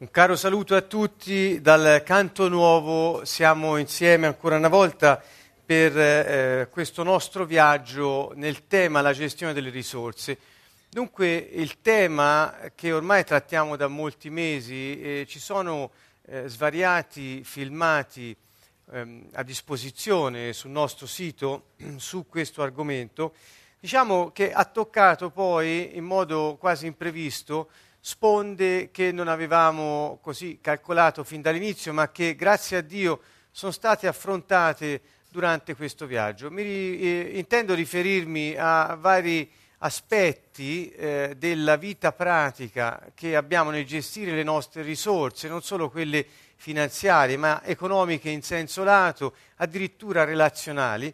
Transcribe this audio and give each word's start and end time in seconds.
Un 0.00 0.10
caro 0.10 0.34
saluto 0.34 0.74
a 0.74 0.80
tutti 0.80 1.60
dal 1.60 2.02
Canto 2.02 2.48
Nuovo, 2.48 3.22
siamo 3.26 3.76
insieme 3.76 4.26
ancora 4.26 4.56
una 4.56 4.68
volta 4.68 5.22
per 5.62 5.94
eh, 5.94 6.68
questo 6.70 7.02
nostro 7.02 7.44
viaggio 7.44 8.32
nel 8.34 8.66
tema 8.66 9.02
la 9.02 9.12
gestione 9.12 9.52
delle 9.52 9.68
risorse. 9.68 10.38
Dunque 10.88 11.36
il 11.36 11.82
tema 11.82 12.70
che 12.74 12.92
ormai 12.92 13.24
trattiamo 13.24 13.76
da 13.76 13.88
molti 13.88 14.30
mesi, 14.30 15.02
eh, 15.02 15.26
ci 15.28 15.38
sono 15.38 15.90
eh, 16.22 16.48
svariati 16.48 17.44
filmati 17.44 18.34
ehm, 18.92 19.28
a 19.34 19.42
disposizione 19.42 20.54
sul 20.54 20.70
nostro 20.70 21.06
sito 21.06 21.72
su 21.96 22.24
questo 22.26 22.62
argomento, 22.62 23.34
diciamo 23.78 24.30
che 24.30 24.50
ha 24.50 24.64
toccato 24.64 25.28
poi 25.28 25.94
in 25.94 26.04
modo 26.04 26.56
quasi 26.58 26.86
imprevisto 26.86 27.68
sponde 28.00 28.90
che 28.90 29.12
non 29.12 29.28
avevamo 29.28 30.18
così 30.22 30.58
calcolato 30.60 31.22
fin 31.22 31.42
dall'inizio, 31.42 31.92
ma 31.92 32.10
che 32.10 32.34
grazie 32.34 32.78
a 32.78 32.80
Dio 32.80 33.20
sono 33.50 33.72
state 33.72 34.06
affrontate 34.06 35.00
durante 35.28 35.76
questo 35.76 36.06
viaggio. 36.06 36.50
Mi, 36.50 36.62
eh, 36.62 37.30
intendo 37.34 37.74
riferirmi 37.74 38.54
a 38.58 38.96
vari 38.98 39.50
aspetti 39.82 40.90
eh, 40.90 41.34
della 41.38 41.76
vita 41.76 42.12
pratica 42.12 43.10
che 43.14 43.36
abbiamo 43.36 43.70
nel 43.70 43.86
gestire 43.86 44.32
le 44.32 44.42
nostre 44.42 44.82
risorse, 44.82 45.48
non 45.48 45.62
solo 45.62 45.90
quelle 45.90 46.26
finanziarie, 46.56 47.36
ma 47.36 47.62
economiche 47.64 48.28
in 48.28 48.42
senso 48.42 48.84
lato, 48.84 49.34
addirittura 49.56 50.24
relazionali, 50.24 51.12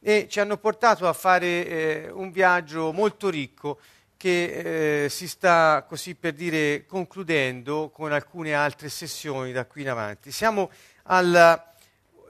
e 0.00 0.26
ci 0.28 0.40
hanno 0.40 0.56
portato 0.56 1.06
a 1.06 1.12
fare 1.12 1.66
eh, 1.66 2.10
un 2.10 2.30
viaggio 2.30 2.92
molto 2.92 3.28
ricco 3.28 3.78
che 4.18 5.04
eh, 5.04 5.08
si 5.08 5.28
sta 5.28 5.86
così 5.88 6.16
per 6.16 6.32
dire 6.32 6.84
concludendo 6.86 7.88
con 7.90 8.12
alcune 8.12 8.52
altre 8.52 8.88
sessioni 8.88 9.52
da 9.52 9.64
qui 9.64 9.82
in 9.82 9.90
avanti. 9.90 10.32
Siamo 10.32 10.70
al 11.04 11.62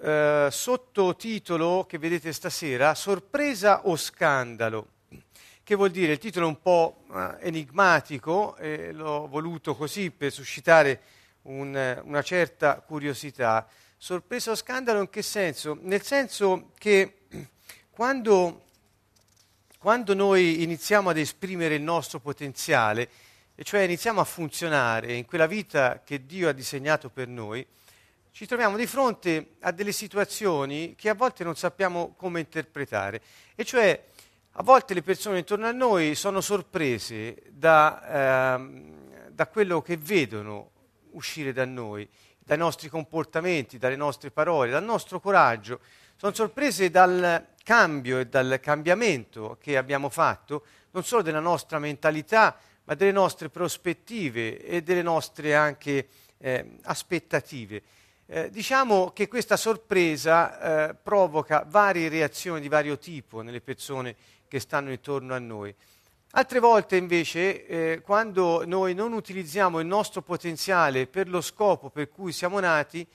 eh, 0.02 0.48
sottotitolo 0.50 1.86
che 1.88 1.96
vedete 1.96 2.32
stasera, 2.34 2.94
Sorpresa 2.94 3.86
o 3.86 3.96
scandalo? 3.96 4.88
Che 5.64 5.74
vuol 5.74 5.90
dire? 5.90 6.12
Il 6.12 6.18
titolo 6.18 6.44
è 6.44 6.48
un 6.50 6.60
po' 6.60 7.04
eh, 7.10 7.36
enigmatico 7.48 8.56
e 8.56 8.92
l'ho 8.92 9.26
voluto 9.26 9.74
così 9.74 10.10
per 10.10 10.30
suscitare 10.30 11.00
un, 11.42 12.02
una 12.04 12.22
certa 12.22 12.80
curiosità. 12.80 13.66
Sorpresa 13.96 14.50
o 14.50 14.54
scandalo 14.54 15.00
in 15.00 15.08
che 15.08 15.22
senso? 15.22 15.78
Nel 15.80 16.02
senso 16.02 16.70
che 16.76 17.20
quando 17.88 18.66
quando 19.78 20.12
noi 20.12 20.64
iniziamo 20.64 21.08
ad 21.08 21.18
esprimere 21.18 21.76
il 21.76 21.82
nostro 21.82 22.18
potenziale, 22.18 23.08
e 23.54 23.62
cioè 23.62 23.82
iniziamo 23.82 24.20
a 24.20 24.24
funzionare 24.24 25.14
in 25.14 25.24
quella 25.24 25.46
vita 25.46 26.02
che 26.04 26.26
Dio 26.26 26.48
ha 26.48 26.52
disegnato 26.52 27.08
per 27.10 27.28
noi, 27.28 27.64
ci 28.32 28.44
troviamo 28.46 28.76
di 28.76 28.86
fronte 28.86 29.54
a 29.60 29.70
delle 29.70 29.92
situazioni 29.92 30.94
che 30.96 31.08
a 31.08 31.14
volte 31.14 31.44
non 31.44 31.54
sappiamo 31.54 32.14
come 32.16 32.40
interpretare. 32.40 33.20
E 33.54 33.64
cioè 33.64 34.04
a 34.52 34.62
volte 34.62 34.94
le 34.94 35.02
persone 35.02 35.38
intorno 35.38 35.66
a 35.66 35.72
noi 35.72 36.16
sono 36.16 36.40
sorprese 36.40 37.42
da, 37.50 38.56
eh, 38.58 38.82
da 39.30 39.46
quello 39.46 39.80
che 39.80 39.96
vedono 39.96 40.70
uscire 41.12 41.52
da 41.52 41.64
noi, 41.64 42.08
dai 42.38 42.58
nostri 42.58 42.88
comportamenti, 42.88 43.78
dalle 43.78 43.96
nostre 43.96 44.32
parole, 44.32 44.70
dal 44.70 44.84
nostro 44.84 45.20
coraggio. 45.20 45.78
Sono 46.16 46.34
sorprese 46.34 46.90
dal 46.90 47.46
cambio 47.68 48.18
e 48.18 48.26
dal 48.26 48.60
cambiamento 48.62 49.58
che 49.60 49.76
abbiamo 49.76 50.08
fatto, 50.08 50.64
non 50.92 51.04
solo 51.04 51.20
della 51.20 51.38
nostra 51.38 51.78
mentalità, 51.78 52.56
ma 52.84 52.94
delle 52.94 53.12
nostre 53.12 53.50
prospettive 53.50 54.64
e 54.64 54.80
delle 54.82 55.02
nostre 55.02 55.54
anche 55.54 56.08
eh, 56.38 56.78
aspettative. 56.84 57.82
Eh, 58.24 58.48
diciamo 58.48 59.10
che 59.10 59.28
questa 59.28 59.58
sorpresa 59.58 60.88
eh, 60.88 60.94
provoca 60.94 61.66
varie 61.68 62.08
reazioni 62.08 62.62
di 62.62 62.68
vario 62.68 62.96
tipo 62.96 63.42
nelle 63.42 63.60
persone 63.60 64.16
che 64.48 64.60
stanno 64.60 64.90
intorno 64.90 65.34
a 65.34 65.38
noi. 65.38 65.74
Altre 66.30 66.60
volte 66.60 66.96
invece, 66.96 67.66
eh, 67.66 68.00
quando 68.00 68.64
noi 68.64 68.94
non 68.94 69.12
utilizziamo 69.12 69.78
il 69.78 69.86
nostro 69.86 70.22
potenziale 70.22 71.06
per 71.06 71.28
lo 71.28 71.42
scopo 71.42 71.90
per 71.90 72.08
cui 72.08 72.32
siamo 72.32 72.60
nati, 72.60 73.06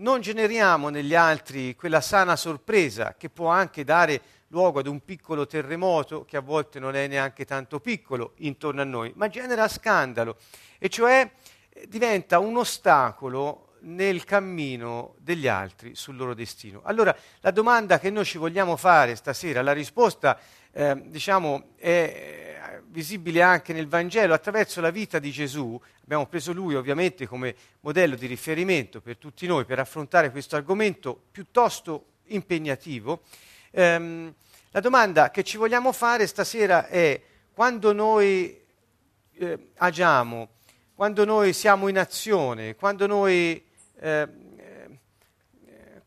non 0.00 0.20
generiamo 0.20 0.88
negli 0.88 1.14
altri 1.14 1.74
quella 1.74 2.00
sana 2.00 2.36
sorpresa 2.36 3.14
che 3.16 3.28
può 3.28 3.48
anche 3.48 3.84
dare 3.84 4.20
luogo 4.48 4.80
ad 4.80 4.86
un 4.86 5.04
piccolo 5.04 5.46
terremoto 5.46 6.24
che 6.24 6.36
a 6.36 6.40
volte 6.40 6.78
non 6.78 6.94
è 6.94 7.06
neanche 7.06 7.44
tanto 7.44 7.80
piccolo 7.80 8.32
intorno 8.38 8.80
a 8.80 8.84
noi, 8.84 9.12
ma 9.16 9.28
genera 9.28 9.68
scandalo 9.68 10.36
e 10.78 10.88
cioè 10.88 11.30
eh, 11.68 11.86
diventa 11.88 12.38
un 12.38 12.56
ostacolo 12.56 13.74
nel 13.82 14.24
cammino 14.24 15.14
degli 15.18 15.46
altri 15.46 15.94
sul 15.94 16.16
loro 16.16 16.34
destino. 16.34 16.80
Allora 16.84 17.14
la 17.40 17.50
domanda 17.50 17.98
che 17.98 18.10
noi 18.10 18.24
ci 18.24 18.38
vogliamo 18.38 18.76
fare 18.76 19.14
stasera, 19.14 19.62
la 19.62 19.72
risposta 19.72 20.38
eh, 20.72 21.02
diciamo, 21.06 21.70
è 21.76 22.38
visibile 22.90 23.42
anche 23.42 23.72
nel 23.72 23.86
Vangelo 23.86 24.34
attraverso 24.34 24.80
la 24.80 24.90
vita 24.90 25.18
di 25.18 25.30
Gesù. 25.30 25.80
Abbiamo 26.02 26.26
preso 26.26 26.52
lui 26.52 26.74
ovviamente 26.74 27.26
come 27.26 27.54
modello 27.80 28.16
di 28.16 28.26
riferimento 28.26 29.00
per 29.00 29.16
tutti 29.16 29.46
noi 29.46 29.64
per 29.64 29.78
affrontare 29.78 30.30
questo 30.30 30.56
argomento 30.56 31.20
piuttosto 31.30 32.06
impegnativo. 32.26 33.22
Ehm, 33.70 34.32
la 34.70 34.80
domanda 34.80 35.30
che 35.30 35.42
ci 35.42 35.56
vogliamo 35.56 35.92
fare 35.92 36.26
stasera 36.26 36.86
è 36.86 37.20
quando 37.52 37.92
noi 37.92 38.58
eh, 39.34 39.70
agiamo, 39.76 40.48
quando 40.94 41.24
noi 41.24 41.52
siamo 41.52 41.88
in 41.88 41.98
azione, 41.98 42.74
quando 42.76 43.06
noi 43.06 43.62
eh, 44.00 44.08
eh, 44.10 44.28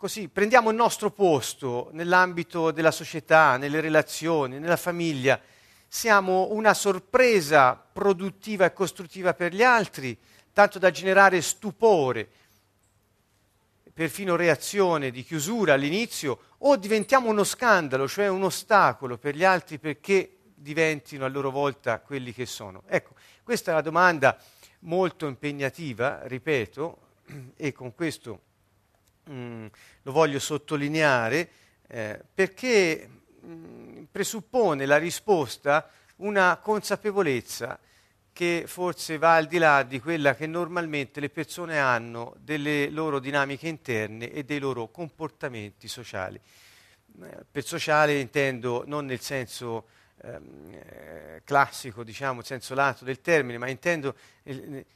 così 0.04 0.28
prendiamo 0.28 0.70
il 0.70 0.76
nostro 0.76 1.12
posto 1.12 1.88
nell'ambito 1.94 2.72
della 2.72 2.92
società, 2.92 3.56
nelle 3.56 3.80
relazioni, 3.80 4.60
nella 4.60 4.76
famiglia, 4.76 5.40
siamo 5.88 6.50
una 6.52 6.74
sorpresa 6.74 7.74
produttiva 7.74 8.66
e 8.66 8.74
costruttiva 8.74 9.34
per 9.34 9.54
gli 9.54 9.64
altri, 9.64 10.18
tanto 10.52 10.78
da 10.78 10.92
generare 10.92 11.42
stupore, 11.42 12.28
perfino 13.94 14.36
reazione 14.36 15.10
di 15.10 15.24
chiusura 15.24 15.76
all'inizio, 15.76 16.38
o 16.58 16.76
diventiamo 16.76 17.30
uno 17.30 17.46
scandalo, 17.46 18.06
cioè 18.06 18.28
un 18.28 18.44
ostacolo 18.44 19.18
per 19.18 19.38
gli 19.38 19.46
altri 19.46 19.80
perché 19.80 20.40
diventino 20.54 21.24
a 21.24 21.30
loro 21.30 21.50
volta 21.50 22.02
quelli 22.02 22.34
che 22.34 22.46
sono. 22.46 22.84
Ecco, 22.88 23.14
questa 23.42 23.72
è 23.72 23.74
una 23.74 23.82
domanda 23.82 24.38
molto 24.80 25.28
impegnativa, 25.28 26.28
ripeto, 26.28 26.98
e 27.56 27.72
con 27.72 27.96
questo 27.96 28.52
mm, 29.30 29.66
lo 30.04 30.12
voglio 30.12 30.40
sottolineare, 30.40 31.50
eh, 31.88 32.20
perché 32.34 33.10
mh, 33.40 34.04
presuppone 34.12 34.86
la 34.86 34.98
risposta 34.98 35.90
una 36.18 36.58
consapevolezza 36.58 37.80
che 38.34 38.64
forse 38.66 39.20
va 39.20 39.36
al 39.36 39.46
di 39.46 39.60
là 39.60 39.84
di 39.84 40.00
quella 40.00 40.36
che 40.36 40.48
normalmente 40.48 41.20
le 41.20 41.30
persone 41.30 41.80
hanno 41.80 42.36
delle 42.40 42.90
loro 42.90 43.20
dinamiche 43.20 43.68
interne 43.68 44.32
e 44.32 44.44
dei 44.44 44.60
loro 44.60 44.90
comportamenti 44.90 45.88
sociali. 45.88 46.40
Eh, 47.22 47.46
per 47.50 47.64
sociale 47.64 48.20
intendo 48.20 48.84
non 48.88 49.06
nel 49.06 49.20
senso 49.20 49.88
ehm, 50.24 50.72
eh, 50.72 51.42
classico, 51.44 52.04
diciamo, 52.04 52.42
senso 52.42 52.74
lato 52.74 53.06
del 53.06 53.22
termine, 53.22 53.60
ma 53.60 53.70
intendo 53.70 54.16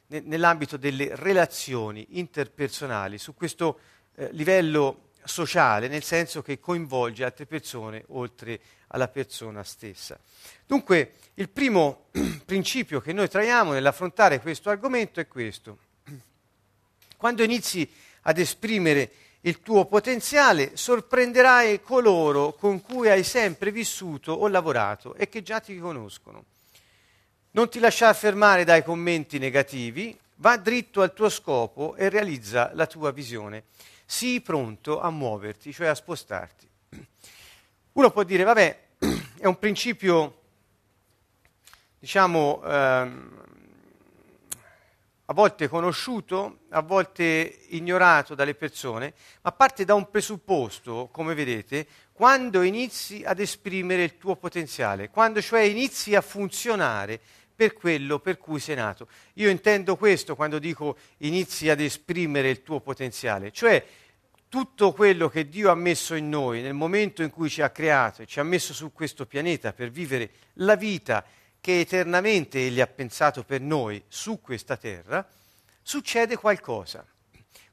nell'ambito 0.08 0.78
delle 0.78 1.16
relazioni 1.16 2.18
interpersonali, 2.18 3.20
su 3.20 3.36
questo 3.36 3.80
eh, 4.20 4.30
livello 4.32 5.10
sociale, 5.24 5.88
nel 5.88 6.04
senso 6.04 6.42
che 6.42 6.60
coinvolge 6.60 7.24
altre 7.24 7.46
persone 7.46 8.04
oltre 8.08 8.60
alla 8.88 9.08
persona 9.08 9.64
stessa. 9.64 10.18
Dunque, 10.66 11.14
il 11.36 11.50
primo 11.50 12.08
principio 12.46 13.00
che 13.00 13.14
noi 13.14 13.30
traiamo 13.30 13.74
nell'affrontare 13.74 14.42
questo 14.42 14.72
argomento 14.72 15.20
è 15.20 15.28
questo. 15.28 15.78
Quando 17.16 17.44
inizi 17.44 17.88
ad 18.22 18.40
esprimere 18.40 19.12
il 19.42 19.62
tuo 19.62 19.86
potenziale, 19.86 20.76
sorprenderai 20.76 21.82
coloro 21.82 22.54
con 22.54 22.82
cui 22.82 23.10
hai 23.10 23.24
sempre 23.24 23.72
vissuto 23.72 24.32
o 24.32 24.48
lavorato 24.48 25.14
e 25.14 25.30
che 25.30 25.44
già 25.44 25.60
ti 25.60 25.78
conoscono. 25.78 26.46
Non 27.52 27.70
ti 27.70 27.80
lasciare 27.80 28.14
fermare 28.16 28.64
dai 28.64 28.84
commenti 28.84 29.38
negativi, 29.38 30.18
va 30.38 30.58
dritto 30.58 31.02
al 31.02 31.14
tuo 31.14 31.30
scopo 31.30 31.96
e 31.96 32.10
realizza 32.10 32.72
la 32.74 32.88
tua 32.88 33.12
visione 33.12 33.66
sii 34.10 34.40
pronto 34.40 35.02
a 35.02 35.10
muoverti, 35.10 35.74
cioè 35.74 35.88
a 35.88 35.94
spostarti. 35.94 36.66
Uno 37.92 38.10
può 38.12 38.24
dire, 38.24 38.44
vabbè, 38.44 38.80
è 39.38 39.46
un 39.46 39.60
principio, 39.60 40.42
diciamo, 42.00 42.64
ehm, 42.64 43.46
a 45.26 45.34
volte 45.34 45.68
conosciuto, 45.68 46.60
a 46.70 46.82
volte 46.82 47.60
ignorato 47.68 48.34
dalle 48.34 48.56
persone, 48.56 49.14
ma 49.42 49.52
parte 49.52 49.84
da 49.84 49.94
un 49.94 50.10
presupposto, 50.10 51.10
come 51.12 51.34
vedete, 51.34 51.86
quando 52.14 52.62
inizi 52.62 53.24
ad 53.26 53.42
esprimere 53.42 54.04
il 54.04 54.18
tuo 54.18 54.38
potenziale, 54.38 55.10
quando 55.10 55.42
cioè 55.42 55.60
inizi 55.62 56.16
a 56.16 56.22
funzionare 56.22 57.20
per 57.58 57.74
quello 57.74 58.20
per 58.20 58.38
cui 58.38 58.60
sei 58.60 58.76
nato. 58.76 59.08
Io 59.34 59.50
intendo 59.50 59.98
questo 59.98 60.36
quando 60.36 60.60
dico 60.60 60.96
inizi 61.18 61.70
ad 61.70 61.80
esprimere 61.80 62.52
il 62.52 62.62
tuo 62.62 62.80
potenziale, 62.82 63.52
cioè 63.52 63.84
tutto 64.48 64.94
quello 64.94 65.28
che 65.28 65.50
Dio 65.50 65.72
ha 65.72 65.76
messo 65.76 66.14
in 66.14 66.30
noi 66.30 66.62
nel 66.62 66.76
momento 66.76 67.24
in 67.24 67.32
cui 67.32 67.50
ci 67.50 67.64
ha 67.64 67.72
creato 67.72 68.22
e 68.22 68.28
ci 68.28 68.40
ha 68.40 68.44
messo 68.44 68.74
su 68.74 68.94
questo 68.94 69.26
pianeta 69.26 69.74
per 69.74 69.90
vivere 69.90 70.30
la 70.54 70.76
vita 70.76 71.26
che 71.60 71.80
eternamente 71.80 72.60
Egli 72.60 72.80
ha 72.80 72.88
pensato 72.88 73.44
per 73.44 73.60
noi 73.60 74.02
su 74.08 74.40
questa 74.40 74.78
terra, 74.78 75.28
succede 75.82 76.38
qualcosa. 76.38 77.04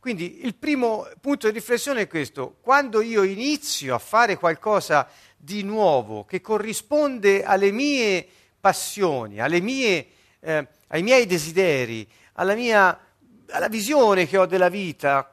Quindi 0.00 0.46
il 0.46 0.54
primo 0.54 1.06
punto 1.20 1.46
di 1.46 1.52
riflessione 1.52 2.02
è 2.02 2.08
questo, 2.08 2.56
quando 2.62 3.02
io 3.02 3.22
inizio 3.22 3.94
a 3.94 3.98
fare 3.98 4.36
qualcosa 4.36 5.08
di 5.36 5.62
nuovo 5.62 6.24
che 6.24 6.40
corrisponde 6.40 7.44
alle 7.44 7.70
mie 7.70 8.26
passioni, 8.64 9.36
mie, 9.60 10.06
eh, 10.40 10.68
ai 10.86 11.02
miei 11.02 11.26
desideri, 11.26 12.08
alla 12.32 12.54
mia 12.54 12.98
alla 13.50 13.68
visione 13.68 14.26
che 14.26 14.38
ho 14.38 14.46
della 14.46 14.70
vita, 14.70 15.30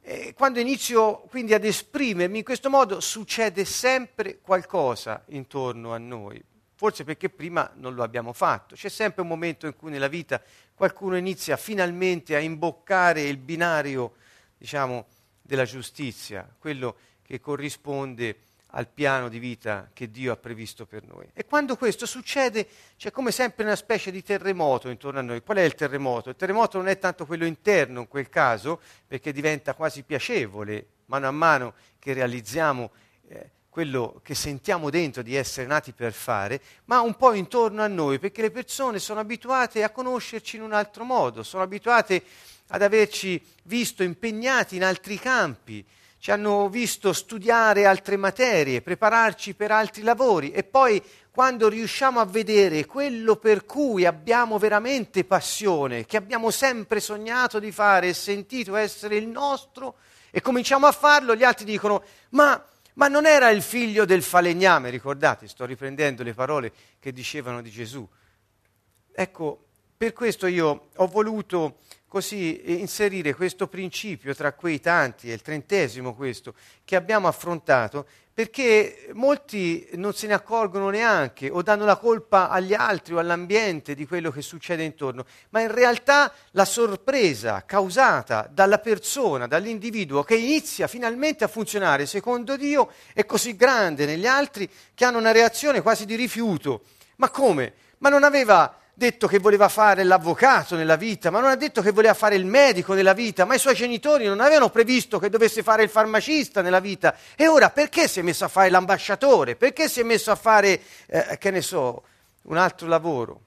eh, 0.00 0.32
quando 0.34 0.60
inizio 0.60 1.18
quindi 1.28 1.52
ad 1.52 1.62
esprimermi 1.62 2.38
in 2.38 2.44
questo 2.44 2.70
modo 2.70 3.00
succede 3.00 3.66
sempre 3.66 4.40
qualcosa 4.40 5.22
intorno 5.28 5.92
a 5.92 5.98
noi, 5.98 6.42
forse 6.74 7.04
perché 7.04 7.28
prima 7.28 7.70
non 7.74 7.94
lo 7.94 8.02
abbiamo 8.02 8.32
fatto. 8.32 8.74
C'è 8.76 8.88
sempre 8.88 9.20
un 9.20 9.28
momento 9.28 9.66
in 9.66 9.76
cui 9.76 9.90
nella 9.90 10.08
vita 10.08 10.40
qualcuno 10.74 11.18
inizia 11.18 11.58
finalmente 11.58 12.34
a 12.34 12.38
imboccare 12.38 13.20
il 13.20 13.36
binario, 13.36 14.14
diciamo, 14.56 15.06
della 15.42 15.66
giustizia, 15.66 16.48
quello 16.58 16.96
che 17.20 17.40
corrisponde 17.40 18.38
al 18.70 18.88
piano 18.88 19.28
di 19.28 19.38
vita 19.38 19.90
che 19.92 20.10
Dio 20.10 20.32
ha 20.32 20.36
previsto 20.36 20.86
per 20.86 21.04
noi. 21.06 21.28
E 21.32 21.44
quando 21.44 21.76
questo 21.76 22.06
succede 22.06 22.66
c'è 22.96 23.10
come 23.10 23.30
sempre 23.30 23.64
una 23.64 23.76
specie 23.76 24.10
di 24.10 24.22
terremoto 24.22 24.88
intorno 24.88 25.18
a 25.18 25.22
noi. 25.22 25.42
Qual 25.42 25.58
è 25.58 25.62
il 25.62 25.74
terremoto? 25.74 26.30
Il 26.30 26.36
terremoto 26.36 26.78
non 26.78 26.88
è 26.88 26.98
tanto 26.98 27.26
quello 27.26 27.44
interno 27.44 28.00
in 28.00 28.08
quel 28.08 28.28
caso, 28.28 28.80
perché 29.06 29.32
diventa 29.32 29.74
quasi 29.74 30.02
piacevole 30.02 30.86
mano 31.06 31.26
a 31.26 31.32
mano 31.32 31.74
che 31.98 32.12
realizziamo 32.12 32.90
eh, 33.28 33.50
quello 33.68 34.20
che 34.22 34.34
sentiamo 34.34 34.90
dentro 34.90 35.22
di 35.22 35.34
essere 35.34 35.66
nati 35.66 35.92
per 35.92 36.12
fare, 36.12 36.60
ma 36.86 37.00
un 37.00 37.14
po' 37.14 37.32
intorno 37.34 37.82
a 37.82 37.86
noi, 37.88 38.18
perché 38.18 38.42
le 38.42 38.50
persone 38.50 38.98
sono 38.98 39.20
abituate 39.20 39.82
a 39.82 39.90
conoscerci 39.90 40.56
in 40.56 40.62
un 40.62 40.72
altro 40.72 41.04
modo, 41.04 41.42
sono 41.42 41.62
abituate 41.62 42.22
ad 42.68 42.82
averci 42.82 43.40
visto 43.64 44.02
impegnati 44.02 44.76
in 44.76 44.84
altri 44.84 45.18
campi, 45.18 45.84
ci 46.20 46.30
hanno 46.30 46.68
visto 46.68 47.14
studiare 47.14 47.86
altre 47.86 48.18
materie, 48.18 48.82
prepararci 48.82 49.54
per 49.54 49.72
altri 49.72 50.02
lavori 50.02 50.50
e 50.52 50.64
poi 50.64 51.02
quando 51.30 51.68
riusciamo 51.68 52.20
a 52.20 52.26
vedere 52.26 52.84
quello 52.84 53.36
per 53.36 53.64
cui 53.64 54.04
abbiamo 54.04 54.58
veramente 54.58 55.24
passione, 55.24 56.04
che 56.04 56.18
abbiamo 56.18 56.50
sempre 56.50 57.00
sognato 57.00 57.58
di 57.58 57.72
fare 57.72 58.08
e 58.08 58.14
sentito 58.14 58.76
essere 58.76 59.16
il 59.16 59.28
nostro, 59.28 59.96
e 60.30 60.42
cominciamo 60.42 60.86
a 60.86 60.92
farlo, 60.92 61.34
gli 61.34 61.42
altri 61.42 61.64
dicono, 61.64 62.04
ma 62.30 62.62
ma 62.94 63.08
non 63.08 63.24
era 63.24 63.48
il 63.48 63.62
figlio 63.62 64.04
del 64.04 64.22
falegname, 64.22 64.90
ricordate, 64.90 65.48
sto 65.48 65.64
riprendendo 65.64 66.22
le 66.22 66.34
parole 66.34 66.72
che 66.98 67.12
dicevano 67.12 67.62
di 67.62 67.70
Gesù. 67.70 68.06
Ecco, 69.10 69.64
per 69.96 70.12
questo 70.12 70.46
io 70.46 70.88
ho 70.94 71.06
voluto 71.06 71.78
così 72.10 72.80
inserire 72.80 73.36
questo 73.36 73.68
principio 73.68 74.34
tra 74.34 74.52
quei 74.52 74.80
tanti, 74.80 75.30
è 75.30 75.32
il 75.32 75.42
trentesimo 75.42 76.12
questo, 76.12 76.54
che 76.84 76.96
abbiamo 76.96 77.28
affrontato, 77.28 78.04
perché 78.34 79.10
molti 79.12 79.88
non 79.92 80.12
se 80.12 80.26
ne 80.26 80.32
accorgono 80.32 80.90
neanche 80.90 81.48
o 81.50 81.62
danno 81.62 81.84
la 81.84 81.98
colpa 81.98 82.48
agli 82.48 82.74
altri 82.74 83.14
o 83.14 83.20
all'ambiente 83.20 83.94
di 83.94 84.08
quello 84.08 84.32
che 84.32 84.42
succede 84.42 84.82
intorno, 84.82 85.24
ma 85.50 85.60
in 85.60 85.72
realtà 85.72 86.32
la 86.50 86.64
sorpresa 86.64 87.64
causata 87.64 88.48
dalla 88.50 88.78
persona, 88.80 89.46
dall'individuo 89.46 90.24
che 90.24 90.34
inizia 90.34 90.88
finalmente 90.88 91.44
a 91.44 91.48
funzionare 91.48 92.06
secondo 92.06 92.56
Dio 92.56 92.90
è 93.12 93.24
così 93.24 93.54
grande 93.54 94.04
negli 94.04 94.26
altri 94.26 94.68
che 94.94 95.04
hanno 95.04 95.18
una 95.18 95.30
reazione 95.30 95.80
quasi 95.80 96.06
di 96.06 96.16
rifiuto. 96.16 96.82
Ma 97.16 97.30
come? 97.30 97.72
Ma 97.98 98.08
non 98.08 98.24
aveva 98.24 98.74
detto 99.00 99.26
che 99.26 99.38
voleva 99.38 99.70
fare 99.70 100.04
l'avvocato 100.04 100.76
nella 100.76 100.96
vita, 100.96 101.30
ma 101.30 101.40
non 101.40 101.48
ha 101.48 101.56
detto 101.56 101.80
che 101.80 101.90
voleva 101.90 102.12
fare 102.12 102.34
il 102.34 102.44
medico 102.44 102.92
nella 102.92 103.14
vita, 103.14 103.46
ma 103.46 103.54
i 103.54 103.58
suoi 103.58 103.74
genitori 103.74 104.26
non 104.26 104.40
avevano 104.40 104.68
previsto 104.68 105.18
che 105.18 105.30
dovesse 105.30 105.62
fare 105.62 105.82
il 105.82 105.88
farmacista 105.88 106.60
nella 106.60 106.80
vita. 106.80 107.16
E 107.34 107.48
ora 107.48 107.70
perché 107.70 108.08
si 108.08 108.20
è 108.20 108.22
messo 108.22 108.44
a 108.44 108.48
fare 108.48 108.68
l'ambasciatore? 108.68 109.56
Perché 109.56 109.88
si 109.88 110.00
è 110.00 110.02
messo 110.02 110.30
a 110.30 110.34
fare, 110.34 110.82
eh, 111.06 111.38
che 111.38 111.50
ne 111.50 111.62
so, 111.62 112.02
un 112.42 112.58
altro 112.58 112.88
lavoro? 112.88 113.40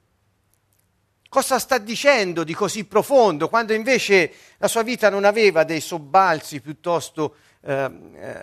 Cosa 1.29 1.59
sta 1.59 1.77
dicendo 1.77 2.43
di 2.43 2.55
così 2.55 2.85
profondo 2.85 3.47
quando 3.47 3.73
invece 3.73 4.33
la 4.57 4.67
sua 4.67 4.81
vita 4.81 5.11
non 5.11 5.23
aveva 5.23 5.63
dei 5.63 5.81
sobbalzi 5.81 6.61
piuttosto 6.61 7.35
eh, 7.61 7.91
eh, 8.15 8.39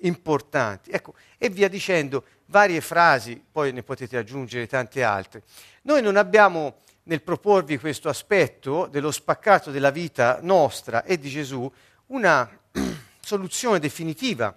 importanti? 0.00 0.90
Ecco, 0.90 1.14
e 1.38 1.48
via 1.48 1.68
dicendo, 1.68 2.24
varie 2.50 2.80
frasi, 2.80 3.42
poi 3.50 3.72
ne 3.72 3.82
potete 3.82 4.16
aggiungere 4.16 4.66
tante 4.66 5.02
altre. 5.02 5.42
Noi 5.82 6.02
non 6.02 6.16
abbiamo 6.16 6.78
nel 7.04 7.22
proporvi 7.22 7.78
questo 7.78 8.08
aspetto 8.08 8.86
dello 8.90 9.10
spaccato 9.10 9.70
della 9.70 9.90
vita 9.90 10.38
nostra 10.42 11.04
e 11.04 11.18
di 11.18 11.28
Gesù 11.28 11.70
una 12.06 12.48
soluzione 13.20 13.78
definitiva, 13.78 14.54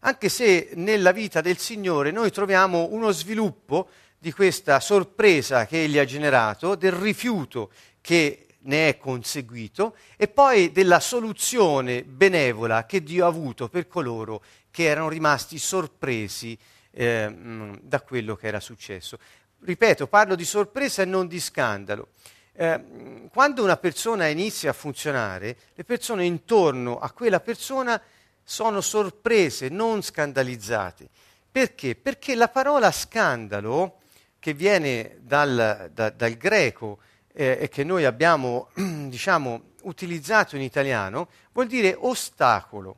anche 0.00 0.28
se 0.28 0.70
nella 0.74 1.12
vita 1.12 1.40
del 1.40 1.58
Signore 1.58 2.10
noi 2.10 2.30
troviamo 2.30 2.88
uno 2.90 3.10
sviluppo 3.10 3.88
di 4.18 4.32
questa 4.32 4.80
sorpresa 4.80 5.66
che 5.66 5.84
Egli 5.84 5.98
ha 5.98 6.04
generato, 6.04 6.74
del 6.74 6.92
rifiuto 6.92 7.70
che 8.00 8.46
ne 8.64 8.88
è 8.88 8.98
conseguito 8.98 9.96
e 10.16 10.28
poi 10.28 10.72
della 10.72 11.00
soluzione 11.00 12.04
benevola 12.04 12.86
che 12.86 13.02
Dio 13.02 13.24
ha 13.24 13.28
avuto 13.28 13.68
per 13.68 13.86
coloro 13.88 14.42
che 14.70 14.84
erano 14.84 15.08
rimasti 15.08 15.58
sorpresi 15.58 16.56
eh, 16.90 17.78
da 17.80 18.00
quello 18.00 18.36
che 18.36 18.46
era 18.46 18.60
successo. 18.60 19.18
Ripeto, 19.60 20.06
parlo 20.06 20.34
di 20.34 20.44
sorpresa 20.44 21.02
e 21.02 21.06
non 21.06 21.26
di 21.26 21.40
scandalo. 21.40 22.08
Eh, 22.52 23.28
quando 23.32 23.62
una 23.62 23.76
persona 23.76 24.26
inizia 24.26 24.70
a 24.70 24.74
funzionare, 24.74 25.56
le 25.74 25.84
persone 25.84 26.24
intorno 26.24 26.98
a 26.98 27.10
quella 27.10 27.40
persona 27.40 28.00
sono 28.42 28.80
sorprese, 28.80 29.68
non 29.68 30.02
scandalizzate. 30.02 31.08
Perché? 31.50 31.94
Perché 31.94 32.34
la 32.34 32.48
parola 32.48 32.90
scandalo, 32.90 34.00
che 34.38 34.52
viene 34.52 35.18
dal, 35.20 35.90
da, 35.92 36.10
dal 36.10 36.34
greco 36.34 36.98
eh, 37.36 37.58
e 37.60 37.68
che 37.68 37.84
noi 37.84 38.04
abbiamo, 38.04 38.68
diciamo, 38.74 39.72
utilizzato 39.82 40.56
in 40.56 40.62
italiano, 40.62 41.28
vuol 41.52 41.66
dire 41.66 41.96
ostacolo. 41.98 42.96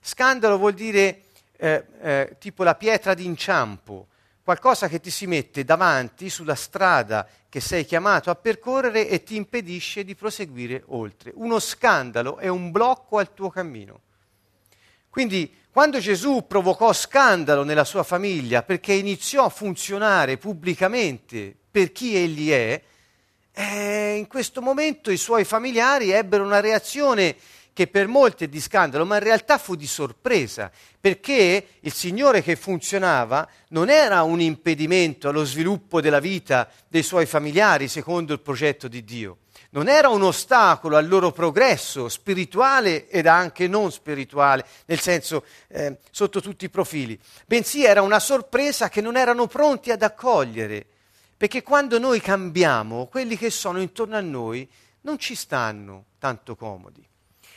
Scandalo 0.00 0.56
vuol 0.56 0.74
dire 0.74 1.22
eh, 1.56 1.84
eh, 2.00 2.36
tipo 2.38 2.62
la 2.62 2.76
pietra 2.76 3.12
d'inciampo, 3.12 4.06
qualcosa 4.42 4.86
che 4.88 5.00
ti 5.00 5.10
si 5.10 5.26
mette 5.26 5.64
davanti 5.64 6.30
sulla 6.30 6.54
strada 6.54 7.26
che 7.48 7.60
sei 7.60 7.84
chiamato 7.84 8.30
a 8.30 8.36
percorrere 8.36 9.08
e 9.08 9.24
ti 9.24 9.34
impedisce 9.34 10.04
di 10.04 10.14
proseguire 10.14 10.84
oltre. 10.86 11.32
Uno 11.34 11.58
scandalo 11.58 12.36
è 12.36 12.46
un 12.46 12.70
blocco 12.70 13.18
al 13.18 13.34
tuo 13.34 13.50
cammino. 13.50 14.00
Quindi 15.10 15.52
quando 15.70 15.98
Gesù 15.98 16.46
provocò 16.46 16.92
scandalo 16.92 17.64
nella 17.64 17.84
sua 17.84 18.02
famiglia 18.02 18.62
perché 18.62 18.92
iniziò 18.92 19.46
a 19.46 19.50
funzionare 19.50 20.36
pubblicamente 20.36 21.54
per 21.70 21.92
chi 21.92 22.14
egli 22.14 22.50
è, 22.50 22.80
eh, 23.58 24.16
in 24.16 24.26
questo 24.26 24.60
momento 24.60 25.10
i 25.10 25.16
suoi 25.16 25.44
familiari 25.44 26.10
ebbero 26.10 26.44
una 26.44 26.60
reazione 26.60 27.34
che 27.72 27.86
per 27.86 28.06
molti 28.06 28.44
è 28.44 28.48
di 28.48 28.60
scandalo, 28.60 29.06
ma 29.06 29.16
in 29.16 29.22
realtà 29.22 29.56
fu 29.56 29.74
di 29.74 29.86
sorpresa, 29.86 30.70
perché 31.00 31.66
il 31.80 31.92
Signore 31.92 32.42
che 32.42 32.54
funzionava 32.56 33.48
non 33.68 33.88
era 33.88 34.22
un 34.22 34.40
impedimento 34.40 35.28
allo 35.28 35.44
sviluppo 35.44 36.02
della 36.02 36.20
vita 36.20 36.68
dei 36.88 37.02
suoi 37.02 37.24
familiari 37.24 37.88
secondo 37.88 38.34
il 38.34 38.40
progetto 38.40 38.88
di 38.88 39.04
Dio, 39.04 39.38
non 39.70 39.88
era 39.88 40.08
un 40.08 40.22
ostacolo 40.22 40.96
al 40.96 41.08
loro 41.08 41.32
progresso 41.32 42.08
spirituale 42.10 43.08
ed 43.08 43.26
anche 43.26 43.68
non 43.68 43.90
spirituale, 43.90 44.66
nel 44.86 45.00
senso 45.00 45.44
eh, 45.68 45.98
sotto 46.10 46.42
tutti 46.42 46.66
i 46.66 46.70
profili, 46.70 47.18
bensì 47.46 47.84
era 47.84 48.02
una 48.02 48.20
sorpresa 48.20 48.90
che 48.90 49.00
non 49.00 49.16
erano 49.16 49.46
pronti 49.46 49.90
ad 49.90 50.02
accogliere, 50.02 50.86
perché 51.36 51.62
quando 51.62 51.98
noi 51.98 52.20
cambiamo, 52.20 53.06
quelli 53.06 53.36
che 53.36 53.50
sono 53.50 53.80
intorno 53.80 54.16
a 54.16 54.20
noi 54.20 54.68
non 55.02 55.18
ci 55.18 55.34
stanno 55.34 56.06
tanto 56.18 56.56
comodi. 56.56 57.06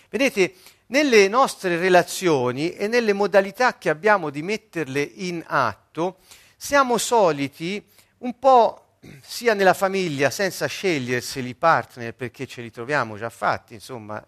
Vedete, 0.10 0.54
nelle 0.88 1.28
nostre 1.28 1.78
relazioni 1.78 2.74
e 2.74 2.88
nelle 2.88 3.14
modalità 3.14 3.78
che 3.78 3.90
abbiamo 3.90 4.30
di 4.30 4.42
metterle 4.42 5.02
in 5.02 5.44
atto, 5.46 6.18
siamo 6.58 6.98
soliti 6.98 7.84
un 8.20 8.38
po' 8.38 8.98
sia 9.22 9.54
nella 9.54 9.74
famiglia 9.74 10.30
senza 10.30 10.66
sceglierseli 10.66 11.50
i 11.50 11.56
partner 11.56 12.14
perché 12.14 12.46
ce 12.48 12.62
li 12.62 12.72
troviamo 12.72 13.18
già 13.18 13.30
fatti, 13.30 13.76
insomma, 13.76 14.24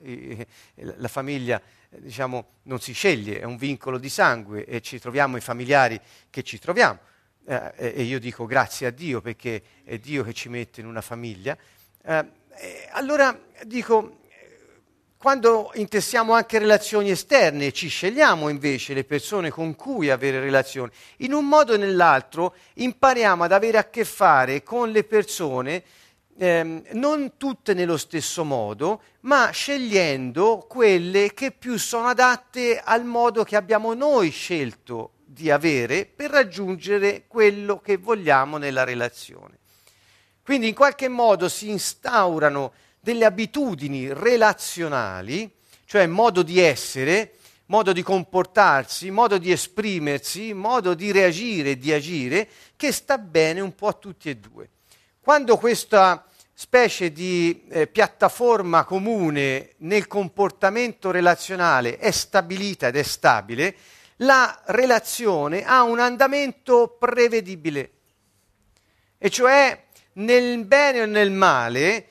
la 0.75 1.07
famiglia 1.07 1.61
diciamo, 1.89 2.45
non 2.63 2.79
si 2.79 2.93
sceglie, 2.93 3.39
è 3.39 3.43
un 3.43 3.57
vincolo 3.57 3.97
di 3.97 4.07
sangue 4.07 4.65
e 4.65 4.81
ci 4.81 4.99
troviamo 4.99 5.35
i 5.35 5.41
familiari 5.41 5.99
che 6.29 6.43
ci 6.43 6.57
troviamo. 6.57 6.99
Eh, 7.45 7.73
e 7.75 8.03
io 8.03 8.19
dico 8.19 8.45
grazie 8.45 8.87
a 8.87 8.91
Dio 8.91 9.21
perché 9.21 9.61
è 9.83 9.97
Dio 9.97 10.23
che 10.23 10.33
ci 10.33 10.49
mette 10.49 10.81
in 10.81 10.87
una 10.87 11.01
famiglia, 11.01 11.57
eh, 12.03 12.25
allora 12.91 13.39
dico, 13.63 14.19
quando 15.17 15.71
intessiamo 15.75 16.33
anche 16.33 16.59
relazioni 16.59 17.11
esterne, 17.11 17.71
ci 17.71 17.87
scegliamo 17.87 18.49
invece 18.49 18.93
le 18.93 19.03
persone 19.03 19.49
con 19.49 19.75
cui 19.75 20.09
avere 20.09 20.39
relazioni, 20.39 20.91
in 21.17 21.33
un 21.33 21.47
modo 21.47 21.73
o 21.73 21.77
nell'altro 21.77 22.55
impariamo 22.73 23.43
ad 23.43 23.51
avere 23.51 23.77
a 23.77 23.89
che 23.89 24.03
fare 24.03 24.63
con 24.63 24.89
le 24.89 25.03
persone 25.03 25.83
ehm, 26.37 26.83
non 26.93 27.33
tutte 27.37 27.73
nello 27.73 27.97
stesso 27.97 28.43
modo, 28.43 29.01
ma 29.21 29.51
scegliendo 29.51 30.65
quelle 30.67 31.33
che 31.33 31.51
più 31.51 31.77
sono 31.77 32.07
adatte 32.07 32.81
al 32.83 33.05
modo 33.05 33.43
che 33.43 33.55
abbiamo 33.55 33.93
noi 33.93 34.31
scelto 34.31 35.11
di 35.33 35.49
avere 35.49 36.05
per 36.05 36.29
raggiungere 36.29 37.23
quello 37.27 37.79
che 37.79 37.97
vogliamo 37.97 38.57
nella 38.57 38.83
relazione. 38.83 39.59
Quindi 40.43 40.67
in 40.67 40.73
qualche 40.73 41.07
modo 41.07 41.47
si 41.47 41.69
instaurano 41.69 42.73
delle 42.99 43.25
abitudini 43.25 44.11
relazionali, 44.11 45.49
cioè 45.85 46.05
modo 46.07 46.41
di 46.43 46.59
essere, 46.59 47.35
modo 47.67 47.93
di 47.93 48.03
comportarsi, 48.03 49.09
modo 49.11 49.37
di 49.37 49.51
esprimersi, 49.51 50.53
modo 50.53 50.93
di 50.93 51.11
reagire 51.11 51.71
e 51.71 51.77
di 51.77 51.93
agire, 51.93 52.47
che 52.75 52.91
sta 52.91 53.17
bene 53.17 53.61
un 53.61 53.73
po' 53.73 53.87
a 53.87 53.93
tutti 53.93 54.29
e 54.29 54.35
due. 54.35 54.67
Quando 55.21 55.57
questa 55.57 56.25
specie 56.53 57.11
di 57.11 57.63
eh, 57.69 57.87
piattaforma 57.87 58.83
comune 58.83 59.71
nel 59.77 60.07
comportamento 60.07 61.09
relazionale 61.09 61.97
è 61.97 62.11
stabilita 62.11 62.87
ed 62.87 62.97
è 62.97 63.03
stabile, 63.03 63.75
la 64.21 64.61
relazione 64.65 65.63
ha 65.65 65.83
un 65.83 65.99
andamento 65.99 66.95
prevedibile, 66.99 67.91
e 69.17 69.29
cioè 69.29 69.85
nel 70.13 70.65
bene 70.65 71.01
o 71.01 71.05
nel 71.05 71.31
male, 71.31 72.05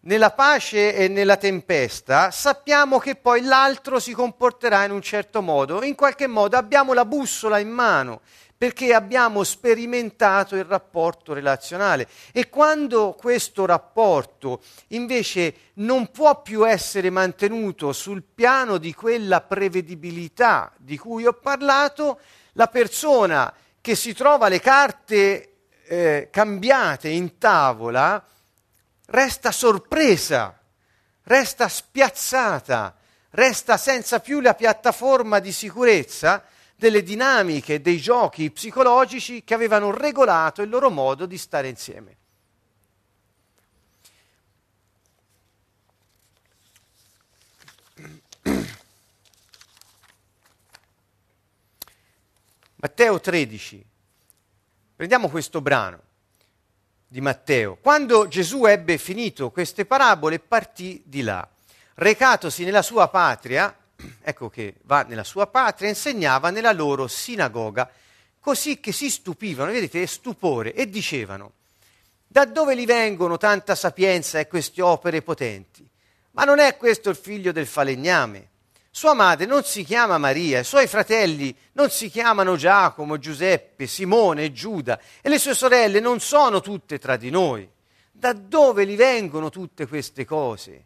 nella 0.00 0.32
pace 0.32 0.94
e 0.94 1.08
nella 1.08 1.36
tempesta, 1.36 2.30
sappiamo 2.30 2.98
che 2.98 3.14
poi 3.14 3.42
l'altro 3.42 3.98
si 3.98 4.12
comporterà 4.12 4.84
in 4.84 4.90
un 4.90 5.00
certo 5.00 5.40
modo, 5.40 5.82
in 5.82 5.94
qualche 5.94 6.26
modo 6.26 6.56
abbiamo 6.56 6.92
la 6.92 7.04
bussola 7.04 7.58
in 7.58 7.70
mano 7.70 8.20
perché 8.64 8.94
abbiamo 8.94 9.44
sperimentato 9.44 10.56
il 10.56 10.64
rapporto 10.64 11.34
relazionale. 11.34 12.08
E 12.32 12.48
quando 12.48 13.12
questo 13.12 13.66
rapporto 13.66 14.62
invece 14.88 15.72
non 15.74 16.10
può 16.10 16.40
più 16.40 16.66
essere 16.66 17.10
mantenuto 17.10 17.92
sul 17.92 18.22
piano 18.22 18.78
di 18.78 18.94
quella 18.94 19.42
prevedibilità 19.42 20.72
di 20.78 20.96
cui 20.96 21.26
ho 21.26 21.34
parlato, 21.34 22.20
la 22.52 22.68
persona 22.68 23.52
che 23.82 23.94
si 23.94 24.14
trova 24.14 24.48
le 24.48 24.60
carte 24.60 25.56
eh, 25.86 26.28
cambiate 26.32 27.10
in 27.10 27.36
tavola 27.36 28.24
resta 29.08 29.52
sorpresa, 29.52 30.58
resta 31.24 31.68
spiazzata, 31.68 32.96
resta 33.32 33.76
senza 33.76 34.20
più 34.20 34.40
la 34.40 34.54
piattaforma 34.54 35.38
di 35.38 35.52
sicurezza 35.52 36.42
delle 36.76 37.02
dinamiche, 37.02 37.80
dei 37.80 37.98
giochi 37.98 38.50
psicologici 38.50 39.44
che 39.44 39.54
avevano 39.54 39.90
regolato 39.90 40.62
il 40.62 40.68
loro 40.68 40.90
modo 40.90 41.26
di 41.26 41.38
stare 41.38 41.68
insieme. 41.68 42.16
Matteo 52.76 53.20
13. 53.20 53.86
Prendiamo 54.96 55.28
questo 55.28 55.60
brano 55.60 56.02
di 57.06 57.20
Matteo. 57.20 57.76
Quando 57.76 58.26
Gesù 58.26 58.64
ebbe 58.64 58.98
finito 58.98 59.50
queste 59.50 59.86
parabole, 59.86 60.40
partì 60.40 61.02
di 61.04 61.22
là. 61.22 61.48
Recatosi 61.94 62.64
nella 62.64 62.82
sua 62.82 63.08
patria, 63.08 63.72
ecco 64.22 64.48
che 64.48 64.74
va 64.82 65.02
nella 65.02 65.24
sua 65.24 65.46
patria, 65.46 65.88
insegnava 65.88 66.50
nella 66.50 66.72
loro 66.72 67.06
sinagoga, 67.06 67.90
così 68.40 68.80
che 68.80 68.92
si 68.92 69.10
stupivano, 69.10 69.72
vedete, 69.72 70.06
stupore, 70.06 70.74
e 70.74 70.88
dicevano, 70.88 71.52
da 72.26 72.44
dove 72.44 72.76
gli 72.76 72.84
vengono 72.84 73.36
tanta 73.36 73.74
sapienza 73.74 74.38
e 74.38 74.48
queste 74.48 74.82
opere 74.82 75.22
potenti? 75.22 75.88
Ma 76.32 76.44
non 76.44 76.58
è 76.58 76.76
questo 76.76 77.10
il 77.10 77.16
figlio 77.16 77.52
del 77.52 77.66
falegname? 77.66 78.48
Sua 78.90 79.14
madre 79.14 79.46
non 79.46 79.64
si 79.64 79.82
chiama 79.82 80.18
Maria, 80.18 80.60
i 80.60 80.64
suoi 80.64 80.86
fratelli 80.86 81.56
non 81.72 81.90
si 81.90 82.08
chiamano 82.08 82.56
Giacomo, 82.56 83.18
Giuseppe, 83.18 83.86
Simone 83.86 84.44
e 84.44 84.52
Giuda, 84.52 85.00
e 85.20 85.28
le 85.28 85.38
sue 85.38 85.54
sorelle 85.54 85.98
non 85.98 86.20
sono 86.20 86.60
tutte 86.60 86.98
tra 86.98 87.16
di 87.16 87.30
noi. 87.30 87.68
Da 88.12 88.32
dove 88.32 88.86
gli 88.86 88.94
vengono 88.94 89.50
tutte 89.50 89.86
queste 89.86 90.24
cose? 90.24 90.84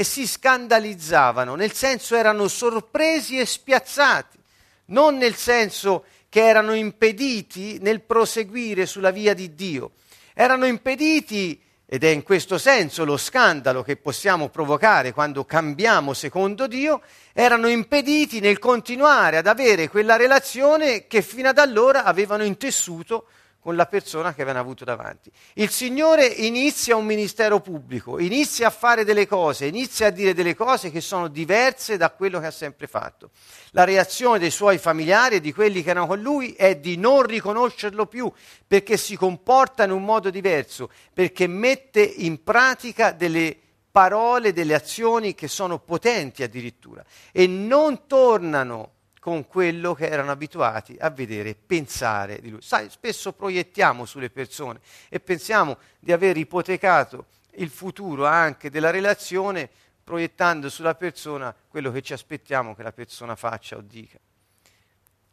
E 0.00 0.04
si 0.04 0.26
scandalizzavano, 0.26 1.54
nel 1.56 1.72
senso 1.72 2.16
erano 2.16 2.48
sorpresi 2.48 3.38
e 3.38 3.44
spiazzati, 3.44 4.38
non 4.86 5.18
nel 5.18 5.34
senso 5.34 6.04
che 6.30 6.40
erano 6.42 6.72
impediti 6.72 7.76
nel 7.82 8.00
proseguire 8.00 8.86
sulla 8.86 9.10
via 9.10 9.34
di 9.34 9.54
Dio, 9.54 9.90
erano 10.32 10.64
impediti, 10.64 11.60
ed 11.84 12.02
è 12.02 12.08
in 12.08 12.22
questo 12.22 12.56
senso 12.56 13.04
lo 13.04 13.18
scandalo 13.18 13.82
che 13.82 13.98
possiamo 13.98 14.48
provocare 14.48 15.12
quando 15.12 15.44
cambiamo 15.44 16.14
secondo 16.14 16.66
Dio, 16.66 17.02
erano 17.34 17.68
impediti 17.68 18.40
nel 18.40 18.58
continuare 18.58 19.36
ad 19.36 19.48
avere 19.48 19.90
quella 19.90 20.16
relazione 20.16 21.08
che 21.08 21.20
fino 21.20 21.50
ad 21.50 21.58
allora 21.58 22.04
avevano 22.04 22.44
intessuto 22.44 23.26
con 23.60 23.76
la 23.76 23.86
persona 23.86 24.32
che 24.32 24.40
avevano 24.40 24.64
avuto 24.64 24.84
davanti. 24.84 25.30
Il 25.54 25.68
Signore 25.68 26.26
inizia 26.26 26.96
un 26.96 27.04
ministero 27.04 27.60
pubblico, 27.60 28.18
inizia 28.18 28.68
a 28.68 28.70
fare 28.70 29.04
delle 29.04 29.26
cose, 29.26 29.66
inizia 29.66 30.06
a 30.06 30.10
dire 30.10 30.32
delle 30.32 30.54
cose 30.54 30.90
che 30.90 31.02
sono 31.02 31.28
diverse 31.28 31.98
da 31.98 32.10
quello 32.10 32.40
che 32.40 32.46
ha 32.46 32.50
sempre 32.50 32.86
fatto. 32.86 33.30
La 33.72 33.84
reazione 33.84 34.38
dei 34.38 34.50
suoi 34.50 34.78
familiari 34.78 35.36
e 35.36 35.40
di 35.40 35.52
quelli 35.52 35.82
che 35.82 35.90
erano 35.90 36.06
con 36.06 36.20
lui 36.20 36.52
è 36.52 36.76
di 36.76 36.96
non 36.96 37.22
riconoscerlo 37.22 38.06
più 38.06 38.32
perché 38.66 38.96
si 38.96 39.14
comporta 39.14 39.84
in 39.84 39.90
un 39.90 40.04
modo 40.04 40.30
diverso, 40.30 40.90
perché 41.12 41.46
mette 41.46 42.00
in 42.00 42.42
pratica 42.42 43.12
delle 43.12 43.56
parole, 43.90 44.52
delle 44.52 44.74
azioni 44.74 45.34
che 45.34 45.48
sono 45.48 45.78
potenti 45.78 46.42
addirittura 46.42 47.04
e 47.32 47.46
non 47.46 48.06
tornano 48.06 48.92
con 49.20 49.46
quello 49.46 49.94
che 49.94 50.08
erano 50.08 50.32
abituati 50.32 50.96
a 50.98 51.10
vedere 51.10 51.50
e 51.50 51.54
pensare 51.54 52.40
di 52.40 52.50
lui. 52.50 52.62
Sai, 52.62 52.88
spesso 52.90 53.32
proiettiamo 53.32 54.06
sulle 54.06 54.30
persone 54.30 54.80
e 55.08 55.20
pensiamo 55.20 55.76
di 56.00 56.10
aver 56.10 56.38
ipotecato 56.38 57.26
il 57.56 57.68
futuro 57.68 58.26
anche 58.26 58.70
della 58.70 58.90
relazione 58.90 59.68
proiettando 60.02 60.68
sulla 60.70 60.94
persona 60.94 61.54
quello 61.68 61.92
che 61.92 62.00
ci 62.00 62.14
aspettiamo 62.14 62.74
che 62.74 62.82
la 62.82 62.92
persona 62.92 63.36
faccia 63.36 63.76
o 63.76 63.82
dica. 63.82 64.18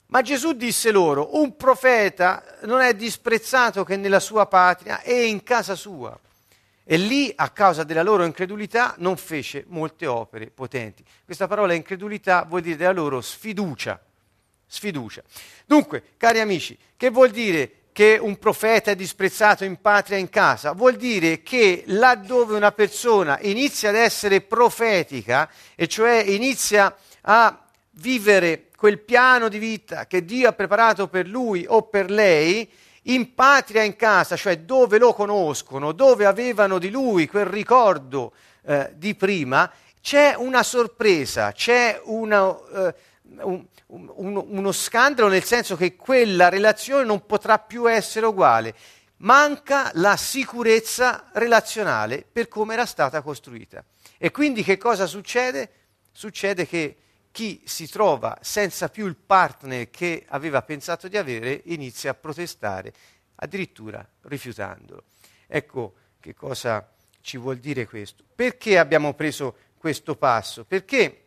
Ma 0.08 0.22
Gesù 0.22 0.54
disse 0.54 0.92
loro, 0.92 1.38
un 1.38 1.56
profeta 1.56 2.44
non 2.64 2.82
è 2.82 2.94
disprezzato 2.94 3.84
che 3.84 3.98
nella 3.98 4.20
sua 4.20 4.46
patria 4.46 5.02
e 5.02 5.26
in 5.26 5.44
casa 5.44 5.76
sua. 5.76 6.18
E 6.90 6.96
lì, 6.96 7.34
a 7.36 7.50
causa 7.50 7.84
della 7.84 8.02
loro 8.02 8.24
incredulità, 8.24 8.96
non 9.00 9.18
fece 9.18 9.66
molte 9.68 10.06
opere 10.06 10.50
potenti. 10.50 11.04
Questa 11.26 11.46
parola 11.46 11.74
incredulità 11.74 12.46
vuol 12.48 12.62
dire 12.62 12.78
della 12.78 12.94
loro 12.94 13.20
sfiducia. 13.20 14.02
Sfiducia. 14.66 15.22
Dunque, 15.66 16.02
cari 16.16 16.40
amici, 16.40 16.78
che 16.96 17.10
vuol 17.10 17.32
dire 17.32 17.72
che 17.92 18.18
un 18.22 18.38
profeta 18.38 18.92
è 18.92 18.96
disprezzato 18.96 19.66
in 19.66 19.82
patria 19.82 20.16
e 20.16 20.22
in 20.22 20.30
casa? 20.30 20.72
Vuol 20.72 20.96
dire 20.96 21.42
che 21.42 21.84
laddove 21.88 22.56
una 22.56 22.72
persona 22.72 23.38
inizia 23.42 23.90
ad 23.90 23.96
essere 23.96 24.40
profetica, 24.40 25.50
e 25.76 25.88
cioè 25.88 26.24
inizia 26.26 26.96
a 27.22 27.66
vivere 27.92 28.68
quel 28.78 29.00
piano 29.00 29.50
di 29.50 29.58
vita 29.58 30.08
che 30.08 30.24
Dio 30.24 30.48
ha 30.48 30.54
preparato 30.54 31.10
per 31.10 31.28
lui 31.28 31.66
o 31.68 31.82
per 31.82 32.10
lei, 32.10 32.70
in 33.08 33.34
patria 33.34 33.84
in 33.84 33.96
casa, 33.96 34.36
cioè 34.36 34.60
dove 34.60 34.98
lo 34.98 35.14
conoscono, 35.14 35.92
dove 35.92 36.26
avevano 36.26 36.80
di 36.80 36.90
lui 36.90 37.28
quel 37.28 37.46
ricordo 37.46 38.34
eh, 38.64 38.92
di 38.96 39.16
prima, 39.16 39.72
c'è 40.02 40.36
una 40.38 40.64
sorpresa, 40.64 41.52
c'è 41.52 42.02
una, 42.06 42.56
eh, 42.74 42.96
un, 43.42 43.66
un, 43.88 44.46
uno 44.48 44.72
scandalo 44.72 45.28
nel 45.28 45.44
senso 45.44 45.76
che 45.76 45.96
quella 45.96 46.50
relazione 46.50 47.06
non 47.06 47.26
potrà 47.26 47.60
più 47.60 47.90
essere 47.90 48.26
uguale. 48.26 48.76
Manca 49.18 49.90
la 49.96 50.16
sicurezza 50.16 51.30
relazionale 51.34 52.26
per 52.30 52.48
come 52.48 52.74
era 52.74 52.86
stata 52.86 53.22
costruita. 53.22 53.84
E 54.18 54.32
quindi 54.32 54.64
che 54.64 54.78
cosa 54.78 55.08
succede? 55.08 55.72
Succede 56.12 56.68
che 56.68 56.98
chi 57.38 57.62
si 57.66 57.88
trova 57.88 58.36
senza 58.42 58.90
più 58.90 59.06
il 59.06 59.16
partner 59.16 59.92
che 59.92 60.26
aveva 60.30 60.64
pensato 60.64 61.08
di 61.08 61.18
avere 61.18 61.62
inizia 61.66 62.10
a 62.10 62.14
protestare, 62.16 62.92
addirittura 63.36 64.04
rifiutandolo. 64.24 65.04
Ecco 65.46 65.94
che 66.20 66.34
cosa 66.34 66.92
ci 67.22 67.38
vuol 67.38 67.58
dire 67.58 67.86
questo. 67.86 68.24
Perché 68.34 68.80
abbiamo 68.80 69.14
preso 69.14 69.56
questo 69.78 70.16
passo? 70.16 70.66
Perché 70.66 71.26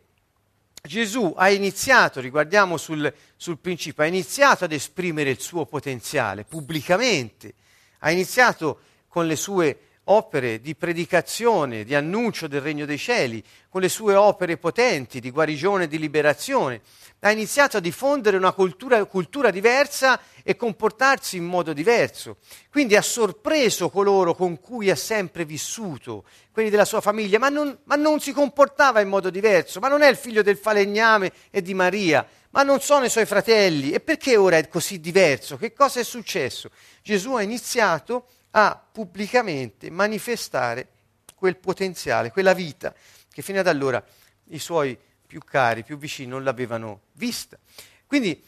Gesù 0.81 1.33
ha 1.37 1.49
iniziato, 1.49 2.19
riguardiamo 2.19 2.75
sul, 2.75 3.13
sul 3.37 3.59
principio, 3.59 4.03
ha 4.03 4.07
iniziato 4.07 4.65
ad 4.65 4.73
esprimere 4.73 5.29
il 5.29 5.39
suo 5.39 5.65
potenziale 5.65 6.43
pubblicamente, 6.43 7.53
ha 7.99 8.11
iniziato 8.11 8.81
con 9.07 9.27
le 9.27 9.37
sue 9.37 9.90
opere 10.05 10.59
di 10.59 10.75
predicazione, 10.75 11.83
di 11.83 11.93
annuncio 11.93 12.47
del 12.47 12.61
regno 12.61 12.85
dei 12.85 12.97
cieli, 12.97 13.43
con 13.69 13.81
le 13.81 13.89
sue 13.89 14.15
opere 14.15 14.57
potenti 14.57 15.19
di 15.19 15.31
guarigione 15.31 15.83
e 15.83 15.87
di 15.87 15.99
liberazione. 15.99 16.81
Ha 17.19 17.29
iniziato 17.29 17.77
a 17.77 17.79
diffondere 17.79 18.35
una 18.35 18.51
cultura, 18.51 19.03
cultura, 19.05 19.51
diversa 19.51 20.19
e 20.43 20.55
comportarsi 20.55 21.37
in 21.37 21.45
modo 21.45 21.71
diverso. 21.71 22.37
Quindi 22.71 22.95
ha 22.95 23.01
sorpreso 23.03 23.89
coloro 23.89 24.33
con 24.33 24.59
cui 24.59 24.89
ha 24.89 24.95
sempre 24.95 25.45
vissuto, 25.45 26.23
quelli 26.51 26.71
della 26.71 26.83
sua 26.83 26.99
famiglia, 26.99 27.37
ma 27.37 27.49
non, 27.49 27.77
ma 27.83 27.95
non 27.95 28.19
si 28.19 28.33
comportava 28.33 29.01
in 29.01 29.07
modo 29.07 29.29
diverso, 29.29 29.79
ma 29.79 29.87
non 29.87 30.01
è 30.01 30.09
il 30.09 30.17
figlio 30.17 30.41
del 30.41 30.57
falegname 30.57 31.31
e 31.51 31.61
di 31.61 31.75
Maria, 31.75 32.27
ma 32.49 32.63
non 32.63 32.81
sono 32.81 33.05
i 33.05 33.09
suoi 33.09 33.27
fratelli. 33.27 33.91
E 33.91 33.99
perché 33.99 34.35
ora 34.35 34.57
è 34.57 34.67
così 34.67 34.99
diverso? 34.99 35.57
Che 35.57 35.73
cosa 35.73 35.99
è 35.99 36.03
successo? 36.03 36.71
Gesù 37.03 37.35
ha 37.35 37.43
iniziato 37.43 38.15
a 38.15 38.23
pubblicamente 38.91 39.89
manifestare 39.89 40.87
quel 41.35 41.57
potenziale, 41.57 42.31
quella 42.31 42.53
vita 42.53 42.93
che 43.31 43.41
fino 43.41 43.59
ad 43.59 43.67
allora 43.67 44.03
i 44.49 44.59
suoi 44.59 44.97
più 45.25 45.39
cari, 45.43 45.83
più 45.83 45.97
vicini 45.97 46.27
non 46.27 46.43
l'avevano 46.43 47.01
vista. 47.13 47.57
Quindi, 48.05 48.43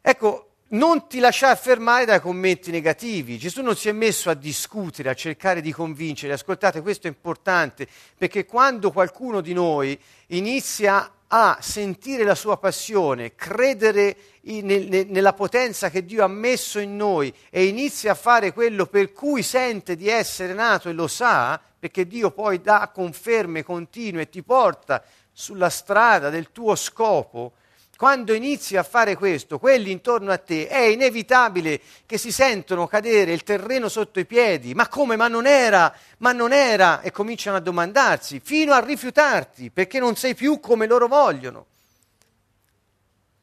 ecco, 0.00 0.54
non 0.68 1.06
ti 1.06 1.18
lasciare 1.18 1.56
fermare 1.56 2.06
dai 2.06 2.20
commenti 2.20 2.70
negativi. 2.70 3.38
Gesù 3.38 3.62
non 3.62 3.76
si 3.76 3.88
è 3.88 3.92
messo 3.92 4.30
a 4.30 4.34
discutere, 4.34 5.10
a 5.10 5.14
cercare 5.14 5.60
di 5.60 5.72
convincere. 5.72 6.32
Ascoltate, 6.32 6.80
questo 6.80 7.06
è 7.06 7.10
importante, 7.10 7.86
perché 8.16 8.46
quando 8.46 8.90
qualcuno 8.90 9.40
di 9.40 9.52
noi 9.52 9.98
inizia 10.28 11.12
a 11.28 11.58
sentire 11.60 12.24
la 12.24 12.34
sua 12.34 12.58
passione, 12.58 13.34
credere 13.34 14.16
in, 14.42 14.66
ne, 14.66 15.04
nella 15.04 15.32
potenza 15.32 15.90
che 15.90 16.04
Dio 16.04 16.24
ha 16.24 16.28
messo 16.28 16.78
in 16.78 16.96
noi 16.96 17.34
e 17.50 17.64
inizia 17.64 18.12
a 18.12 18.16
fare 18.16 18.52
quello 18.52 18.86
per 18.86 19.12
cui 19.12 19.42
sente 19.42 19.96
di 19.96 20.08
essere 20.08 20.52
nato 20.52 20.88
e 20.88 20.92
lo 20.92 21.08
sa, 21.08 21.60
perché 21.78 22.06
Dio 22.06 22.30
poi 22.30 22.60
dà 22.60 22.90
conferme 22.92 23.62
continue 23.62 24.22
e 24.22 24.28
ti 24.28 24.42
porta 24.42 25.02
sulla 25.32 25.70
strada 25.70 26.30
del 26.30 26.52
tuo 26.52 26.76
scopo, 26.76 27.54
quando 27.96 28.34
inizi 28.34 28.76
a 28.76 28.82
fare 28.82 29.16
questo, 29.16 29.58
quelli 29.58 29.90
intorno 29.90 30.32
a 30.32 30.38
te, 30.38 30.66
è 30.66 30.80
inevitabile 30.80 31.80
che 32.06 32.18
si 32.18 32.32
sentono 32.32 32.86
cadere 32.86 33.32
il 33.32 33.44
terreno 33.44 33.88
sotto 33.88 34.18
i 34.18 34.26
piedi. 34.26 34.74
Ma 34.74 34.88
come? 34.88 35.16
Ma 35.16 35.28
non 35.28 35.46
era? 35.46 35.94
Ma 36.18 36.32
non 36.32 36.52
era? 36.52 37.00
E 37.02 37.12
cominciano 37.12 37.56
a 37.56 37.60
domandarsi, 37.60 38.40
fino 38.42 38.72
a 38.72 38.80
rifiutarti, 38.80 39.70
perché 39.70 40.00
non 40.00 40.16
sei 40.16 40.34
più 40.34 40.58
come 40.58 40.86
loro 40.86 41.06
vogliono. 41.06 41.66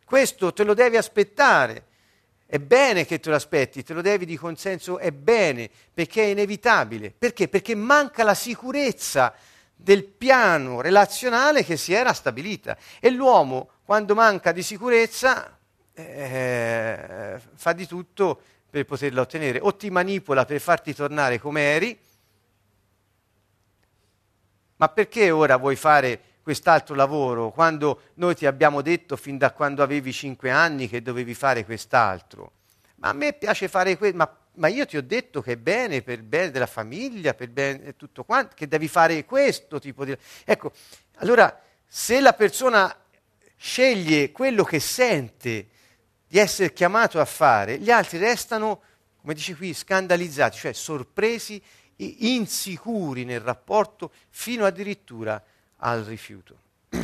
Questo 0.03 0.51
te 0.51 0.63
lo 0.63 0.74
devi 0.74 0.98
aspettare. 0.98 1.86
È 2.46 2.60
bene 2.60 3.05
che 3.05 3.22
te 3.22 3.29
lo 3.29 3.36
aspetti, 3.38 3.81
te 3.81 3.93
lo 3.93 4.01
devi 4.01 4.25
di 4.25 4.36
consenso, 4.36 5.00
è 5.00 5.12
bene, 5.12 5.70
perché 5.93 6.24
è 6.24 6.27
inevitabile. 6.27 7.13
Perché? 7.17 7.48
Perché 7.48 7.75
manca 7.75 8.25
la 8.25 8.34
sicurezza 8.34 9.34
del 9.74 10.03
piano 10.03 10.81
relazionale 10.81 11.63
che 11.63 11.77
si 11.77 11.93
era 11.93 12.12
stabilita. 12.12 12.75
E 13.00 13.10
l'uomo 13.10 13.70
quando 13.91 14.15
manca 14.15 14.53
di 14.53 14.63
sicurezza 14.63 15.57
eh, 15.91 17.38
fa 17.55 17.74
di 17.74 17.86
tutto 17.86 18.41
per 18.69 18.86
poterla 18.86 19.19
ottenere, 19.19 19.60
o 19.60 19.75
ti 19.75 19.89
manipola 19.89 20.45
per 20.45 20.62
farti 20.62 20.95
tornare 20.95 21.39
come 21.39 21.62
eri, 21.62 22.00
ma 24.77 24.88
perché 24.88 25.29
ora 25.29 25.57
vuoi 25.57 25.75
fare 25.75 26.21
quest'altro 26.41 26.95
lavoro 26.95 27.51
quando 27.51 28.03
noi 28.13 28.33
ti 28.33 28.45
abbiamo 28.45 28.81
detto 28.81 29.17
fin 29.17 29.38
da 29.38 29.51
quando 29.51 29.83
avevi 29.83 30.13
cinque 30.13 30.51
anni 30.51 30.88
che 30.88 31.01
dovevi 31.01 31.33
fare 31.33 31.65
quest'altro? 31.65 32.51
Ma 32.95 33.10
a 33.10 33.13
me 33.13 33.33
piace 33.33 33.67
fare 33.67 33.98
questo, 33.98 34.15
ma, 34.15 34.38
ma, 34.53 34.69
io 34.69 34.86
ti 34.86 34.95
ho 34.95 35.03
detto 35.03 35.41
che 35.41 35.51
è 35.51 35.57
bene 35.57 36.01
per 36.01 36.19
il 36.19 36.24
bene 36.24 36.50
della 36.50 36.65
famiglia, 36.65 37.33
per 37.33 37.48
il 37.48 37.53
bene 37.53 37.95
tutto 37.98 38.24
quanto, 38.24 38.55
che 38.55 38.69
devi 38.69 38.88
fare 38.88 39.25
questo 39.25 39.79
tipo 39.79 40.05
di... 40.05 40.17
Ecco, 40.45 40.71
allora 41.15 41.60
se 41.86 42.21
la 42.21 42.31
persona 42.31 42.95
sceglie 43.63 44.31
quello 44.31 44.63
che 44.63 44.79
sente 44.79 45.67
di 46.27 46.39
essere 46.39 46.74
chiamato 46.74 47.19
a 47.19 47.25
fare, 47.25 47.77
gli 47.77 47.91
altri 47.91 48.17
restano, 48.17 48.81
come 49.21 49.35
dice 49.35 49.55
qui, 49.55 49.71
scandalizzati, 49.75 50.57
cioè 50.57 50.74
sorpresi, 50.74 51.61
insicuri 51.97 53.24
nel 53.24 53.39
rapporto, 53.39 54.11
fino 54.29 54.65
addirittura 54.65 55.41
al 55.77 56.03
rifiuto. 56.03 56.57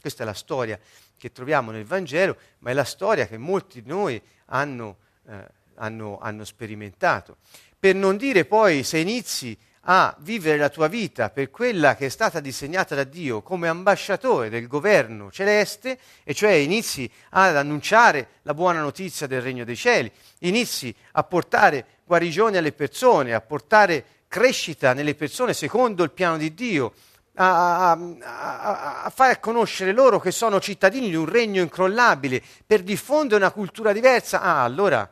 Questa 0.00 0.22
è 0.22 0.26
la 0.26 0.34
storia 0.34 0.78
che 1.16 1.32
troviamo 1.32 1.72
nel 1.72 1.84
Vangelo, 1.84 2.36
ma 2.60 2.70
è 2.70 2.74
la 2.74 2.84
storia 2.84 3.26
che 3.26 3.36
molti 3.36 3.82
di 3.82 3.88
noi 3.88 4.22
hanno, 4.46 4.98
eh, 5.26 5.48
hanno, 5.74 6.18
hanno 6.20 6.44
sperimentato. 6.44 7.38
Per 7.76 7.96
non 7.96 8.16
dire 8.16 8.44
poi 8.44 8.84
se 8.84 8.98
inizi 8.98 9.58
a 9.86 10.14
vivere 10.20 10.56
la 10.56 10.68
tua 10.68 10.86
vita 10.86 11.30
per 11.30 11.50
quella 11.50 11.94
che 11.96 12.06
è 12.06 12.08
stata 12.08 12.40
disegnata 12.40 12.94
da 12.94 13.04
Dio 13.04 13.42
come 13.42 13.68
ambasciatore 13.68 14.48
del 14.48 14.66
governo 14.66 15.30
celeste, 15.30 15.98
e 16.22 16.32
cioè 16.32 16.52
inizi 16.52 17.10
ad 17.30 17.56
annunciare 17.56 18.28
la 18.42 18.54
buona 18.54 18.80
notizia 18.80 19.26
del 19.26 19.42
regno 19.42 19.64
dei 19.64 19.76
cieli, 19.76 20.10
inizi 20.40 20.94
a 21.12 21.22
portare 21.24 21.86
guarigione 22.04 22.58
alle 22.58 22.72
persone, 22.72 23.34
a 23.34 23.40
portare 23.40 24.04
crescita 24.28 24.94
nelle 24.94 25.14
persone 25.14 25.52
secondo 25.52 26.02
il 26.02 26.10
piano 26.10 26.36
di 26.36 26.54
Dio, 26.54 26.92
a, 27.36 27.90
a, 27.90 29.02
a, 29.02 29.10
far 29.10 29.40
conoscere 29.40 29.92
loro 29.92 30.20
che 30.20 30.30
sono 30.30 30.60
cittadini 30.60 31.08
di 31.08 31.16
un 31.16 31.28
regno 31.28 31.60
incrollabile, 31.60 32.42
per 32.66 32.82
diffondere 32.82 33.42
una 33.42 33.52
cultura 33.52 33.92
diversa, 33.92 34.40
ah, 34.40 34.62
allora, 34.62 35.08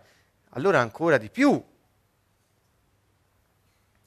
allora 0.50 0.80
ancora 0.80 1.18
di 1.18 1.28
più 1.30 1.62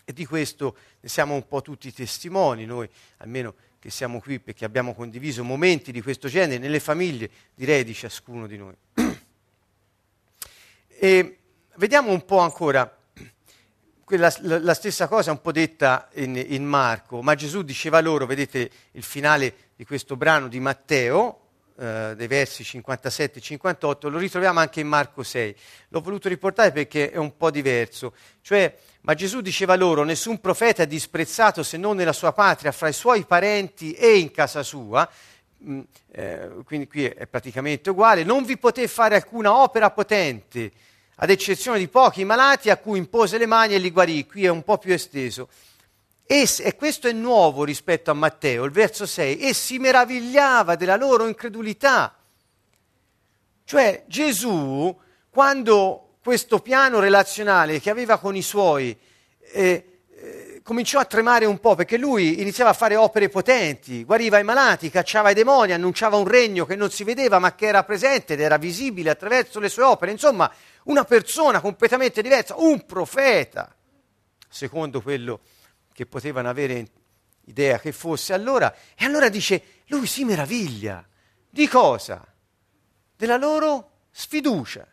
e 0.06 0.14
di 0.14 0.26
questo 0.26 0.78
ne 1.02 1.10
siamo 1.10 1.34
un 1.34 1.48
po' 1.48 1.62
tutti 1.62 1.92
testimoni, 1.92 2.66
noi 2.66 2.88
almeno 3.18 3.56
che 3.80 3.90
siamo 3.90 4.20
qui 4.20 4.40
perché 4.40 4.64
abbiamo 4.64 4.94
condiviso 4.94 5.44
momenti 5.44 5.92
di 5.92 6.02
questo 6.02 6.28
genere 6.28 6.60
nelle 6.60 6.80
famiglie, 6.80 7.30
direi 7.54 7.84
di 7.84 7.94
ciascuno 7.94 8.48
di 8.48 8.58
noi. 8.58 8.76
E 10.88 11.38
vediamo 11.76 12.12
un 12.12 12.24
po' 12.24 12.40
ancora 12.40 12.98
quella, 14.04 14.32
la, 14.42 14.60
la, 14.60 14.74
stessa 14.76 15.08
cosa 15.08 15.32
un 15.32 15.42
po' 15.42 15.52
detta 15.52 16.10
in, 16.14 16.36
in 16.36 16.64
Marco, 16.64 17.22
ma 17.22 17.34
Gesù 17.34 17.64
diceva 17.64 18.00
loro, 18.00 18.28
vedete 18.28 18.70
il 18.92 19.04
finale 19.04 19.72
di 19.76 19.84
questo 19.84 20.16
brano 20.16 20.48
di 20.48 20.60
Matteo, 20.60 21.40
eh, 21.78 22.14
dei 22.16 22.28
versi 22.28 22.64
57 22.64 23.40
e 23.40 23.42
58, 23.42 24.10
lo 24.10 24.18
ritroviamo 24.18 24.60
anche 24.60 24.80
in 24.80 24.88
Marco 24.88 25.24
6. 25.24 25.56
L'ho 25.90 26.02
voluto 26.02 26.30
riportare 26.30 26.72
perché 26.72 27.12
è 27.12 27.18
un 27.18 27.36
po' 27.36 27.52
diverso. 27.52 28.14
Cioè, 28.42 28.78
ma 29.06 29.14
Gesù 29.14 29.42
diceva 29.42 29.76
loro, 29.76 30.04
nessun 30.04 30.42
profeta 30.42 30.82
è 30.82 30.88
disprezzato 30.88 31.62
se 31.62 31.78
non 31.78 31.96
nella 31.96 32.12
sua 32.12 32.34
patria, 32.34 32.72
fra 32.72 32.88
i 32.88 32.94
suoi 32.94 33.24
parenti 33.24 33.94
e 33.94 34.18
in 34.18 34.32
casa 34.32 34.64
sua, 34.64 35.08
mm, 35.64 35.82
eh, 36.12 36.50
quindi 36.66 36.88
qui 36.88 37.06
è 37.06 37.28
praticamente 37.28 37.92
uguale, 37.92 38.24
non 38.24 38.44
vi 38.44 38.58
poté 38.58 38.88
fare 38.88 39.16
alcuna 39.16 39.56
opera 39.56 39.92
potente, 39.92 40.72
ad 41.18 41.30
eccezione 41.30 41.78
di 41.78 41.88
pochi 41.88 42.26
malati 42.26 42.72
a 42.72 42.78
cui 42.78 42.98
impose 42.98 43.38
le 43.38 43.46
mani 43.46 43.76
e 43.76 43.78
li 43.78 43.92
guarì, 43.92 44.26
qui 44.26 44.46
è 44.46 44.50
un 44.50 44.64
po' 44.64 44.80
più 44.80 44.92
esteso. 44.92 45.50
E, 46.26 46.50
e 46.60 46.76
questo 46.76 47.08
è 47.08 47.12
nuovo 47.12 47.64
rispetto 47.64 48.10
a 48.10 48.16
Matteo, 48.16 48.64
il 48.64 48.72
verso 48.72 49.06
6, 49.06 49.38
e 49.38 49.54
si 49.54 49.78
meravigliava 49.78 50.76
della 50.76 50.96
loro 50.96 51.28
incredulità. 51.28 52.18
Cioè 53.64 54.04
Gesù, 54.08 55.00
quando 55.30 56.05
questo 56.26 56.58
piano 56.58 57.00
relazionale 57.00 57.80
che 57.80 57.92
aveva 57.92 58.18
con 58.18 58.36
i 58.36 58.42
suoi 58.42 58.98
eh, 59.54 60.02
eh, 60.10 60.60
cominciò 60.64 60.98
a 60.98 61.06
tremare 61.06 61.46
un 61.46 61.60
po' 61.60 61.76
perché 61.76 62.00
lui 62.00 62.42
iniziava 62.42 62.72
a 62.72 62.74
fare 62.74 62.96
opere 62.96 63.30
potenti, 63.30 64.04
guariva 64.04 64.40
i 64.40 64.44
malati, 64.44 64.90
cacciava 64.90 65.30
i 65.30 65.36
demoni, 65.36 65.72
annunciava 65.72 66.18
un 66.18 66.28
regno 66.28 66.66
che 66.66 66.76
non 66.76 66.90
si 66.90 67.04
vedeva 67.04 67.38
ma 67.38 67.54
che 67.54 67.68
era 67.68 67.84
presente 67.84 68.34
ed 68.34 68.40
era 68.40 68.58
visibile 68.58 69.12
attraverso 69.12 69.60
le 69.60 69.70
sue 69.70 69.84
opere, 69.84 70.14
insomma 70.14 70.52
una 70.86 71.04
persona 71.04 71.62
completamente 71.62 72.24
diversa, 72.24 72.56
un 72.58 72.88
profeta, 72.88 73.76
secondo 74.50 75.04
quello 75.04 75.42
che 75.94 76.08
potevano 76.08 76.50
avere 76.50 76.88
idea 77.46 77.78
che 77.78 77.92
fosse 77.92 78.34
allora. 78.34 78.74
E 78.96 79.06
allora 79.06 79.30
dice, 79.30 79.84
lui 79.90 80.08
si 80.08 80.24
meraviglia. 80.24 81.08
Di 81.48 81.68
cosa? 81.68 82.26
Della 83.16 83.38
loro 83.38 83.92
sfiducia. 84.10 84.88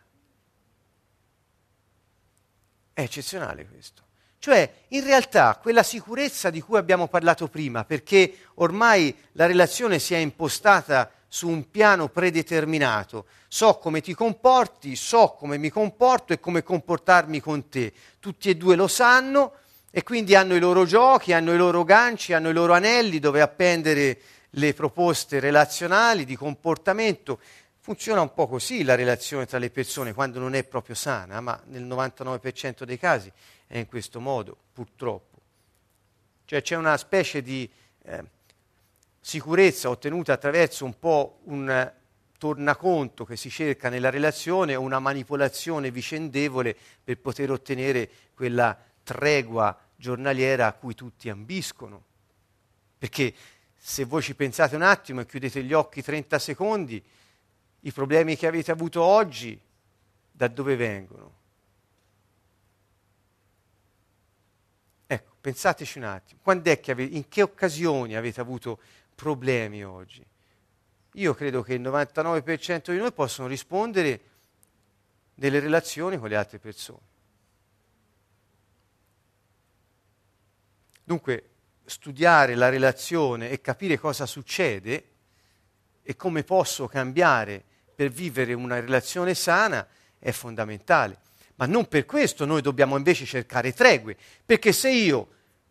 È 2.92 3.00
eccezionale 3.00 3.66
questo. 3.66 4.02
Cioè, 4.38 4.70
in 4.88 5.05
realtà, 5.05 5.59
quella 5.62 5.83
sicurezza 5.83 6.50
di 6.50 6.61
cui 6.61 6.76
abbiamo 6.76 7.07
parlato 7.07 7.48
prima, 7.48 7.85
perché 7.85 8.38
ormai 8.55 9.14
la 9.33 9.46
relazione 9.46 9.98
si 9.98 10.14
è 10.14 10.18
impostata 10.18 11.11
su 11.28 11.48
un 11.48 11.70
piano 11.70 12.09
predeterminato, 12.09 13.26
so 13.48 13.78
come 13.78 14.00
ti 14.00 14.14
comporti, 14.14 14.96
so 14.96 15.37
come 15.38 15.59
mi 15.59 15.70
comporto 15.70 16.33
e 16.33 16.40
come 16.40 16.62
comportarmi 16.62 17.40
con 17.40 17.68
te. 17.68 17.92
Tutti 18.18 18.50
e 18.50 18.57
due 18.57 18.76
lo 18.76 18.88
sanno, 18.88 19.52
e 19.90 20.02
quindi 20.02 20.35
hanno 20.35 20.55
i 20.55 20.59
loro 20.59 20.87
giochi, 20.87 21.33
hanno 21.33 21.52
i 21.52 21.57
loro 21.57 21.85
ganci, 21.85 22.33
hanno 22.33 22.48
i 22.48 22.55
loro 22.55 22.72
anelli 22.72 23.18
dove 23.18 23.40
appendere 23.42 24.18
le 24.50 24.74
proposte 24.74 25.38
relazionali 25.38 26.24
di 26.24 26.35
comportamento. 26.35 27.40
Funziona 27.84 28.20
un 28.20 28.32
po' 28.32 28.46
così 28.46 28.84
la 28.84 28.94
relazione 28.94 29.44
tra 29.44 29.58
le 29.58 29.68
persone 29.68 30.14
quando 30.14 30.38
non 30.38 30.54
è 30.54 30.62
proprio 30.62 30.94
sana, 30.94 31.40
ma 31.40 31.60
nel 31.66 31.82
99% 31.82 32.84
dei 32.84 32.96
casi 32.96 33.32
è 33.66 33.76
in 33.76 33.88
questo 33.88 34.20
modo, 34.20 34.56
purtroppo. 34.72 35.40
Cioè 36.44 36.62
c'è 36.62 36.76
una 36.76 36.96
specie 36.96 37.42
di 37.42 37.68
eh, 38.04 38.24
sicurezza 39.18 39.90
ottenuta 39.90 40.32
attraverso 40.32 40.84
un 40.84 40.96
po' 40.96 41.40
un 41.46 41.92
tornaconto 42.38 43.24
che 43.24 43.34
si 43.34 43.50
cerca 43.50 43.88
nella 43.88 44.10
relazione 44.10 44.76
o 44.76 44.80
una 44.80 45.00
manipolazione 45.00 45.90
vicendevole 45.90 46.76
per 47.02 47.18
poter 47.18 47.50
ottenere 47.50 48.08
quella 48.32 48.78
tregua 49.02 49.76
giornaliera 49.96 50.68
a 50.68 50.72
cui 50.72 50.94
tutti 50.94 51.28
ambiscono. 51.28 52.00
Perché 52.96 53.34
se 53.76 54.04
voi 54.04 54.22
ci 54.22 54.36
pensate 54.36 54.76
un 54.76 54.82
attimo 54.82 55.20
e 55.20 55.26
chiudete 55.26 55.64
gli 55.64 55.72
occhi 55.72 56.00
30 56.00 56.38
secondi, 56.38 57.02
i 57.84 57.92
problemi 57.92 58.36
che 58.36 58.46
avete 58.46 58.70
avuto 58.70 59.02
oggi, 59.02 59.60
da 60.30 60.48
dove 60.48 60.76
vengono? 60.76 61.40
Ecco, 65.06 65.34
pensateci 65.40 65.98
un 65.98 66.04
attimo, 66.04 66.40
che 66.62 66.90
avete, 66.90 67.14
in 67.14 67.28
che 67.28 67.42
occasioni 67.42 68.16
avete 68.16 68.40
avuto 68.40 68.78
problemi 69.14 69.84
oggi? 69.84 70.24
Io 71.14 71.34
credo 71.34 71.62
che 71.62 71.74
il 71.74 71.82
99% 71.82 72.90
di 72.92 72.96
noi 72.96 73.12
possono 73.12 73.48
rispondere 73.48 74.20
nelle 75.34 75.60
relazioni 75.60 76.18
con 76.18 76.28
le 76.28 76.36
altre 76.36 76.58
persone. 76.58 77.10
Dunque, 81.04 81.48
studiare 81.84 82.54
la 82.54 82.68
relazione 82.68 83.50
e 83.50 83.60
capire 83.60 83.98
cosa 83.98 84.24
succede 84.24 85.08
e 86.02 86.16
come 86.16 86.44
posso 86.44 86.86
cambiare 86.86 87.64
per 87.94 88.09
vivere 88.09 88.52
una 88.55 88.81
relazione 88.81 89.35
sana 89.35 89.87
è 90.18 90.31
fondamentale. 90.31 91.18
Ma 91.57 91.66
non 91.66 91.87
per 91.87 92.07
questo 92.07 92.44
noi 92.44 92.62
dobbiamo 92.62 92.96
invece 92.96 93.24
cercare 93.24 93.72
tregue, 93.72 94.16
perché 94.44 94.72
se 94.72 94.90
io, 94.90 95.28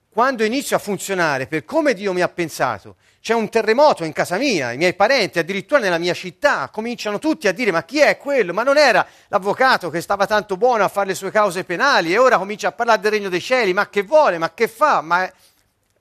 quando 0.10 0.44
inizio 0.44 0.76
a 0.76 0.80
funzionare 0.80 1.48
per 1.48 1.66
come 1.66 1.94
Dio 1.94 2.14
mi 2.14 2.22
ha 2.22 2.30
pensato, 2.30 2.98
c'è 3.22 3.34
un 3.34 3.50
terremoto 3.50 4.04
in 4.04 4.14
casa 4.14 4.38
mia, 4.38 4.72
i 4.72 4.78
miei 4.78 4.94
parenti, 4.94 5.38
addirittura 5.38 5.80
nella 5.80 5.98
mia 5.98 6.14
città, 6.14 6.70
cominciano 6.70 7.20
tutti 7.20 7.48
a 7.48 7.52
dire 7.52 7.72
ma 7.72 7.84
chi 7.84 8.00
è 8.00 8.18
quello? 8.18 8.52
Ma 8.52 8.64
non 8.64 8.78
era 8.78 9.06
l'avvocato 9.28 9.90
che 9.90 10.02
stava 10.02 10.26
tanto 10.26 10.58
buono 10.58 10.84
a 10.84 10.88
fare 10.88 11.08
le 11.08 11.16
sue 11.16 11.30
cause 11.30 11.64
penali 11.64 12.14
e 12.14 12.18
ora 12.18 12.38
comincia 12.38 12.70
a 12.70 12.72
parlare 12.72 13.00
del 13.00 13.12
regno 13.12 13.30
dei 13.30 13.42
cieli, 13.42 13.74
ma 13.74 13.90
che 13.90 14.04
vuole, 14.04 14.38
ma 14.38 14.54
che 14.54 14.68
fa? 14.68 15.02
Ma... 15.02 15.32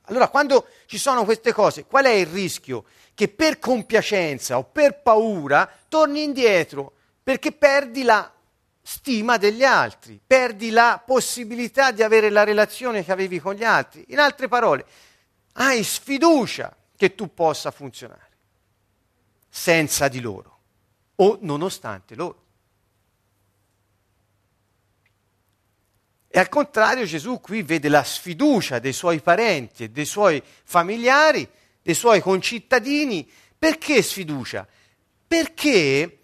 Allora 0.04 0.28
quando 0.28 0.66
ci 0.86 0.98
sono 0.98 1.24
queste 1.24 1.52
cose, 1.52 1.84
qual 1.84 2.04
è 2.04 2.10
il 2.10 2.26
rischio? 2.26 2.84
Che 3.20 3.28
per 3.28 3.58
compiacenza 3.58 4.56
o 4.56 4.64
per 4.64 5.02
paura 5.02 5.70
torni 5.90 6.22
indietro, 6.22 6.94
perché 7.22 7.52
perdi 7.52 8.02
la 8.02 8.32
stima 8.80 9.36
degli 9.36 9.62
altri, 9.62 10.18
perdi 10.26 10.70
la 10.70 11.02
possibilità 11.04 11.90
di 11.90 12.02
avere 12.02 12.30
la 12.30 12.44
relazione 12.44 13.04
che 13.04 13.12
avevi 13.12 13.38
con 13.38 13.52
gli 13.52 13.62
altri. 13.62 14.06
In 14.08 14.20
altre 14.20 14.48
parole, 14.48 14.86
hai 15.52 15.84
sfiducia 15.84 16.74
che 16.96 17.14
tu 17.14 17.34
possa 17.34 17.70
funzionare 17.70 18.30
senza 19.50 20.08
di 20.08 20.22
loro 20.22 20.58
o 21.16 21.36
nonostante 21.42 22.14
loro. 22.14 22.44
E 26.26 26.38
al 26.38 26.48
contrario 26.48 27.04
Gesù 27.04 27.38
qui 27.38 27.60
vede 27.60 27.90
la 27.90 28.02
sfiducia 28.02 28.78
dei 28.78 28.94
suoi 28.94 29.20
parenti 29.20 29.84
e 29.84 29.90
dei 29.90 30.06
suoi 30.06 30.42
familiari, 30.64 31.46
dei 31.82 31.94
suoi 31.94 32.20
concittadini. 32.20 33.28
Perché 33.58 34.02
sfiducia? 34.02 34.66
Perché 35.26 36.16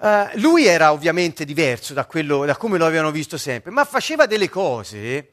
Uh, 0.00 0.28
lui 0.34 0.64
era 0.64 0.92
ovviamente 0.92 1.44
diverso 1.44 1.92
da, 1.92 2.06
quello, 2.06 2.44
da 2.44 2.56
come 2.56 2.78
lo 2.78 2.86
avevano 2.86 3.10
visto 3.10 3.36
sempre, 3.36 3.72
ma 3.72 3.84
faceva 3.84 4.26
delle 4.26 4.48
cose 4.48 5.30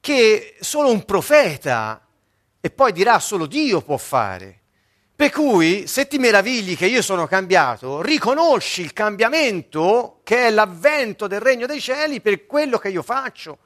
che 0.00 0.56
solo 0.60 0.90
un 0.90 1.04
profeta 1.04 2.00
e 2.58 2.70
poi 2.70 2.90
dirà 2.92 3.18
solo 3.18 3.44
Dio 3.44 3.82
può 3.82 3.98
fare. 3.98 4.60
Per 5.14 5.30
cui, 5.30 5.86
se 5.86 6.08
ti 6.08 6.18
meravigli 6.18 6.76
che 6.76 6.86
io 6.86 7.02
sono 7.02 7.26
cambiato, 7.26 8.00
riconosci 8.00 8.80
il 8.80 8.92
cambiamento 8.92 10.20
che 10.24 10.46
è 10.46 10.50
l'avvento 10.50 11.26
del 11.26 11.40
regno 11.40 11.66
dei 11.66 11.80
cieli 11.80 12.20
per 12.20 12.46
quello 12.46 12.78
che 12.78 12.88
io 12.88 13.02
faccio. 13.02 13.58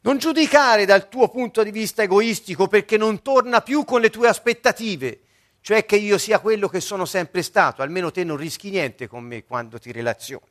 Non 0.00 0.18
giudicare 0.18 0.84
dal 0.84 1.08
tuo 1.08 1.28
punto 1.28 1.62
di 1.62 1.70
vista 1.70 2.02
egoistico 2.02 2.68
perché 2.68 2.96
non 2.96 3.22
torna 3.22 3.60
più 3.60 3.84
con 3.84 4.00
le 4.00 4.10
tue 4.10 4.28
aspettative 4.28 5.22
cioè 5.60 5.84
che 5.84 5.96
io 5.96 6.16
sia 6.16 6.38
quello 6.38 6.66
che 6.68 6.80
sono 6.80 7.04
sempre 7.04 7.42
stato, 7.42 7.82
almeno 7.82 8.10
te 8.10 8.24
non 8.24 8.38
rischi 8.38 8.70
niente 8.70 9.06
con 9.06 9.22
me 9.22 9.44
quando 9.44 9.78
ti 9.78 9.92
relazioni. 9.92 10.46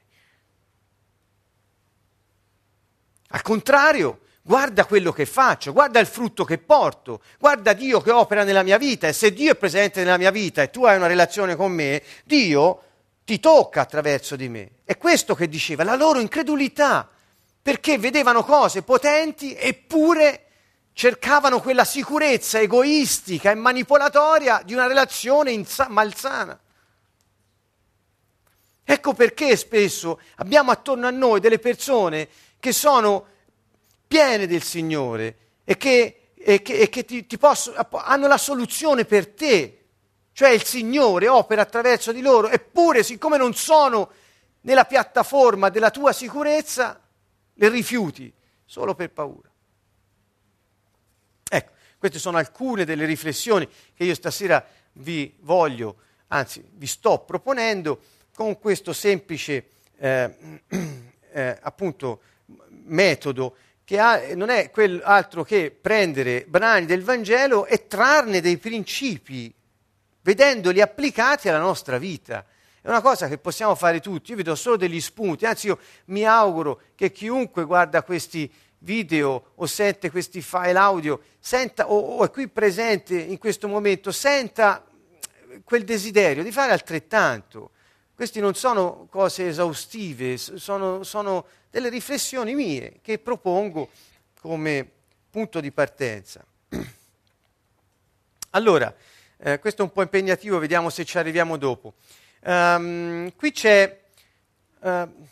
Al 3.29 3.41
contrario, 3.41 4.19
guarda 4.43 4.85
quello 4.85 5.11
che 5.11 5.25
faccio, 5.25 5.73
guarda 5.73 5.99
il 5.99 6.05
frutto 6.05 6.45
che 6.45 6.59
porto, 6.59 7.21
guarda 7.39 7.73
Dio 7.73 7.99
che 7.99 8.11
opera 8.11 8.43
nella 8.43 8.61
mia 8.61 8.77
vita 8.77 9.07
e 9.07 9.13
se 9.13 9.33
Dio 9.33 9.53
è 9.53 9.55
presente 9.55 10.03
nella 10.03 10.17
mia 10.17 10.29
vita 10.29 10.61
e 10.61 10.69
tu 10.69 10.85
hai 10.85 10.97
una 10.97 11.07
relazione 11.07 11.55
con 11.55 11.71
me, 11.71 12.03
Dio 12.23 12.83
ti 13.25 13.39
tocca 13.39 13.81
attraverso 13.81 14.35
di 14.35 14.47
me. 14.47 14.69
È 14.83 14.97
questo 14.97 15.33
che 15.33 15.49
diceva, 15.49 15.83
la 15.83 15.95
loro 15.95 16.19
incredulità, 16.19 17.09
perché 17.67 17.97
vedevano 17.97 18.45
cose 18.45 18.81
potenti 18.81 19.53
eppure 19.53 20.45
cercavano 20.93 21.59
quella 21.59 21.83
sicurezza 21.83 22.61
egoistica 22.61 23.51
e 23.51 23.55
manipolatoria 23.55 24.61
di 24.63 24.71
una 24.71 24.87
relazione 24.87 25.51
insa- 25.51 25.89
malsana. 25.89 26.57
Ecco 28.85 29.13
perché 29.13 29.57
spesso 29.57 30.17
abbiamo 30.35 30.71
attorno 30.71 31.07
a 31.07 31.09
noi 31.11 31.41
delle 31.41 31.59
persone 31.59 32.29
che 32.57 32.71
sono 32.71 33.25
piene 34.07 34.47
del 34.47 34.63
Signore 34.63 35.35
e 35.65 35.75
che, 35.75 36.29
e 36.37 36.61
che, 36.61 36.73
e 36.73 36.87
che 36.87 37.03
ti, 37.03 37.27
ti 37.27 37.37
posso, 37.37 37.75
hanno 37.91 38.27
la 38.27 38.37
soluzione 38.37 39.03
per 39.03 39.27
te, 39.27 39.87
cioè 40.31 40.51
il 40.51 40.63
Signore 40.63 41.27
opera 41.27 41.63
attraverso 41.63 42.13
di 42.13 42.21
loro, 42.21 42.47
eppure 42.47 43.03
siccome 43.03 43.35
non 43.35 43.53
sono 43.53 44.09
nella 44.61 44.85
piattaforma 44.85 45.67
della 45.67 45.91
tua 45.91 46.13
sicurezza, 46.13 47.01
le 47.57 47.69
rifiuti 47.69 48.33
solo 48.65 48.95
per 48.95 49.11
paura. 49.11 49.49
Queste 51.97 52.19
sono 52.19 52.37
alcune 52.37 52.85
delle 52.85 53.05
riflessioni 53.05 53.67
che 53.95 54.03
io 54.03 54.13
stasera 54.13 54.63
vi 54.93 55.35
voglio, 55.39 55.97
anzi 56.27 56.63
vi 56.73 56.85
sto 56.85 57.19
proponendo 57.19 57.99
con 58.35 58.59
questo 58.59 58.93
semplice 58.93 59.69
eh, 59.97 60.61
eh, 61.31 61.57
appunto, 61.59 62.21
metodo 62.85 63.55
che 63.83 63.97
ha, 63.99 64.35
non 64.35 64.49
è 64.49 64.69
altro 65.01 65.43
che 65.43 65.71
prendere 65.71 66.45
brani 66.47 66.85
del 66.85 67.01
Vangelo 67.01 67.65
e 67.65 67.87
trarne 67.87 68.41
dei 68.41 68.57
principi, 68.57 69.51
vedendoli 70.21 70.81
applicati 70.81 71.49
alla 71.49 71.57
nostra 71.57 71.97
vita. 71.97 72.45
È 72.87 72.89
una 72.89 73.01
cosa 73.01 73.27
che 73.27 73.37
possiamo 73.37 73.75
fare 73.75 73.99
tutti, 73.99 74.31
io 74.31 74.37
vi 74.37 74.43
do 74.43 74.55
solo 74.55 74.77
degli 74.77 75.01
spunti, 75.01 75.45
anzi 75.45 75.67
io 75.67 75.77
mi 76.05 76.23
auguro 76.23 76.79
che 76.95 77.11
chiunque 77.11 77.65
guarda 77.65 78.01
questi 78.01 78.49
video 78.77 79.51
o 79.55 79.65
sente 79.65 80.09
questi 80.09 80.41
file 80.41 80.77
audio, 80.79 81.19
senta, 81.37 81.91
o, 81.91 81.97
o 81.97 82.23
è 82.23 82.31
qui 82.31 82.47
presente 82.47 83.19
in 83.19 83.39
questo 83.39 83.67
momento, 83.67 84.13
senta 84.13 84.85
quel 85.65 85.83
desiderio 85.83 86.43
di 86.43 86.51
fare 86.53 86.71
altrettanto. 86.71 87.71
Queste 88.15 88.39
non 88.39 88.55
sono 88.55 89.05
cose 89.09 89.49
esaustive, 89.49 90.37
sono, 90.37 91.03
sono 91.03 91.45
delle 91.69 91.89
riflessioni 91.89 92.55
mie 92.55 92.99
che 93.01 93.19
propongo 93.19 93.89
come 94.39 94.89
punto 95.29 95.59
di 95.59 95.73
partenza. 95.73 96.41
Allora, 98.51 98.95
eh, 99.39 99.59
questo 99.59 99.81
è 99.81 99.85
un 99.85 99.91
po' 99.91 100.03
impegnativo, 100.03 100.57
vediamo 100.57 100.89
se 100.89 101.03
ci 101.03 101.17
arriviamo 101.17 101.57
dopo. 101.57 101.95
Um, 102.41 103.33
qui, 103.35 103.51
c'è, 103.51 103.99
uh, 104.79 105.27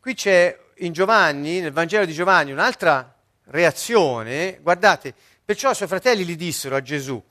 qui 0.00 0.14
c'è 0.14 0.58
in 0.76 0.92
Giovanni, 0.92 1.60
nel 1.60 1.72
Vangelo 1.72 2.04
di 2.04 2.12
Giovanni, 2.12 2.52
un'altra 2.52 3.16
reazione. 3.44 4.58
Guardate, 4.60 5.14
perciò 5.44 5.70
i 5.70 5.74
suoi 5.74 5.88
fratelli 5.88 6.24
gli 6.24 6.36
dissero 6.36 6.76
a 6.76 6.82
Gesù, 6.82 7.22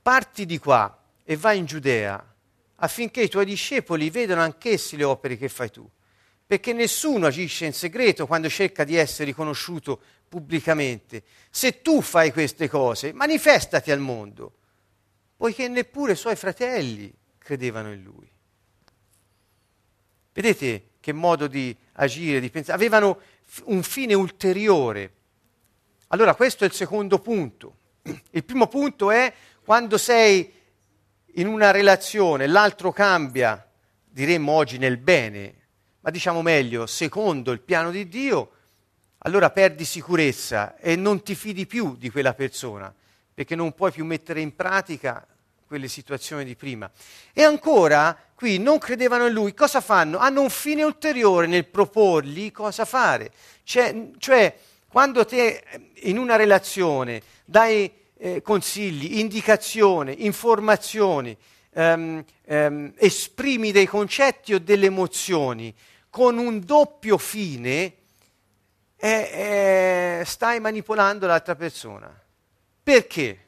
parti 0.00 0.46
di 0.46 0.58
qua 0.58 1.02
e 1.24 1.36
vai 1.36 1.58
in 1.58 1.66
Giudea 1.66 2.34
affinché 2.76 3.22
i 3.22 3.28
tuoi 3.28 3.44
discepoli 3.44 4.10
vedano 4.10 4.42
anch'essi 4.42 4.96
le 4.96 5.04
opere 5.04 5.36
che 5.36 5.48
fai 5.48 5.70
tu. 5.70 5.88
Perché 6.46 6.72
nessuno 6.72 7.26
agisce 7.26 7.64
in 7.64 7.72
segreto 7.72 8.26
quando 8.26 8.48
cerca 8.48 8.84
di 8.84 8.94
essere 8.94 9.24
riconosciuto 9.24 10.00
pubblicamente. 10.28 11.24
Se 11.50 11.82
tu 11.82 12.00
fai 12.00 12.32
queste 12.32 12.68
cose, 12.68 13.12
manifestati 13.12 13.90
al 13.90 13.98
mondo, 13.98 14.52
poiché 15.36 15.68
neppure 15.68 16.12
i 16.12 16.16
suoi 16.16 16.36
fratelli 16.36 17.12
credevano 17.38 17.92
in 17.92 18.02
lui. 18.02 18.30
Vedete 20.36 20.88
che 21.00 21.14
modo 21.14 21.46
di 21.46 21.74
agire, 21.94 22.40
di 22.40 22.50
pensare, 22.50 22.76
avevano 22.76 23.20
un 23.64 23.82
fine 23.82 24.12
ulteriore. 24.12 25.12
Allora 26.08 26.34
questo 26.34 26.64
è 26.64 26.66
il 26.66 26.74
secondo 26.74 27.20
punto. 27.20 27.76
Il 28.32 28.44
primo 28.44 28.66
punto 28.66 29.10
è 29.10 29.32
quando 29.64 29.96
sei 29.96 30.52
in 31.36 31.46
una 31.46 31.70
relazione, 31.70 32.46
l'altro 32.46 32.92
cambia, 32.92 33.66
diremmo 34.04 34.52
oggi 34.52 34.76
nel 34.76 34.98
bene, 34.98 35.54
ma 36.00 36.10
diciamo 36.10 36.42
meglio, 36.42 36.86
secondo 36.86 37.50
il 37.50 37.62
piano 37.62 37.90
di 37.90 38.06
Dio, 38.06 38.50
allora 39.20 39.48
perdi 39.48 39.86
sicurezza 39.86 40.76
e 40.76 40.96
non 40.96 41.22
ti 41.22 41.34
fidi 41.34 41.64
più 41.64 41.96
di 41.96 42.10
quella 42.10 42.34
persona, 42.34 42.94
perché 43.32 43.54
non 43.54 43.72
puoi 43.72 43.90
più 43.90 44.04
mettere 44.04 44.42
in 44.42 44.54
pratica 44.54 45.26
quelle 45.66 45.88
situazioni 45.88 46.44
di 46.44 46.56
prima. 46.56 46.90
E 47.32 47.42
ancora, 47.42 48.16
qui 48.34 48.58
non 48.58 48.78
credevano 48.78 49.26
in 49.26 49.32
lui, 49.32 49.54
cosa 49.54 49.80
fanno? 49.80 50.18
Hanno 50.18 50.42
un 50.42 50.50
fine 50.50 50.82
ulteriore 50.82 51.46
nel 51.46 51.66
proporgli 51.66 52.52
cosa 52.52 52.84
fare. 52.84 53.30
Cioè, 53.64 54.10
cioè 54.18 54.56
quando 54.88 55.24
te 55.24 55.62
in 56.02 56.18
una 56.18 56.36
relazione 56.36 57.22
dai 57.44 57.90
eh, 58.18 58.40
consigli, 58.42 59.18
indicazioni, 59.18 60.24
informazioni, 60.24 61.36
ehm, 61.72 62.24
ehm, 62.44 62.92
esprimi 62.96 63.72
dei 63.72 63.86
concetti 63.86 64.54
o 64.54 64.58
delle 64.58 64.86
emozioni 64.86 65.74
con 66.08 66.38
un 66.38 66.60
doppio 66.60 67.18
fine, 67.18 67.94
eh, 68.96 70.20
eh, 70.20 70.22
stai 70.24 70.60
manipolando 70.60 71.26
l'altra 71.26 71.54
persona. 71.54 72.10
Perché? 72.82 73.45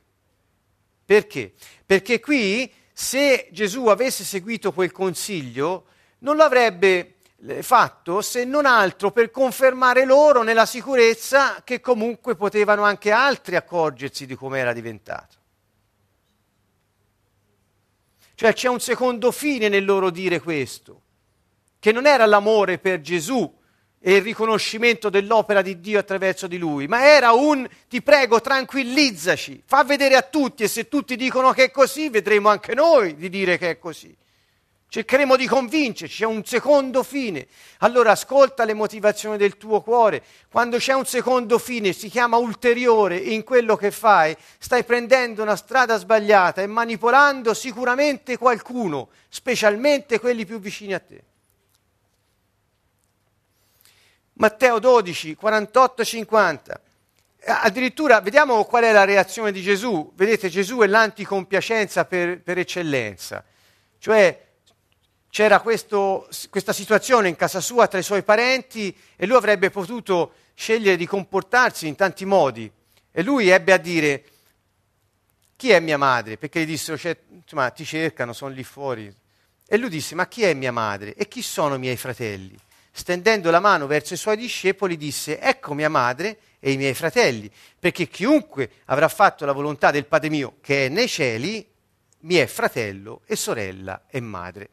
Perché? 1.09 1.55
Perché 1.87 2.21
qui, 2.21 2.71
se 2.92 3.49
Gesù 3.51 3.87
avesse 3.87 4.25
seguito 4.25 4.75
quel 4.75 4.92
consiglio, 4.92 5.87
non 6.18 6.37
lo 6.37 6.42
avrebbe 6.42 7.14
eh, 7.47 7.62
fatto 7.62 8.21
se 8.21 8.44
non 8.44 8.66
altro 8.66 9.11
per 9.11 9.31
confermare 9.31 10.05
loro 10.05 10.42
nella 10.42 10.66
sicurezza 10.66 11.62
che 11.64 11.81
comunque 11.81 12.37
potevano 12.37 12.83
anche 12.83 13.11
altri 13.11 13.57
accorgersi 13.57 14.27
di 14.27 14.35
come 14.35 14.59
era 14.59 14.75
diventato. 14.75 15.37
Cioè 18.35 18.53
c'è 18.53 18.68
un 18.68 18.81
secondo 18.81 19.33
fine 19.33 19.71
nel 19.71 19.87
loro 19.87 20.11
dire 20.11 20.40
questo, 20.40 21.01
che 21.79 21.90
non 21.90 22.05
era 22.05 22.27
l'amore 22.27 22.77
per 22.77 23.01
Gesù 23.01 23.58
e 24.00 24.16
il 24.16 24.22
riconoscimento 24.22 25.11
dell'opera 25.11 25.62
di 25.62 25.80
Dio 25.80 25.98
attraverso 25.98 26.46
di 26.46 26.58
lui, 26.58 26.87
ma 26.87 27.04
era 27.04 27.32
un 27.32 27.68
ti 27.88 28.00
prego 28.02 28.40
tranquillizzaci, 28.40 29.62
fa 29.66 29.82
vedere 29.84 30.14
a 30.14 30.22
tutti 30.22 30.62
e 30.62 30.68
se 30.68 30.88
tutti 30.88 31.16
dicono 31.16 31.52
che 31.52 31.64
è 31.64 31.70
così, 31.70 32.08
vedremo 32.08 32.48
anche 32.48 32.74
noi 32.74 33.16
di 33.16 33.28
dire 33.28 33.58
che 33.58 33.70
è 33.70 33.78
così. 33.78 34.16
Cercheremo 34.90 35.37
di 35.37 35.46
convincerci, 35.46 36.16
c'è 36.16 36.24
un 36.24 36.42
secondo 36.46 37.02
fine. 37.02 37.46
Allora 37.80 38.12
ascolta 38.12 38.64
le 38.64 38.72
motivazioni 38.72 39.37
del 39.37 39.58
tuo 39.58 39.82
cuore. 39.82 40.22
Quando 40.50 40.78
c'è 40.78 40.94
un 40.94 41.04
secondo 41.04 41.58
fine, 41.58 41.92
si 41.92 42.08
chiama 42.08 42.38
ulteriore 42.38 43.18
in 43.18 43.44
quello 43.44 43.76
che 43.76 43.90
fai, 43.90 44.34
stai 44.58 44.84
prendendo 44.84 45.42
una 45.42 45.56
strada 45.56 45.98
sbagliata 45.98 46.62
e 46.62 46.66
manipolando 46.66 47.52
sicuramente 47.52 48.38
qualcuno, 48.38 49.11
specialmente 49.28 50.18
quelli 50.18 50.46
più 50.46 50.58
vicini 50.58 50.94
a 50.94 51.00
te. 51.00 51.22
Matteo 54.38 54.79
12, 54.79 55.35
48, 55.35 56.05
50. 56.05 56.81
Addirittura 57.44 58.20
vediamo 58.20 58.64
qual 58.64 58.85
è 58.85 58.92
la 58.92 59.05
reazione 59.05 59.51
di 59.51 59.62
Gesù. 59.62 60.12
Vedete, 60.14 60.48
Gesù 60.48 60.79
è 60.79 60.87
l'anticompiacenza 60.87 62.05
per, 62.05 62.40
per 62.40 62.59
eccellenza. 62.59 63.44
Cioè, 63.98 64.46
c'era 65.29 65.61
questo, 65.61 66.29
questa 66.51 66.72
situazione 66.72 67.29
in 67.29 67.35
casa 67.35 67.61
sua 67.61 67.88
tra 67.88 67.98
i 67.98 68.05
suoi 68.05 68.22
parenti 68.22 68.96
e 69.16 69.27
lui 69.27 69.37
avrebbe 69.37 69.70
potuto 69.70 70.35
scegliere 70.55 70.96
di 70.96 71.07
comportarsi 71.07 71.88
in 71.88 71.96
tanti 71.96 72.24
modi. 72.24 72.70
E 73.11 73.22
lui 73.24 73.48
ebbe 73.48 73.72
a 73.72 73.77
dire, 73.77 74.24
chi 75.57 75.70
è 75.70 75.81
mia 75.81 75.98
madre? 75.98 76.37
Perché 76.37 76.61
gli 76.61 76.66
dissero, 76.66 76.96
cioè, 76.96 77.16
insomma, 77.29 77.70
ti 77.70 77.85
cercano, 77.85 78.33
sono 78.33 78.55
lì 78.55 78.62
fuori. 78.62 79.12
E 79.66 79.77
lui 79.77 79.88
disse, 79.88 80.14
ma 80.14 80.29
chi 80.29 80.44
è 80.44 80.55
mia 80.55 80.70
madre? 80.70 81.14
E 81.14 81.27
chi 81.27 81.42
sono 81.42 81.74
i 81.74 81.79
miei 81.81 81.96
fratelli? 81.96 82.57
Stendendo 82.98 83.52
la 83.52 83.61
mano 83.61 83.87
verso 83.87 84.14
i 84.14 84.16
suoi 84.16 84.37
discepoli 84.37 84.96
disse, 84.96 85.38
ecco 85.38 85.72
mia 85.72 85.88
madre 85.88 86.37
e 86.58 86.72
i 86.72 86.76
miei 86.76 86.94
fratelli, 86.94 87.48
perché 87.78 88.08
chiunque 88.08 88.68
avrà 88.87 89.06
fatto 89.06 89.44
la 89.44 89.52
volontà 89.52 89.92
del 89.92 90.04
Padre 90.04 90.28
mio 90.30 90.56
che 90.61 90.87
è 90.87 90.88
nei 90.88 91.06
cieli, 91.06 91.64
mi 92.22 92.34
è 92.34 92.46
fratello 92.46 93.20
e 93.24 93.37
sorella 93.37 94.06
e 94.08 94.18
madre. 94.18 94.70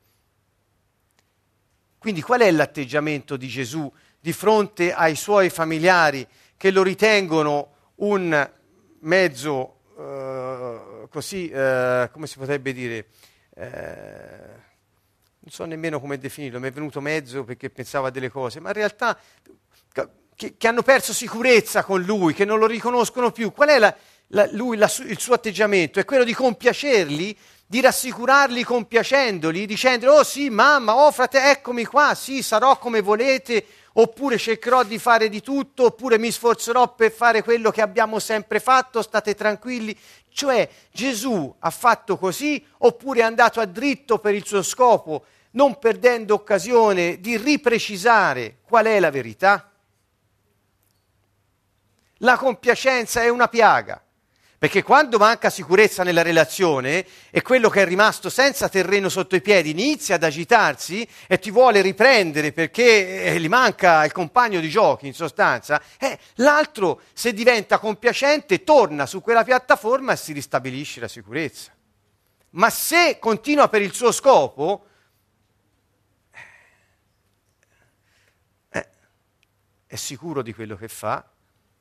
Quindi 2.00 2.24
qual 2.24 2.42
è 2.42 2.50
l'atteggiamento 2.50 3.38
di 3.38 3.48
Gesù 3.48 3.94
di 4.20 4.34
fronte 4.34 4.92
ai 4.92 5.16
suoi 5.16 5.52
familiari 5.52 6.28
che 6.58 6.72
lo 6.72 6.82
ritengono 6.82 7.92
un 7.98 8.52
mezzo 9.02 9.82
uh, 9.98 11.08
così, 11.10 11.52
uh, 11.54 12.10
come 12.10 12.26
si 12.26 12.40
potrebbe 12.40 12.74
dire, 12.74 13.06
uh, 13.52 14.64
non 15.46 15.54
so 15.54 15.66
nemmeno 15.66 16.00
come 16.00 16.18
definirlo, 16.18 16.60
mi 16.60 16.70
è 16.70 16.72
venuto 16.72 17.00
mezzo 17.02 17.44
perché 17.44 17.70
pensavo 17.70 18.08
a 18.08 18.10
delle 18.10 18.30
cose, 18.30 18.60
ma 18.60 18.70
in 18.70 18.74
realtà 18.74 19.16
che, 20.36 20.56
che 20.58 20.68
hanno 20.68 20.82
perso 20.82 21.14
sicurezza 21.14 21.84
con 21.84 22.02
lui, 22.02 22.34
che 22.34 22.46
non 22.46 22.58
lo 22.58 22.66
riconoscono 22.66 23.32
più. 23.32 23.52
Qual 23.52 23.70
è 23.70 23.78
la, 23.78 23.96
la, 24.30 24.50
lui, 24.54 24.76
la, 24.76 24.92
il 25.06 25.20
suo 25.20 25.36
atteggiamento? 25.36 26.00
È 26.00 26.06
quello 26.06 26.24
di 26.24 26.34
compiacerli 26.34 27.38
di 27.68 27.82
rassicurarli 27.82 28.64
compiacendoli, 28.64 29.66
dicendo, 29.66 30.14
oh 30.14 30.24
sì, 30.24 30.50
mamma, 30.50 30.96
oh 30.96 31.12
frate, 31.12 31.50
eccomi 31.50 31.84
qua, 31.86 32.14
sì, 32.14 32.44
sarò 32.44 32.78
come 32.78 33.02
volete, 33.02 33.66
oppure 33.94 34.38
cercherò 34.38 34.84
di 34.84 35.00
fare 35.00 35.30
di 35.30 35.42
tutto, 35.42 35.86
oppure 35.86 36.20
mi 36.20 36.32
sforzerò 36.32 36.94
per 36.94 37.12
fare 37.12 37.42
quello 37.42 37.72
che 37.72 37.82
abbiamo 37.82 38.20
sempre 38.20 38.60
fatto, 38.60 39.02
state 39.02 39.34
tranquilli. 39.34 39.98
Cioè 40.30 40.70
Gesù 40.92 41.56
ha 41.58 41.70
fatto 41.72 42.18
così, 42.18 42.64
oppure 42.80 43.22
è 43.22 43.24
andato 43.24 43.60
a 43.60 43.66
dritto 43.66 44.20
per 44.20 44.36
il 44.36 44.46
suo 44.46 44.62
scopo, 44.62 45.26
non 45.56 45.80
perdendo 45.80 46.34
occasione 46.34 47.20
di 47.20 47.38
riprecisare 47.38 48.58
qual 48.62 48.86
è 48.86 49.00
la 49.00 49.10
verità? 49.10 49.72
La 52.20 52.38
compiacenza 52.38 53.22
è 53.22 53.30
una 53.30 53.48
piaga. 53.48 54.00
Perché 54.58 54.84
quando 54.84 55.18
manca 55.18 55.50
sicurezza 55.50 56.04
nella 56.04 56.22
relazione 56.22 57.06
e 57.30 57.42
quello 57.42 57.70
che 57.70 57.82
è 57.82 57.86
rimasto 57.86 58.30
senza 58.30 58.70
terreno 58.70 59.10
sotto 59.10 59.36
i 59.36 59.42
piedi 59.42 59.70
inizia 59.70 60.16
ad 60.16 60.24
agitarsi 60.24 61.08
e 61.28 61.40
ti 61.40 61.52
vuole 61.52 61.82
riprendere 61.82 62.54
perché 62.54 63.26
eh, 63.26 63.40
gli 63.40 63.50
manca 63.50 64.06
il 64.06 64.14
compagno 64.14 64.62
di 64.62 64.70
giochi 64.70 65.08
in 65.08 65.14
sostanza, 65.14 65.82
eh, 66.00 66.18
l'altro 66.36 67.02
se 67.14 67.34
diventa 67.34 67.80
compiacente 67.80 68.64
torna 68.64 69.06
su 69.06 69.22
quella 69.22 69.44
piattaforma 69.44 70.14
e 70.14 70.18
si 70.18 70.32
ristabilisce 70.32 71.02
la 71.02 71.10
sicurezza. 71.10 71.72
Ma 72.52 72.70
se 72.70 73.20
continua 73.20 73.68
per 73.68 73.82
il 73.82 73.94
suo 73.94 74.14
scopo, 74.14 74.86
è 79.96 79.98
sicuro 79.98 80.42
di 80.42 80.54
quello 80.54 80.76
che 80.76 80.90
fa, 80.90 81.26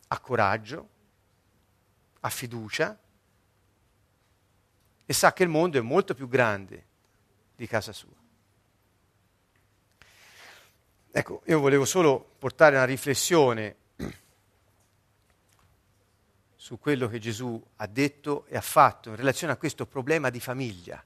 ha 0.06 0.18
coraggio, 0.20 0.88
ha 2.20 2.30
fiducia 2.30 2.96
e 5.04 5.12
sa 5.12 5.32
che 5.32 5.42
il 5.42 5.48
mondo 5.48 5.78
è 5.78 5.80
molto 5.82 6.14
più 6.14 6.28
grande 6.28 6.86
di 7.56 7.66
casa 7.66 7.92
sua. 7.92 8.14
Ecco, 11.10 11.42
io 11.46 11.58
volevo 11.58 11.84
solo 11.84 12.34
portare 12.38 12.76
una 12.76 12.84
riflessione 12.84 13.76
su 16.54 16.78
quello 16.78 17.08
che 17.08 17.18
Gesù 17.18 17.62
ha 17.76 17.86
detto 17.88 18.46
e 18.46 18.56
ha 18.56 18.60
fatto 18.60 19.10
in 19.10 19.16
relazione 19.16 19.52
a 19.52 19.56
questo 19.56 19.86
problema 19.86 20.30
di 20.30 20.38
famiglia, 20.40 21.04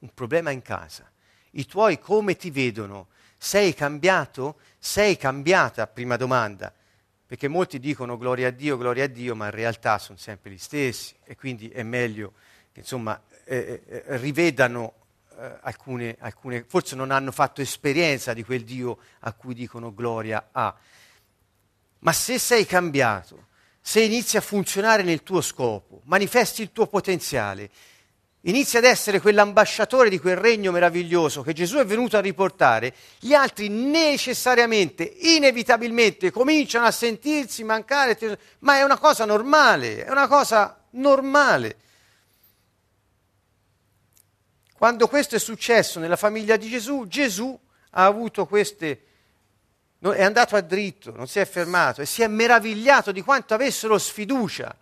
un 0.00 0.12
problema 0.12 0.50
in 0.50 0.60
casa. 0.60 1.10
I 1.52 1.64
tuoi 1.64 1.98
come 1.98 2.36
ti 2.36 2.50
vedono? 2.50 3.08
Sei 3.46 3.74
cambiato? 3.74 4.56
Sei 4.76 5.16
cambiata? 5.16 5.86
Prima 5.86 6.16
domanda 6.16 6.72
perché 7.24 7.46
molti 7.46 7.78
dicono 7.78 8.18
gloria 8.18 8.48
a 8.48 8.50
Dio, 8.50 8.76
gloria 8.76 9.04
a 9.04 9.06
Dio, 9.06 9.36
ma 9.36 9.44
in 9.44 9.52
realtà 9.52 9.98
sono 9.98 10.18
sempre 10.18 10.50
gli 10.50 10.58
stessi 10.58 11.14
e 11.22 11.36
quindi 11.36 11.68
è 11.68 11.84
meglio 11.84 12.32
che 12.72 12.80
insomma, 12.80 13.22
eh, 13.44 13.82
eh, 13.86 14.02
rivedano 14.16 14.94
eh, 15.38 15.58
alcune, 15.60 16.16
alcune, 16.18 16.64
forse 16.66 16.96
non 16.96 17.12
hanno 17.12 17.30
fatto 17.30 17.60
esperienza 17.60 18.34
di 18.34 18.42
quel 18.42 18.64
Dio 18.64 18.98
a 19.20 19.32
cui 19.32 19.54
dicono 19.54 19.94
gloria 19.94 20.48
a. 20.50 20.76
Ma 22.00 22.12
se 22.12 22.40
sei 22.40 22.66
cambiato, 22.66 23.46
se 23.80 24.00
inizi 24.00 24.36
a 24.36 24.40
funzionare 24.40 25.04
nel 25.04 25.22
tuo 25.22 25.40
scopo, 25.40 26.00
manifesti 26.06 26.62
il 26.62 26.72
tuo 26.72 26.88
potenziale, 26.88 27.70
inizi 28.42 28.76
ad 28.76 28.84
essere 28.84 29.20
quell'ambasciatore 29.20 30.08
di 30.08 30.18
quel 30.18 30.36
regno 30.36 30.70
meraviglioso 30.70 31.42
che 31.42 31.52
Gesù 31.52 31.78
è 31.78 31.84
venuto 31.84 32.16
a 32.16 32.20
riportare, 32.20 32.94
gli 33.18 33.34
altri 33.34 33.68
necessariamente, 33.68 35.02
inevitabilmente 35.02 36.30
cominciano 36.30 36.86
a 36.86 36.90
sentirsi 36.90 37.64
mancare, 37.64 38.38
ma 38.60 38.76
è 38.76 38.82
una 38.82 38.98
cosa 38.98 39.24
normale, 39.24 40.04
è 40.04 40.10
una 40.10 40.28
cosa 40.28 40.80
normale. 40.90 41.76
Quando 44.76 45.08
questo 45.08 45.36
è 45.36 45.38
successo 45.38 45.98
nella 45.98 46.16
famiglia 46.16 46.56
di 46.56 46.68
Gesù, 46.68 47.06
Gesù 47.08 47.58
ha 47.90 48.04
avuto 48.04 48.46
queste, 48.46 49.02
è 49.98 50.22
andato 50.22 50.54
a 50.54 50.60
dritto, 50.60 51.12
non 51.16 51.26
si 51.26 51.40
è 51.40 51.46
fermato 51.46 52.02
e 52.02 52.06
si 52.06 52.22
è 52.22 52.26
meravigliato 52.28 53.10
di 53.10 53.22
quanto 53.22 53.54
avessero 53.54 53.98
sfiducia 53.98 54.76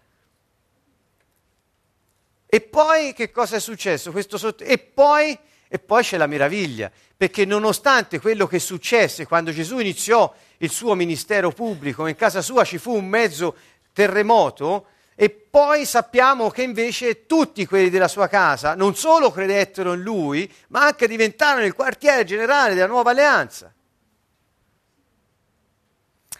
E 2.54 2.60
poi 2.60 3.14
che 3.14 3.32
cosa 3.32 3.56
è 3.56 3.58
successo? 3.58 4.14
Sotto... 4.28 4.62
E, 4.62 4.78
poi, 4.78 5.36
e 5.66 5.78
poi 5.80 6.04
c'è 6.04 6.16
la 6.16 6.28
meraviglia, 6.28 6.88
perché 7.16 7.44
nonostante 7.44 8.20
quello 8.20 8.46
che 8.46 8.60
successe 8.60 9.26
quando 9.26 9.50
Gesù 9.50 9.80
iniziò 9.80 10.32
il 10.58 10.70
suo 10.70 10.94
ministero 10.94 11.50
pubblico, 11.50 12.06
in 12.06 12.14
casa 12.14 12.42
sua 12.42 12.62
ci 12.62 12.78
fu 12.78 12.94
un 12.94 13.06
mezzo 13.06 13.56
terremoto, 13.92 14.86
e 15.16 15.30
poi 15.30 15.84
sappiamo 15.84 16.48
che 16.50 16.62
invece 16.62 17.26
tutti 17.26 17.66
quelli 17.66 17.90
della 17.90 18.06
sua 18.06 18.28
casa 18.28 18.76
non 18.76 18.94
solo 18.94 19.32
credettero 19.32 19.94
in 19.94 20.02
lui, 20.02 20.48
ma 20.68 20.84
anche 20.84 21.08
diventarono 21.08 21.64
il 21.64 21.74
quartiere 21.74 22.22
generale 22.22 22.74
della 22.74 22.86
nuova 22.86 23.10
alleanza. 23.10 23.74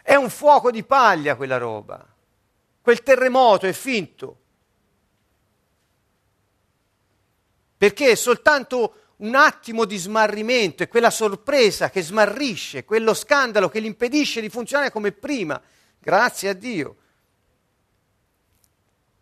È 0.00 0.14
un 0.14 0.30
fuoco 0.30 0.70
di 0.70 0.84
paglia 0.84 1.34
quella 1.34 1.58
roba. 1.58 2.06
Quel 2.80 3.02
terremoto 3.02 3.66
è 3.66 3.72
finto. 3.72 4.42
Perché 7.84 8.12
è 8.12 8.14
soltanto 8.14 8.94
un 9.16 9.34
attimo 9.34 9.84
di 9.84 9.98
smarrimento 9.98 10.82
e 10.82 10.88
quella 10.88 11.10
sorpresa 11.10 11.90
che 11.90 12.00
smarrisce, 12.00 12.82
quello 12.86 13.12
scandalo 13.12 13.68
che 13.68 13.82
gli 13.82 13.84
impedisce 13.84 14.40
di 14.40 14.48
funzionare 14.48 14.90
come 14.90 15.12
prima. 15.12 15.60
Grazie 15.98 16.48
a 16.48 16.54
Dio. 16.54 16.96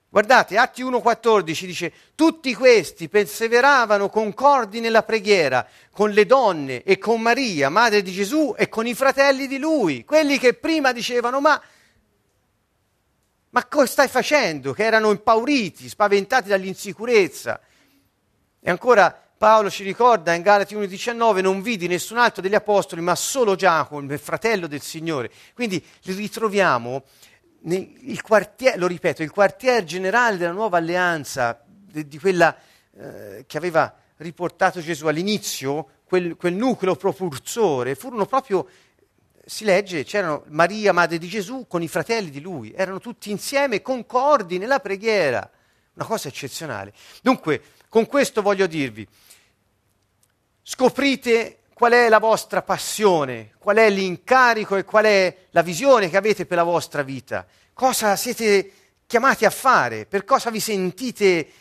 Guardate, 0.08 0.58
Atti 0.58 0.84
1,14 0.84 1.64
dice, 1.64 1.92
tutti 2.14 2.54
questi 2.54 3.08
perseveravano 3.08 4.08
concordi 4.08 4.78
nella 4.78 5.02
preghiera 5.02 5.66
con 5.90 6.10
le 6.10 6.24
donne 6.24 6.84
e 6.84 6.98
con 6.98 7.20
Maria, 7.20 7.68
madre 7.68 8.00
di 8.00 8.12
Gesù, 8.12 8.54
e 8.56 8.68
con 8.68 8.86
i 8.86 8.94
fratelli 8.94 9.48
di 9.48 9.58
lui, 9.58 10.04
quelli 10.04 10.38
che 10.38 10.54
prima 10.54 10.92
dicevano, 10.92 11.40
ma, 11.40 11.60
ma 13.50 13.66
cosa 13.66 13.86
stai 13.86 14.08
facendo? 14.08 14.72
Che 14.72 14.84
erano 14.84 15.10
impauriti, 15.10 15.88
spaventati 15.88 16.48
dall'insicurezza. 16.48 17.60
E 18.64 18.70
ancora 18.70 19.12
Paolo 19.36 19.68
ci 19.68 19.82
ricorda 19.82 20.34
in 20.34 20.42
Galati 20.42 20.76
1,19, 20.76 21.40
non 21.40 21.62
vidi 21.62 21.88
nessun 21.88 22.16
altro 22.16 22.40
degli 22.40 22.54
apostoli, 22.54 23.00
ma 23.00 23.16
solo 23.16 23.56
Giacomo, 23.56 24.00
il 24.12 24.18
fratello 24.20 24.68
del 24.68 24.82
Signore. 24.82 25.32
Quindi 25.52 25.84
li 26.02 26.14
ritroviamo 26.14 27.02
il 27.64 28.22
quartier, 28.22 28.78
lo 28.78 28.86
ripeto, 28.86 29.24
il 29.24 29.32
quartier 29.32 29.82
generale 29.82 30.36
della 30.36 30.52
nuova 30.52 30.78
alleanza, 30.78 31.60
di, 31.66 32.06
di 32.06 32.20
quella 32.20 32.56
eh, 32.96 33.44
che 33.48 33.56
aveva 33.56 33.92
riportato 34.18 34.80
Gesù 34.80 35.08
all'inizio, 35.08 35.88
quel, 36.04 36.36
quel, 36.36 36.54
nucleo 36.54 36.94
propulsore, 36.94 37.96
furono 37.96 38.26
proprio, 38.26 38.68
si 39.44 39.64
legge, 39.64 40.04
c'erano 40.04 40.44
Maria, 40.50 40.92
madre 40.92 41.18
di 41.18 41.26
Gesù, 41.26 41.66
con 41.66 41.82
i 41.82 41.88
fratelli 41.88 42.30
di 42.30 42.40
lui, 42.40 42.72
erano 42.76 43.00
tutti 43.00 43.32
insieme 43.32 43.82
concordi 43.82 44.58
nella 44.58 44.78
preghiera, 44.78 45.50
una 45.94 46.06
cosa 46.06 46.28
eccezionale. 46.28 46.92
Dunque, 47.20 47.62
con 47.88 48.06
questo 48.06 48.42
voglio 48.42 48.66
dirvi, 48.66 49.06
scoprite 50.62 51.58
qual 51.74 51.92
è 51.92 52.08
la 52.08 52.18
vostra 52.18 52.62
passione, 52.62 53.52
qual 53.58 53.76
è 53.76 53.90
l'incarico 53.90 54.76
e 54.76 54.84
qual 54.84 55.04
è 55.04 55.46
la 55.50 55.62
visione 55.62 56.08
che 56.08 56.16
avete 56.16 56.46
per 56.46 56.56
la 56.56 56.62
vostra 56.62 57.02
vita, 57.02 57.46
cosa 57.72 58.16
siete 58.16 58.72
chiamati 59.06 59.44
a 59.44 59.50
fare, 59.50 60.06
per 60.06 60.24
cosa 60.24 60.50
vi 60.50 60.60
sentite 60.60 61.52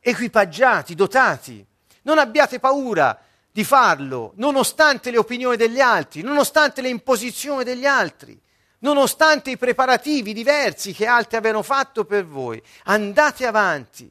equipaggiati, 0.00 0.94
dotati. 0.94 1.64
Non 2.02 2.18
abbiate 2.18 2.58
paura 2.58 3.20
di 3.50 3.64
farlo, 3.64 4.32
nonostante 4.36 5.10
le 5.10 5.18
opinioni 5.18 5.56
degli 5.56 5.80
altri, 5.80 6.22
nonostante 6.22 6.80
le 6.80 6.88
imposizioni 6.88 7.64
degli 7.64 7.86
altri, 7.86 8.40
nonostante 8.80 9.50
i 9.50 9.56
preparativi 9.56 10.32
diversi 10.32 10.92
che 10.92 11.06
altri 11.06 11.36
avevano 11.36 11.62
fatto 11.62 12.04
per 12.04 12.26
voi. 12.26 12.62
Andate 12.84 13.46
avanti. 13.46 14.10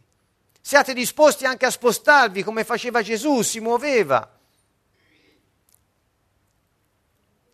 Siate 0.62 0.94
disposti 0.94 1.46
anche 1.46 1.66
a 1.66 1.72
spostarvi 1.72 2.44
come 2.44 2.64
faceva 2.64 3.02
Gesù, 3.02 3.42
si 3.42 3.60
muoveva 3.60 4.36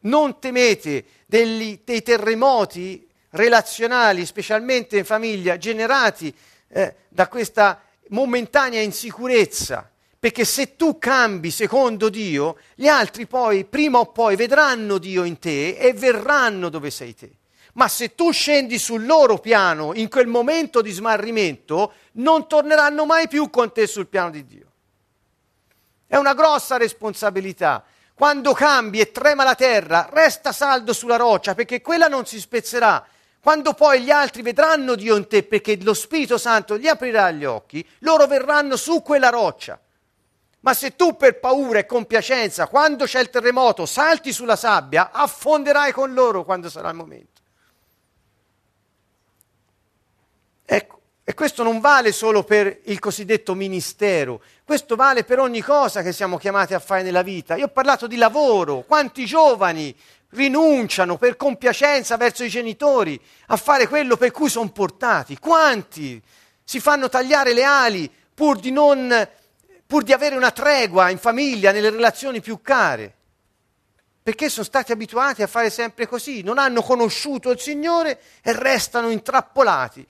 non 0.02 0.39
temete 0.39 1.06
degli, 1.26 1.82
dei 1.84 2.02
terremoti 2.02 3.08
relazionali, 3.32 4.26
specialmente 4.26 4.97
in 4.97 5.06
famiglia, 5.06 5.58
generati 5.58 6.34
eh, 6.67 6.95
da 7.10 7.28
questa 7.28 7.82
momentanea 8.10 8.82
insicurezza. 8.82 9.90
Perché 10.21 10.45
se 10.45 10.75
tu 10.75 10.99
cambi 10.99 11.49
secondo 11.49 12.10
Dio, 12.10 12.57
gli 12.75 12.88
altri 12.88 13.25
poi, 13.25 13.65
prima 13.65 13.97
o 13.97 14.12
poi, 14.12 14.36
vedranno 14.36 14.99
Dio 14.99 15.23
in 15.23 15.39
te 15.39 15.75
e 15.77 15.93
verranno 15.93 16.69
dove 16.69 16.91
sei 16.91 17.15
te. 17.15 17.31
Ma 17.73 17.88
se 17.88 18.13
tu 18.13 18.29
scendi 18.29 18.77
sul 18.77 19.07
loro 19.07 19.39
piano 19.39 19.95
in 19.95 20.10
quel 20.10 20.27
momento 20.27 20.84
di 20.84 20.91
smarrimento, 20.91 21.93
non 22.13 22.47
torneranno 22.47 23.07
mai 23.07 23.27
più 23.27 23.49
con 23.49 23.73
te 23.73 23.88
sul 23.88 24.05
piano 24.05 24.29
di 24.29 24.45
Dio. 24.45 24.65
È 26.05 26.17
una 26.17 26.36
grossa 26.36 26.77
responsabilità 26.77 27.84
quando 28.13 28.53
cambi 28.53 28.99
e 28.99 29.12
trema 29.12 29.43
la 29.43 29.55
terra, 29.55 30.07
resta 30.12 30.51
saldo 30.51 30.93
sulla 30.93 31.15
roccia 31.15 31.55
perché 31.55 31.81
quella 31.81 32.07
non 32.07 32.27
si 32.27 32.39
spezzerà. 32.39 33.03
Quando 33.41 33.73
poi 33.73 34.03
gli 34.03 34.12
altri 34.12 34.43
vedranno 34.43 34.93
Dio 34.93 35.15
in 35.15 35.27
te 35.27 35.41
perché 35.41 35.81
lo 35.81 35.95
Spirito 35.95 36.38
Santo 36.38 36.77
gli 36.77 36.88
aprirà 36.88 37.31
gli 37.31 37.45
occhi, 37.45 37.84
loro 38.01 38.27
verranno 38.27 38.75
su 38.75 39.01
quella 39.01 39.29
roccia. 39.29 39.81
Ma 40.62 40.74
se 40.74 40.95
tu 40.95 41.15
per 41.15 41.39
paura 41.39 41.80
e 41.80 41.86
compiacenza, 41.86 42.67
quando 42.67 43.06
c'è 43.06 43.19
il 43.19 43.30
terremoto, 43.30 43.86
salti 43.86 44.32
sulla 44.32 44.56
sabbia, 44.56 45.12
affonderai 45.12 45.91
con 45.91 46.13
loro 46.13 46.43
quando 46.43 46.69
sarà 46.69 46.89
il 46.89 46.95
momento. 46.95 47.41
Ecco, 50.63 51.02
e 51.24 51.34
questo 51.34 51.63
non 51.63 51.80
vale 51.80 52.12
solo 52.12 52.43
per 52.43 52.82
il 52.86 53.00
cosiddetto 53.00 53.56
ministero, 53.56 54.41
questo 54.63 54.95
vale 54.95 55.24
per 55.24 55.39
ogni 55.39 55.62
cosa 55.62 56.02
che 56.02 56.13
siamo 56.13 56.38
chiamati 56.38 56.74
a 56.74 56.80
fare 56.80 57.02
nella 57.02 57.24
vita. 57.24 57.56
Io 57.56 57.65
ho 57.65 57.69
parlato 57.69 58.06
di 58.06 58.15
lavoro, 58.15 58.84
quanti 58.88 59.26
giovani 59.26 59.95
rinunciano 60.30 61.17
per 61.17 61.38
compiacenza 61.38 62.17
verso 62.17 62.43
i 62.43 62.50
genitori 62.50 63.19
a 63.47 63.58
fare 63.58 63.88
quello 63.88 64.15
per 64.15 64.32
cui 64.32 64.50
sono 64.50 64.69
portati, 64.69 65.38
quanti 65.38 66.21
si 66.63 66.80
fanno 66.80 67.10
tagliare 67.10 67.54
le 67.54 67.63
ali 67.63 68.12
pur 68.34 68.60
di, 68.60 68.71
non, 68.71 69.28
pur 69.91 70.04
di 70.04 70.13
avere 70.13 70.38
una 70.38 70.51
tregua 70.51 71.10
in 71.10 71.17
famiglia, 71.17 71.73
nelle 71.73 71.89
relazioni 71.89 72.39
più 72.39 72.62
care 72.62 73.15
perché 74.23 74.47
sono 74.47 74.63
stati 74.63 74.93
abituati 74.93 75.43
a 75.43 75.47
fare 75.47 75.69
sempre 75.69 76.08
così, 76.08 76.43
non 76.43 76.60
hanno 76.60 76.82
conosciuto 76.82 77.49
il 77.49 77.60
Signore 77.60 78.21
e 78.41 78.54
restano 78.54 79.10
intrappolati 79.10 80.08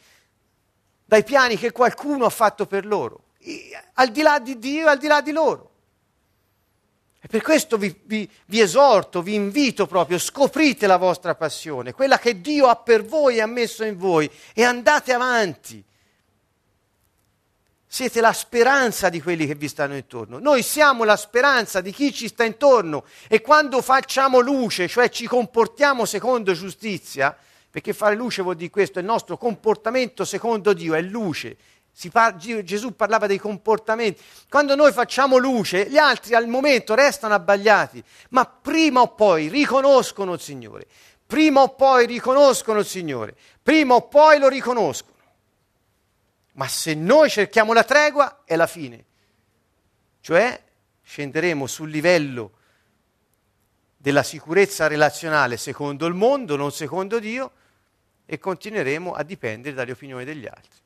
dai 1.04 1.24
piani 1.24 1.58
che 1.58 1.72
qualcuno 1.72 2.26
ha 2.26 2.30
fatto 2.30 2.67
per 2.67 2.86
loro, 2.86 3.24
al 3.94 4.10
di 4.10 4.22
là 4.22 4.38
di 4.38 4.60
Dio 4.60 4.86
e 4.86 4.89
al 4.91 5.00
di 5.00 5.08
là 5.08 5.20
di 5.22 5.32
loro. 5.32 5.72
E 7.20 7.28
per 7.28 7.41
questo 7.41 7.78
vi, 7.78 8.00
vi, 8.04 8.30
vi, 8.46 8.60
esorto, 8.60 9.24
vi 9.24 9.34
invito 9.34 9.88
proprio, 9.88 10.20
scoprite 10.20 10.86
la 10.86 10.98
vostra 10.98 11.34
passione, 11.34 11.94
quella 11.94 12.20
che 12.20 12.39
Dio 12.39 12.67
ha 12.67 12.76
per 12.76 13.04
voi 13.04 13.38
e 13.38 13.41
ha 13.41 13.48
messo 13.48 13.84
in 13.84 13.98
voi, 13.98 14.30
e 14.54 14.63
andate 14.63 15.12
avanti. 15.12 15.84
Siete 17.93 18.21
la 18.21 18.32
speranza 18.32 19.10
di 19.10 19.21
quelli 19.21 19.45
che 19.45 19.54
vi 19.54 19.67
stanno 19.67 19.97
intorno. 19.97 20.39
Noi 20.39 20.63
siamo 20.63 21.04
la 21.04 21.17
speranza 21.17 21.82
di 21.82 21.91
chi 21.91 22.13
ci 22.13 22.30
sta 22.30 22.45
intorno 22.45 23.04
e 23.27 23.41
quando 23.41 23.82
facciamo 23.82 24.39
luce, 24.39 24.88
cioè 24.88 25.10
ci 25.10 25.27
comportiamo 25.27 26.06
secondo 26.06 26.54
giustizia, 26.54 27.36
perché 27.69 27.91
fare 27.91 28.15
luce 28.15 28.43
vuol 28.43 28.56
dire 28.56 28.69
questo, 28.69 28.99
il 28.99 29.06
nostro 29.06 29.36
comportamento 29.36 30.23
secondo 30.23 30.71
Dio 30.71 30.93
è 30.93 31.01
luce. 31.01 31.58
Par- 32.10 32.38
Gesù 32.38 32.95
parlava 32.95 33.27
dei 33.27 33.39
comportamenti. 33.39 34.21
Quando 34.47 34.73
noi 34.75 34.93
facciamo 34.93 35.36
luce, 35.36 35.89
gli 35.89 35.97
altri 35.97 36.34
al 36.34 36.47
momento 36.47 36.95
restano 36.95 37.34
abbagliati, 37.34 38.01
ma 38.30 38.45
prima 38.45 39.01
o 39.01 39.13
poi 39.15 39.49
riconoscono 39.49 40.36
il 40.36 40.39
Signore. 40.39 40.88
Prima 41.27 41.62
o 41.62 41.75
poi 41.75 42.06
riconoscono 42.06 42.80
il 42.80 42.86
Signore. 42.86 43.36
Prima 43.62 43.95
o 43.95 44.08
poi 44.08 44.39
lo 44.39 44.47
riconoscono. 44.47 45.11
Ma 46.62 46.67
se 46.67 46.93
noi 46.93 47.28
cerchiamo 47.28 47.74
la 47.74 47.84
tregua, 47.84 48.43
è 48.45 48.56
la 48.56 48.67
fine. 48.67 49.04
Cioè 50.21 50.62
scenderemo 51.02 51.65
sul 51.65 51.89
livello 51.89 52.52
della 53.97 54.22
sicurezza 54.22 54.86
relazionale 54.86 55.57
secondo 55.57 56.05
il 56.05 56.14
mondo, 56.14 56.55
non 56.55 56.72
secondo 56.72 57.18
Dio, 57.18 57.51
e 58.28 58.38
continueremo 58.38 59.12
a 59.12 59.24
dipendere 59.24 59.74
dalle 59.74 59.93
opinioni 59.93 60.24
degli 60.24 60.45
altri. 60.45 60.80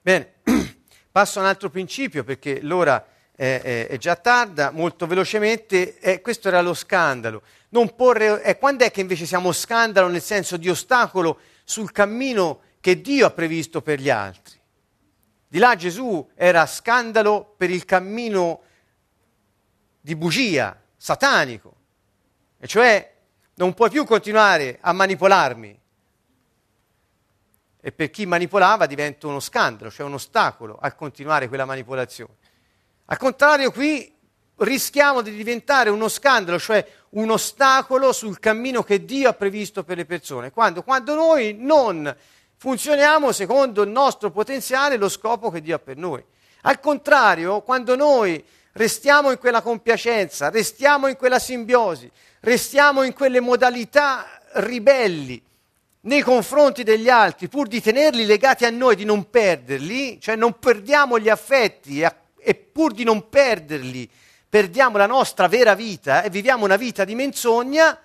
Bene, 0.00 0.32
passo 1.12 1.38
a 1.38 1.42
un 1.42 1.48
altro 1.48 1.68
principio 1.68 2.24
perché 2.24 2.62
l'ora 2.62 3.06
è, 3.36 3.60
è, 3.62 3.86
è 3.88 3.98
già 3.98 4.16
tarda, 4.16 4.70
molto 4.70 5.06
velocemente, 5.06 5.98
eh, 5.98 6.22
questo 6.22 6.48
era 6.48 6.62
lo 6.62 6.72
scandalo. 6.72 7.42
Porre, 7.94 8.42
eh, 8.42 8.56
quando 8.56 8.86
è 8.86 8.90
che 8.90 9.02
invece 9.02 9.26
siamo 9.26 9.52
scandalo 9.52 10.08
nel 10.08 10.22
senso 10.22 10.56
di 10.56 10.70
ostacolo 10.70 11.40
sul 11.62 11.92
cammino 11.92 12.62
che 12.80 13.00
Dio 13.00 13.26
ha 13.26 13.30
previsto 13.30 13.82
per 13.82 14.00
gli 14.00 14.10
altri? 14.10 14.58
Di 15.46 15.58
là 15.58 15.74
Gesù 15.76 16.30
era 16.34 16.64
scandalo 16.66 17.54
per 17.56 17.70
il 17.70 17.84
cammino 17.84 18.62
di 20.00 20.16
bugia, 20.16 20.80
satanico, 20.96 21.74
e 22.58 22.66
cioè 22.66 23.14
non 23.54 23.74
puoi 23.74 23.90
più 23.90 24.04
continuare 24.04 24.78
a 24.80 24.92
manipolarmi. 24.92 25.78
e 27.82 27.92
per 27.92 28.10
chi 28.10 28.26
manipolava 28.26 28.84
diventa 28.84 29.26
uno 29.26 29.40
scandalo, 29.40 29.90
cioè 29.90 30.04
un 30.04 30.12
ostacolo 30.14 30.78
a 30.78 30.92
continuare 30.92 31.48
quella 31.48 31.64
manipolazione. 31.64 32.34
Al 33.06 33.16
contrario, 33.16 33.72
qui 33.72 34.14
rischiamo 34.56 35.22
di 35.22 35.34
diventare 35.34 35.88
uno 35.88 36.08
scandalo, 36.08 36.58
cioè 36.58 36.86
un 37.10 37.30
ostacolo 37.30 38.12
sul 38.12 38.38
cammino 38.38 38.82
che 38.82 39.04
Dio 39.04 39.30
ha 39.30 39.32
previsto 39.32 39.82
per 39.82 39.96
le 39.96 40.04
persone, 40.04 40.50
quando, 40.50 40.82
quando 40.82 41.14
noi 41.14 41.56
non 41.58 42.14
funzioniamo 42.60 43.32
secondo 43.32 43.80
il 43.80 43.88
nostro 43.88 44.30
potenziale 44.30 44.96
e 44.96 44.98
lo 44.98 45.08
scopo 45.08 45.48
che 45.48 45.62
Dio 45.62 45.76
ha 45.76 45.78
per 45.78 45.96
noi. 45.96 46.22
Al 46.62 46.78
contrario, 46.78 47.62
quando 47.62 47.96
noi 47.96 48.44
restiamo 48.72 49.30
in 49.30 49.38
quella 49.38 49.62
compiacenza, 49.62 50.50
restiamo 50.50 51.06
in 51.06 51.16
quella 51.16 51.38
simbiosi, 51.38 52.10
restiamo 52.40 53.02
in 53.02 53.14
quelle 53.14 53.40
modalità 53.40 54.26
ribelli 54.56 55.42
nei 56.02 56.20
confronti 56.20 56.82
degli 56.82 57.08
altri, 57.08 57.48
pur 57.48 57.66
di 57.66 57.80
tenerli 57.80 58.26
legati 58.26 58.66
a 58.66 58.70
noi, 58.70 58.94
di 58.94 59.06
non 59.06 59.30
perderli, 59.30 60.20
cioè 60.20 60.36
non 60.36 60.58
perdiamo 60.58 61.18
gli 61.18 61.30
affetti 61.30 62.02
e, 62.02 62.14
e 62.38 62.54
pur 62.54 62.92
di 62.92 63.04
non 63.04 63.30
perderli 63.30 64.06
perdiamo 64.46 64.98
la 64.98 65.06
nostra 65.06 65.48
vera 65.48 65.74
vita 65.74 66.22
e 66.22 66.28
viviamo 66.28 66.66
una 66.66 66.76
vita 66.76 67.04
di 67.04 67.14
menzogna, 67.14 67.98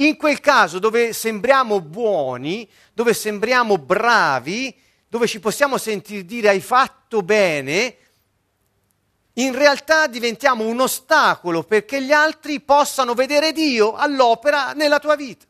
in 0.00 0.16
quel 0.16 0.40
caso 0.40 0.78
dove 0.78 1.12
sembriamo 1.12 1.80
buoni, 1.80 2.68
dove 2.92 3.14
sembriamo 3.14 3.78
bravi, 3.78 4.74
dove 5.08 5.26
ci 5.26 5.40
possiamo 5.40 5.76
sentire 5.76 6.24
dire 6.24 6.48
hai 6.48 6.60
fatto 6.60 7.22
bene, 7.22 7.96
in 9.34 9.54
realtà 9.54 10.06
diventiamo 10.06 10.66
un 10.66 10.80
ostacolo 10.80 11.62
perché 11.62 12.02
gli 12.02 12.12
altri 12.12 12.60
possano 12.60 13.14
vedere 13.14 13.52
Dio 13.52 13.94
all'opera 13.94 14.72
nella 14.72 14.98
tua 14.98 15.16
vita 15.16 15.46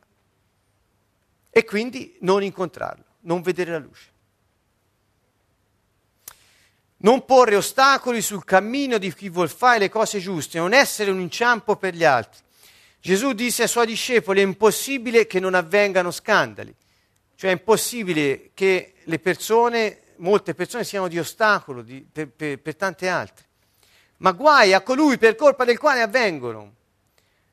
e 1.50 1.64
quindi 1.64 2.16
non 2.20 2.42
incontrarlo, 2.42 3.04
non 3.20 3.42
vedere 3.42 3.72
la 3.72 3.78
luce. 3.78 4.08
Non 7.02 7.24
porre 7.24 7.56
ostacoli 7.56 8.20
sul 8.20 8.44
cammino 8.44 8.98
di 8.98 9.12
chi 9.14 9.30
vuol 9.30 9.48
fare 9.48 9.78
le 9.78 9.88
cose 9.88 10.18
giuste, 10.18 10.58
non 10.58 10.74
essere 10.74 11.10
un 11.10 11.20
inciampo 11.20 11.76
per 11.76 11.94
gli 11.94 12.04
altri. 12.04 12.42
Gesù 13.00 13.32
disse 13.32 13.62
ai 13.62 13.68
suoi 13.68 13.86
discepoli: 13.86 14.40
è 14.40 14.44
impossibile 14.44 15.26
che 15.26 15.40
non 15.40 15.54
avvengano 15.54 16.10
scandali, 16.10 16.74
cioè 17.34 17.50
è 17.50 17.52
impossibile 17.52 18.50
che 18.54 18.94
le 19.04 19.18
persone, 19.18 20.00
molte 20.16 20.54
persone, 20.54 20.84
siano 20.84 21.08
di 21.08 21.18
ostacolo 21.18 21.82
di, 21.82 22.06
per, 22.10 22.28
per, 22.28 22.58
per 22.58 22.76
tante 22.76 23.08
altre. 23.08 23.46
Ma 24.18 24.32
guai 24.32 24.74
a 24.74 24.82
colui 24.82 25.16
per 25.16 25.34
colpa 25.34 25.64
del 25.64 25.78
quale 25.78 26.02
avvengono. 26.02 26.74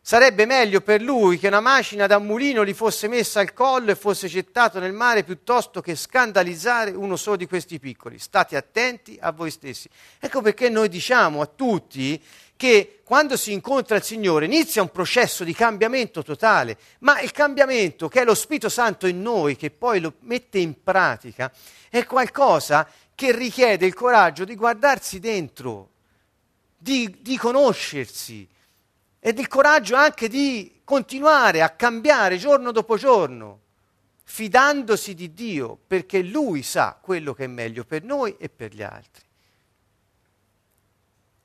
Sarebbe 0.07 0.45
meglio 0.45 0.79
per 0.79 1.01
lui 1.01 1.37
che 1.37 1.47
una 1.47 1.59
macina 1.59 2.07
da 2.07 2.17
mulino 2.17 2.63
gli 2.63 2.73
fosse 2.73 3.09
messa 3.09 3.41
al 3.41 3.51
collo 3.51 3.91
e 3.91 3.95
fosse 3.95 4.29
gettato 4.29 4.79
nel 4.79 4.93
mare 4.93 5.25
piuttosto 5.25 5.81
che 5.81 5.97
scandalizzare 5.97 6.91
uno 6.91 7.17
solo 7.17 7.35
di 7.35 7.45
questi 7.45 7.77
piccoli. 7.77 8.17
State 8.17 8.55
attenti 8.55 9.17
a 9.19 9.33
voi 9.33 9.51
stessi. 9.51 9.89
Ecco 10.17 10.41
perché 10.41 10.69
noi 10.69 10.87
diciamo 10.87 11.41
a 11.41 11.45
tutti 11.45 12.23
che 12.55 13.01
quando 13.03 13.35
si 13.35 13.51
incontra 13.51 13.97
il 13.97 14.03
Signore 14.03 14.45
inizia 14.45 14.81
un 14.81 14.91
processo 14.91 15.43
di 15.43 15.53
cambiamento 15.53 16.23
totale, 16.23 16.77
ma 16.99 17.19
il 17.19 17.33
cambiamento 17.33 18.07
che 18.07 18.21
è 18.21 18.23
lo 18.23 18.33
Spirito 18.33 18.69
Santo 18.69 19.07
in 19.07 19.21
noi, 19.21 19.57
che 19.57 19.71
poi 19.71 19.99
lo 19.99 20.13
mette 20.19 20.57
in 20.57 20.81
pratica, 20.83 21.51
è 21.89 22.05
qualcosa 22.05 22.89
che 23.13 23.35
richiede 23.35 23.85
il 23.85 23.93
coraggio 23.93 24.45
di 24.45 24.55
guardarsi 24.55 25.19
dentro, 25.19 25.89
di, 26.77 27.17
di 27.19 27.35
conoscersi 27.35 28.47
e 29.19 29.33
del 29.33 29.47
coraggio 29.47 29.95
anche 29.95 30.27
di 30.27 30.81
continuare 30.83 31.61
a 31.61 31.69
cambiare 31.71 32.37
giorno 32.37 32.71
dopo 32.71 32.97
giorno, 32.97 33.61
fidandosi 34.23 35.13
di 35.13 35.33
Dio, 35.33 35.77
perché 35.87 36.21
Lui 36.21 36.63
sa 36.63 36.97
quello 37.01 37.33
che 37.33 37.45
è 37.45 37.47
meglio 37.47 37.83
per 37.83 38.03
noi 38.03 38.35
e 38.37 38.49
per 38.49 38.73
gli 38.73 38.83
altri. 38.83 39.25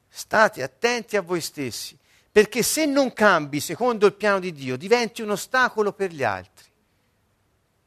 State 0.08 0.62
attenti 0.62 1.16
a 1.16 1.22
voi 1.22 1.40
stessi, 1.40 1.98
perché 2.30 2.62
se 2.62 2.86
non 2.86 3.12
cambi 3.12 3.60
secondo 3.60 4.06
il 4.06 4.14
piano 4.14 4.38
di 4.38 4.52
Dio, 4.52 4.76
diventi 4.76 5.22
un 5.22 5.30
ostacolo 5.30 5.92
per 5.92 6.12
gli 6.12 6.22
altri. 6.22 6.70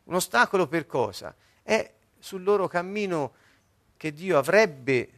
Un 0.05 0.15
ostacolo 0.15 0.67
per 0.67 0.85
cosa? 0.85 1.33
È 1.63 1.91
sul 2.19 2.43
loro 2.43 2.67
cammino 2.67 3.33
che 3.97 4.11
Dio 4.13 4.37
avrebbe 4.37 5.09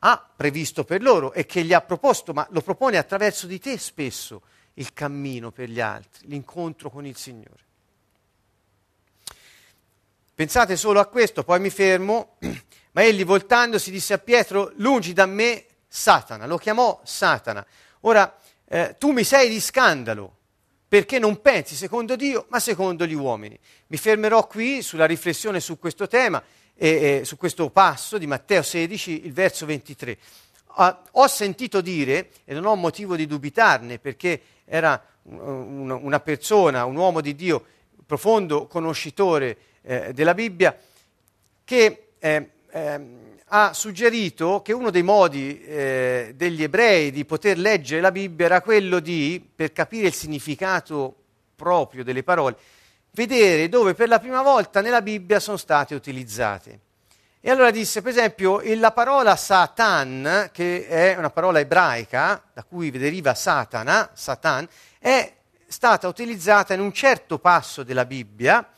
ha 0.00 0.30
previsto 0.34 0.84
per 0.84 1.02
loro 1.02 1.32
e 1.32 1.46
che 1.46 1.62
gli 1.62 1.72
ha 1.72 1.80
proposto, 1.80 2.32
ma 2.32 2.46
lo 2.50 2.60
propone 2.60 2.96
attraverso 2.96 3.46
di 3.46 3.58
te 3.58 3.78
spesso 3.78 4.42
il 4.74 4.92
cammino 4.92 5.50
per 5.50 5.68
gli 5.68 5.80
altri, 5.80 6.28
l'incontro 6.28 6.90
con 6.90 7.04
il 7.04 7.16
Signore. 7.16 7.68
Pensate 10.34 10.76
solo 10.76 11.00
a 11.00 11.06
questo, 11.06 11.44
poi 11.44 11.60
mi 11.60 11.68
fermo, 11.68 12.36
ma 12.92 13.02
egli 13.02 13.24
voltandosi 13.24 13.90
disse 13.90 14.14
a 14.14 14.18
Pietro, 14.18 14.72
lungi 14.76 15.12
da 15.12 15.26
me 15.26 15.66
Satana, 15.86 16.46
lo 16.46 16.56
chiamò 16.56 17.00
Satana. 17.04 17.64
Ora, 18.00 18.38
eh, 18.66 18.96
tu 18.98 19.10
mi 19.10 19.24
sei 19.24 19.50
di 19.50 19.60
scandalo, 19.60 20.36
perché 20.88 21.18
non 21.18 21.42
pensi 21.42 21.74
secondo 21.74 22.16
Dio, 22.16 22.46
ma 22.48 22.58
secondo 22.58 23.04
gli 23.06 23.14
uomini. 23.14 23.58
Mi 23.88 23.96
fermerò 23.98 24.46
qui 24.46 24.80
sulla 24.80 25.04
riflessione 25.04 25.60
su 25.60 25.78
questo 25.78 26.08
tema 26.08 26.42
e, 26.82 27.20
e, 27.20 27.24
su 27.26 27.36
questo 27.36 27.68
passo 27.68 28.16
di 28.16 28.26
Matteo 28.26 28.62
16, 28.62 29.26
il 29.26 29.34
verso 29.34 29.66
23. 29.66 30.16
Uh, 30.76 30.96
ho 31.10 31.26
sentito 31.26 31.82
dire, 31.82 32.30
e 32.46 32.54
non 32.54 32.64
ho 32.64 32.74
motivo 32.74 33.16
di 33.16 33.26
dubitarne, 33.26 33.98
perché 33.98 34.40
era 34.64 35.04
un, 35.24 35.90
una 35.90 36.20
persona, 36.20 36.86
un 36.86 36.96
uomo 36.96 37.20
di 37.20 37.34
Dio, 37.34 37.62
profondo 38.06 38.66
conoscitore 38.66 39.58
eh, 39.82 40.14
della 40.14 40.32
Bibbia, 40.32 40.74
che 41.64 42.12
eh, 42.18 42.50
eh, 42.70 43.00
ha 43.44 43.74
suggerito 43.74 44.62
che 44.62 44.72
uno 44.72 44.90
dei 44.90 45.02
modi 45.02 45.62
eh, 45.62 46.32
degli 46.34 46.62
ebrei 46.62 47.10
di 47.10 47.26
poter 47.26 47.58
leggere 47.58 48.00
la 48.00 48.10
Bibbia 48.10 48.46
era 48.46 48.62
quello 48.62 49.00
di, 49.00 49.44
per 49.54 49.72
capire 49.72 50.06
il 50.06 50.14
significato 50.14 51.14
proprio 51.56 52.04
delle 52.04 52.22
parole, 52.22 52.56
vedere 53.12 53.68
dove 53.68 53.94
per 53.94 54.08
la 54.08 54.18
prima 54.18 54.42
volta 54.42 54.80
nella 54.80 55.02
Bibbia 55.02 55.40
sono 55.40 55.56
state 55.56 55.94
utilizzate. 55.94 56.80
E 57.42 57.50
allora 57.50 57.70
disse, 57.70 58.02
per 58.02 58.12
esempio, 58.12 58.60
la 58.76 58.92
parola 58.92 59.34
Satan, 59.34 60.50
che 60.52 60.86
è 60.86 61.16
una 61.16 61.30
parola 61.30 61.58
ebraica, 61.58 62.42
da 62.52 62.64
cui 62.64 62.90
deriva 62.90 63.34
Satana, 63.34 64.10
Satan, 64.12 64.68
è 64.98 65.32
stata 65.66 66.06
utilizzata 66.06 66.74
in 66.74 66.80
un 66.80 66.92
certo 66.92 67.38
passo 67.38 67.82
della 67.82 68.04
Bibbia 68.04 68.68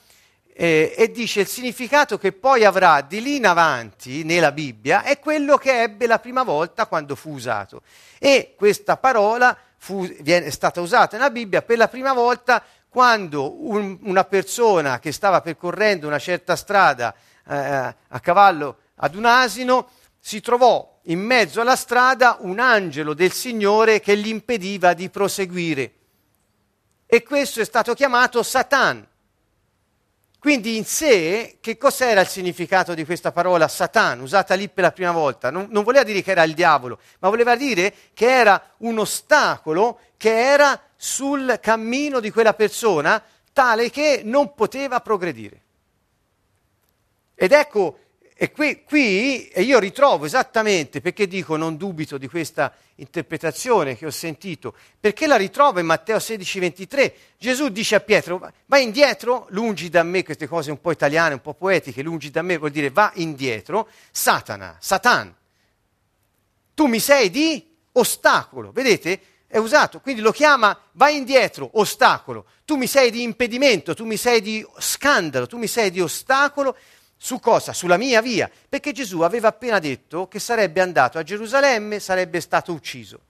eh, 0.54 0.94
e 0.96 1.10
dice 1.10 1.40
il 1.40 1.46
significato 1.46 2.18
che 2.18 2.32
poi 2.32 2.64
avrà 2.64 3.00
di 3.00 3.22
lì 3.22 3.36
in 3.36 3.46
avanti 3.46 4.22
nella 4.22 4.52
Bibbia 4.52 5.02
è 5.02 5.18
quello 5.18 5.56
che 5.56 5.82
ebbe 5.82 6.06
la 6.06 6.18
prima 6.18 6.42
volta 6.42 6.86
quando 6.86 7.16
fu 7.16 7.32
usato. 7.32 7.82
E 8.18 8.54
questa 8.56 8.96
parola 8.96 9.56
fu, 9.76 10.06
viene, 10.20 10.46
è 10.46 10.50
stata 10.50 10.80
usata 10.80 11.16
nella 11.16 11.30
Bibbia 11.30 11.62
per 11.62 11.78
la 11.78 11.88
prima 11.88 12.12
volta 12.12 12.62
quando 12.92 13.64
un, 13.66 13.96
una 14.02 14.24
persona 14.24 14.98
che 14.98 15.12
stava 15.12 15.40
percorrendo 15.40 16.06
una 16.06 16.18
certa 16.18 16.56
strada 16.56 17.14
eh, 17.48 17.54
a 17.54 18.20
cavallo 18.20 18.76
ad 18.96 19.14
un 19.14 19.24
asino 19.24 19.88
si 20.20 20.42
trovò 20.42 21.00
in 21.04 21.18
mezzo 21.18 21.62
alla 21.62 21.74
strada 21.74 22.36
un 22.40 22.58
angelo 22.58 23.14
del 23.14 23.32
Signore 23.32 24.00
che 24.00 24.14
gli 24.18 24.28
impediva 24.28 24.92
di 24.92 25.08
proseguire. 25.08 25.92
E 27.06 27.22
questo 27.22 27.62
è 27.62 27.64
stato 27.64 27.94
chiamato 27.94 28.42
Satan. 28.42 29.08
Quindi 30.38 30.76
in 30.76 30.84
sé, 30.84 31.56
che 31.62 31.78
cos'era 31.78 32.20
il 32.20 32.26
significato 32.26 32.92
di 32.92 33.06
questa 33.06 33.32
parola 33.32 33.68
Satan, 33.68 34.20
usata 34.20 34.54
lì 34.54 34.68
per 34.68 34.84
la 34.84 34.92
prima 34.92 35.12
volta? 35.12 35.50
Non, 35.50 35.68
non, 35.70 35.82
voleva 35.82 36.04
dire 36.04 36.20
che 36.20 36.32
era 36.32 36.42
il 36.42 36.52
diavolo, 36.52 36.98
ma 37.20 37.30
voleva 37.30 37.56
dire 37.56 37.94
che 38.12 38.28
era 38.28 38.74
un 38.78 38.98
ostacolo 38.98 39.98
che 40.18 40.30
era 40.30 40.78
sul 41.04 41.58
cammino 41.60 42.20
di 42.20 42.30
quella 42.30 42.54
persona 42.54 43.20
tale 43.52 43.90
che 43.90 44.20
non 44.22 44.54
poteva 44.54 45.00
progredire. 45.00 45.60
Ed 47.34 47.50
ecco, 47.50 47.98
e 48.36 48.52
qui, 48.52 48.84
qui 48.84 49.48
e 49.48 49.62
io 49.62 49.80
ritrovo 49.80 50.26
esattamente 50.26 51.00
perché 51.00 51.26
dico 51.26 51.56
non 51.56 51.76
dubito 51.76 52.18
di 52.18 52.28
questa 52.28 52.72
interpretazione 52.96 53.96
che 53.96 54.06
ho 54.06 54.12
sentito, 54.12 54.76
perché 55.00 55.26
la 55.26 55.34
ritrovo 55.34 55.80
in 55.80 55.86
Matteo 55.86 56.20
16, 56.20 56.60
23. 56.60 57.14
Gesù 57.36 57.70
dice 57.70 57.96
a 57.96 58.00
Pietro, 58.00 58.52
vai 58.66 58.84
indietro, 58.84 59.46
lungi 59.50 59.88
da 59.88 60.04
me, 60.04 60.22
queste 60.22 60.46
cose 60.46 60.70
un 60.70 60.80
po' 60.80 60.92
italiane, 60.92 61.34
un 61.34 61.40
po' 61.40 61.54
poetiche, 61.54 62.02
lungi 62.02 62.30
da 62.30 62.42
me 62.42 62.58
vuol 62.58 62.70
dire 62.70 62.90
va 62.90 63.10
indietro, 63.16 63.88
Satana, 64.12 64.76
Satan. 64.78 65.34
Tu 66.74 66.86
mi 66.86 67.00
sei 67.00 67.28
di 67.28 67.70
ostacolo, 67.90 68.70
vedete? 68.70 69.31
È 69.52 69.58
usato, 69.58 70.00
quindi 70.00 70.22
lo 70.22 70.32
chiama 70.32 70.74
vai 70.92 71.14
indietro, 71.14 71.72
ostacolo. 71.74 72.46
Tu 72.64 72.76
mi 72.76 72.86
sei 72.86 73.10
di 73.10 73.22
impedimento, 73.22 73.92
tu 73.92 74.06
mi 74.06 74.16
sei 74.16 74.40
di 74.40 74.66
scandalo, 74.78 75.46
tu 75.46 75.58
mi 75.58 75.66
sei 75.66 75.90
di 75.90 76.00
ostacolo 76.00 76.74
su 77.18 77.38
cosa? 77.38 77.74
Sulla 77.74 77.98
mia 77.98 78.22
via. 78.22 78.50
Perché 78.66 78.92
Gesù 78.92 79.20
aveva 79.20 79.48
appena 79.48 79.78
detto 79.78 80.26
che 80.26 80.38
sarebbe 80.38 80.80
andato 80.80 81.18
a 81.18 81.22
Gerusalemme, 81.22 82.00
sarebbe 82.00 82.40
stato 82.40 82.72
ucciso 82.72 83.20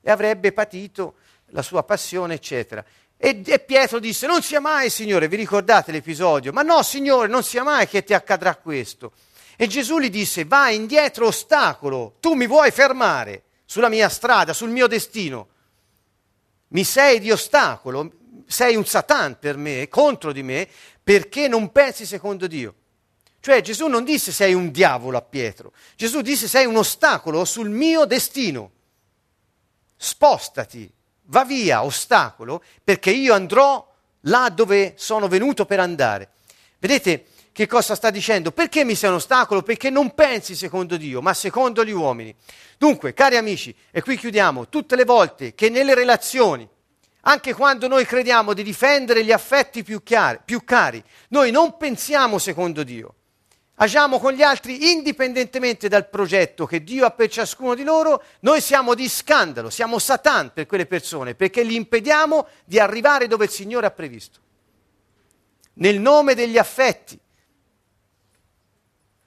e 0.00 0.10
avrebbe 0.10 0.52
patito 0.52 1.16
la 1.48 1.60
sua 1.60 1.82
passione, 1.82 2.32
eccetera. 2.32 2.82
E, 3.18 3.42
e, 3.44 3.58
Pietro 3.58 3.98
disse, 3.98 4.26
non 4.26 4.40
sia 4.40 4.60
mai, 4.60 4.88
Signore, 4.88 5.28
vi 5.28 5.36
ricordate 5.36 5.92
l'episodio? 5.92 6.54
Ma 6.54 6.62
no, 6.62 6.82
Signore, 6.82 7.28
non 7.28 7.42
sia 7.42 7.64
mai 7.64 7.86
che 7.86 8.02
ti 8.02 8.14
accadrà 8.14 8.56
questo. 8.56 9.12
E 9.58 9.66
Gesù 9.66 9.98
gli 9.98 10.08
disse, 10.08 10.46
vai 10.46 10.74
indietro 10.74 11.26
ostacolo, 11.26 12.14
tu 12.18 12.32
mi 12.32 12.46
vuoi 12.46 12.70
fermare 12.70 13.42
sulla 13.70 13.88
mia 13.88 14.08
strada, 14.08 14.52
sul 14.52 14.70
mio 14.70 14.88
destino. 14.88 15.46
Mi 16.70 16.82
sei 16.82 17.20
di 17.20 17.30
ostacolo, 17.30 18.10
sei 18.44 18.74
un 18.74 18.84
Satan 18.84 19.38
per 19.38 19.56
me, 19.56 19.86
contro 19.86 20.32
di 20.32 20.42
me, 20.42 20.68
perché 21.00 21.46
non 21.46 21.70
pensi 21.70 22.04
secondo 22.04 22.48
Dio. 22.48 22.74
Cioè 23.38 23.60
Gesù 23.60 23.86
non 23.86 24.02
disse 24.02 24.32
sei 24.32 24.54
un 24.54 24.72
diavolo 24.72 25.18
a 25.18 25.22
Pietro, 25.22 25.72
Gesù 25.94 26.20
disse 26.20 26.48
sei 26.48 26.66
un 26.66 26.78
ostacolo 26.78 27.44
sul 27.44 27.70
mio 27.70 28.06
destino. 28.06 28.72
Spostati, 29.96 30.92
va 31.26 31.44
via, 31.44 31.84
ostacolo, 31.84 32.64
perché 32.82 33.12
io 33.12 33.34
andrò 33.34 33.88
là 34.22 34.48
dove 34.48 34.94
sono 34.96 35.28
venuto 35.28 35.64
per 35.64 35.78
andare. 35.78 36.30
Vedete 36.80 37.26
che 37.60 37.66
cosa 37.66 37.94
sta 37.94 38.08
dicendo? 38.08 38.52
Perché 38.52 38.84
mi 38.84 38.94
sei 38.94 39.10
un 39.10 39.16
ostacolo? 39.16 39.60
Perché 39.60 39.90
non 39.90 40.14
pensi 40.14 40.54
secondo 40.54 40.96
Dio, 40.96 41.20
ma 41.20 41.34
secondo 41.34 41.84
gli 41.84 41.90
uomini. 41.90 42.34
Dunque, 42.78 43.12
cari 43.12 43.36
amici, 43.36 43.76
e 43.90 44.00
qui 44.00 44.16
chiudiamo, 44.16 44.70
tutte 44.70 44.96
le 44.96 45.04
volte 45.04 45.54
che 45.54 45.68
nelle 45.68 45.94
relazioni, 45.94 46.66
anche 47.24 47.52
quando 47.52 47.86
noi 47.86 48.06
crediamo 48.06 48.54
di 48.54 48.62
difendere 48.62 49.22
gli 49.22 49.30
affetti 49.30 49.82
più, 49.82 50.02
chiari, 50.02 50.38
più 50.42 50.64
cari, 50.64 51.04
noi 51.28 51.50
non 51.50 51.76
pensiamo 51.76 52.38
secondo 52.38 52.82
Dio, 52.82 53.14
agiamo 53.74 54.18
con 54.18 54.32
gli 54.32 54.42
altri 54.42 54.92
indipendentemente 54.92 55.88
dal 55.88 56.08
progetto 56.08 56.64
che 56.64 56.82
Dio 56.82 57.04
ha 57.04 57.10
per 57.10 57.28
ciascuno 57.28 57.74
di 57.74 57.84
loro, 57.84 58.22
noi 58.40 58.62
siamo 58.62 58.94
di 58.94 59.06
scandalo, 59.06 59.68
siamo 59.68 59.98
Satan 59.98 60.52
per 60.54 60.64
quelle 60.64 60.86
persone, 60.86 61.34
perché 61.34 61.66
gli 61.66 61.74
impediamo 61.74 62.46
di 62.64 62.78
arrivare 62.78 63.26
dove 63.26 63.44
il 63.44 63.50
Signore 63.50 63.84
ha 63.84 63.90
previsto. 63.90 64.38
Nel 65.74 66.00
nome 66.00 66.34
degli 66.34 66.56
affetti. 66.56 67.20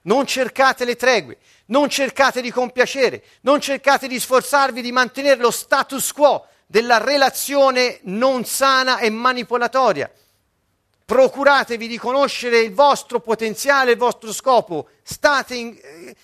Non 0.04 0.26
cercate 0.26 0.84
le 0.84 0.96
tregue, 0.96 1.38
non 1.66 1.88
cercate 1.88 2.40
di 2.40 2.50
compiacere, 2.50 3.22
non 3.42 3.60
cercate 3.60 4.06
di 4.06 4.18
sforzarvi 4.18 4.82
di 4.82 4.92
mantenere 4.92 5.40
lo 5.40 5.50
status 5.50 6.12
quo 6.12 6.46
della 6.66 6.98
relazione 6.98 8.00
non 8.02 8.44
sana 8.44 8.98
e 8.98 9.10
manipolatoria. 9.10 10.10
Procuratevi 11.04 11.86
di 11.86 11.98
conoscere 11.98 12.60
il 12.60 12.72
vostro 12.72 13.20
potenziale, 13.20 13.92
il 13.92 13.98
vostro 13.98 14.32
scopo, 14.32 14.88
state 15.02 15.54
in, 15.54 15.78
eh, 15.80 16.16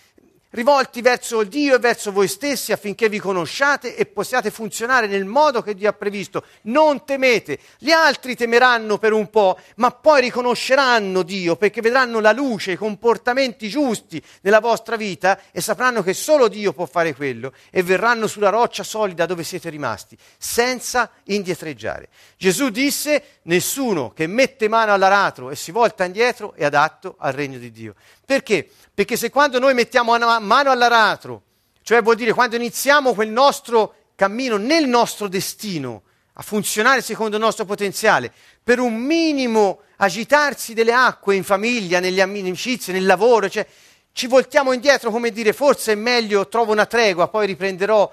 rivolti 0.50 1.00
verso 1.00 1.42
Dio 1.44 1.76
e 1.76 1.78
verso 1.78 2.12
voi 2.12 2.28
stessi 2.28 2.72
affinché 2.72 3.08
vi 3.08 3.18
conosciate 3.18 3.96
e 3.96 4.06
possiate 4.06 4.50
funzionare 4.50 5.06
nel 5.06 5.24
modo 5.24 5.62
che 5.62 5.74
Dio 5.74 5.88
ha 5.88 5.92
previsto. 5.92 6.44
Non 6.62 7.04
temete, 7.04 7.58
gli 7.78 7.90
altri 7.90 8.34
temeranno 8.34 8.98
per 8.98 9.12
un 9.12 9.30
po', 9.30 9.58
ma 9.76 9.90
poi 9.90 10.22
riconosceranno 10.22 11.22
Dio 11.22 11.56
perché 11.56 11.80
vedranno 11.80 12.20
la 12.20 12.32
luce, 12.32 12.72
i 12.72 12.76
comportamenti 12.76 13.68
giusti 13.68 14.22
nella 14.42 14.60
vostra 14.60 14.96
vita 14.96 15.40
e 15.52 15.60
sapranno 15.60 16.02
che 16.02 16.14
solo 16.14 16.48
Dio 16.48 16.72
può 16.72 16.86
fare 16.86 17.14
quello 17.14 17.52
e 17.70 17.82
verranno 17.82 18.26
sulla 18.26 18.50
roccia 18.50 18.82
solida 18.82 19.26
dove 19.26 19.44
siete 19.44 19.70
rimasti, 19.70 20.16
senza 20.38 21.10
indietreggiare. 21.24 22.08
Gesù 22.36 22.70
disse, 22.70 23.38
nessuno 23.42 24.10
che 24.10 24.26
mette 24.26 24.68
mano 24.68 24.92
all'aratro 24.92 25.50
e 25.50 25.56
si 25.56 25.70
volta 25.70 26.04
indietro 26.04 26.54
è 26.54 26.64
adatto 26.64 27.16
al 27.18 27.32
regno 27.32 27.58
di 27.58 27.70
Dio. 27.70 27.94
Perché? 28.30 28.70
Perché 28.94 29.16
se 29.16 29.28
quando 29.28 29.58
noi 29.58 29.74
mettiamo 29.74 30.16
mano 30.16 30.70
all'aratro, 30.70 31.42
cioè 31.82 32.00
vuol 32.00 32.14
dire 32.14 32.32
quando 32.32 32.54
iniziamo 32.54 33.12
quel 33.12 33.28
nostro 33.28 33.94
cammino 34.14 34.56
nel 34.56 34.86
nostro 34.86 35.26
destino, 35.26 36.02
a 36.34 36.42
funzionare 36.42 37.02
secondo 37.02 37.34
il 37.34 37.42
nostro 37.42 37.64
potenziale, 37.64 38.32
per 38.62 38.78
un 38.78 38.94
minimo 38.94 39.80
agitarsi 39.96 40.74
delle 40.74 40.92
acque 40.92 41.34
in 41.34 41.42
famiglia, 41.42 41.98
nelle 41.98 42.22
amicizie, 42.22 42.92
nel 42.92 43.04
lavoro, 43.04 43.48
cioè 43.50 43.66
ci 44.12 44.28
voltiamo 44.28 44.70
indietro 44.70 45.10
come 45.10 45.32
dire 45.32 45.52
forse 45.52 45.90
è 45.90 45.96
meglio, 45.96 46.46
trovo 46.46 46.70
una 46.70 46.86
tregua, 46.86 47.26
poi 47.26 47.46
riprenderò, 47.46 48.12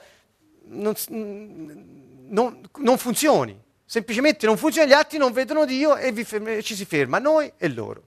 non, 0.69 0.95
non, 1.09 2.61
non 2.77 2.97
funzioni, 2.97 3.55
semplicemente 3.85 4.47
non 4.47 4.57
funziona, 4.57 4.87
gli 4.87 4.93
altri 4.93 5.19
non 5.19 5.31
vedono 5.31 5.63
Dio 5.63 5.95
e 5.95 6.11
ferma, 6.25 6.59
ci 6.61 6.73
si 6.73 6.85
ferma, 6.85 7.19
noi 7.19 7.53
e 7.55 7.67
loro. 7.69 8.01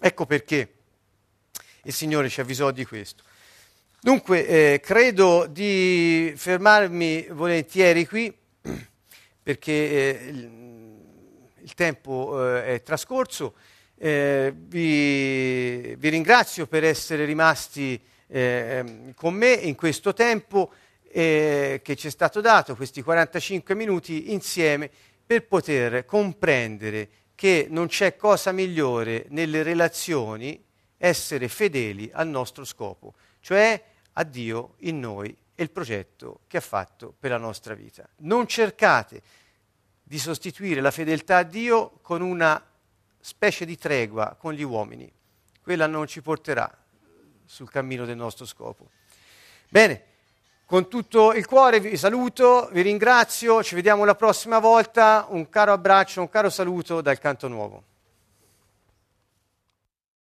Ecco 0.00 0.26
perché 0.26 0.73
il 1.84 1.92
Signore 1.92 2.28
ci 2.28 2.40
avvisò 2.40 2.70
di 2.70 2.84
questo. 2.84 3.22
Dunque, 4.00 4.46
eh, 4.46 4.80
credo 4.80 5.46
di 5.46 6.32
fermarmi 6.36 7.28
volentieri 7.30 8.06
qui 8.06 8.30
perché 9.42 9.72
eh, 9.72 10.28
il, 11.62 11.74
tempo 11.74 12.54
eh, 12.54 12.74
è 12.74 12.82
trascorso. 12.82 13.54
Eh, 13.96 14.52
vi, 14.54 15.94
vi, 15.96 16.08
ringrazio 16.10 16.66
per 16.66 16.84
essere 16.84 17.24
rimasti 17.24 17.98
eh, 18.26 19.12
con 19.14 19.32
me 19.32 19.52
in 19.52 19.74
questo 19.74 20.12
tempo 20.12 20.72
eh, 21.10 21.80
che 21.82 21.96
ci 21.96 22.08
è 22.08 22.10
stato 22.10 22.40
dato, 22.40 22.76
questi 22.76 23.00
45 23.00 23.74
minuti 23.74 24.32
insieme, 24.32 24.90
per 25.24 25.46
poter 25.46 26.04
comprendere 26.04 27.08
che 27.34 27.68
non 27.70 27.86
c'è 27.86 28.16
cosa 28.16 28.52
migliore 28.52 29.24
nelle 29.28 29.62
relazioni 29.62 30.62
essere 31.04 31.48
fedeli 31.48 32.10
al 32.12 32.28
nostro 32.28 32.64
scopo, 32.64 33.12
cioè 33.40 33.82
a 34.14 34.24
Dio 34.24 34.76
in 34.78 35.00
noi 35.00 35.36
e 35.54 35.62
il 35.62 35.70
progetto 35.70 36.40
che 36.46 36.56
ha 36.56 36.62
fatto 36.62 37.14
per 37.18 37.30
la 37.30 37.36
nostra 37.36 37.74
vita. 37.74 38.08
Non 38.18 38.46
cercate 38.46 39.20
di 40.02 40.18
sostituire 40.18 40.80
la 40.80 40.90
fedeltà 40.90 41.38
a 41.38 41.42
Dio 41.42 41.98
con 42.00 42.22
una 42.22 42.62
specie 43.20 43.66
di 43.66 43.76
tregua 43.76 44.34
con 44.38 44.54
gli 44.54 44.62
uomini. 44.62 45.10
Quella 45.62 45.86
non 45.86 46.06
ci 46.06 46.22
porterà 46.22 46.70
sul 47.44 47.70
cammino 47.70 48.06
del 48.06 48.16
nostro 48.16 48.46
scopo. 48.46 48.88
Bene, 49.68 50.04
con 50.64 50.88
tutto 50.88 51.34
il 51.34 51.44
cuore 51.44 51.80
vi 51.80 51.98
saluto, 51.98 52.70
vi 52.72 52.80
ringrazio, 52.80 53.62
ci 53.62 53.74
vediamo 53.74 54.06
la 54.06 54.14
prossima 54.14 54.58
volta, 54.58 55.26
un 55.28 55.50
caro 55.50 55.72
abbraccio, 55.72 56.22
un 56.22 56.30
caro 56.30 56.48
saluto 56.48 57.02
dal 57.02 57.18
Canto 57.18 57.48
Nuovo. 57.48 57.92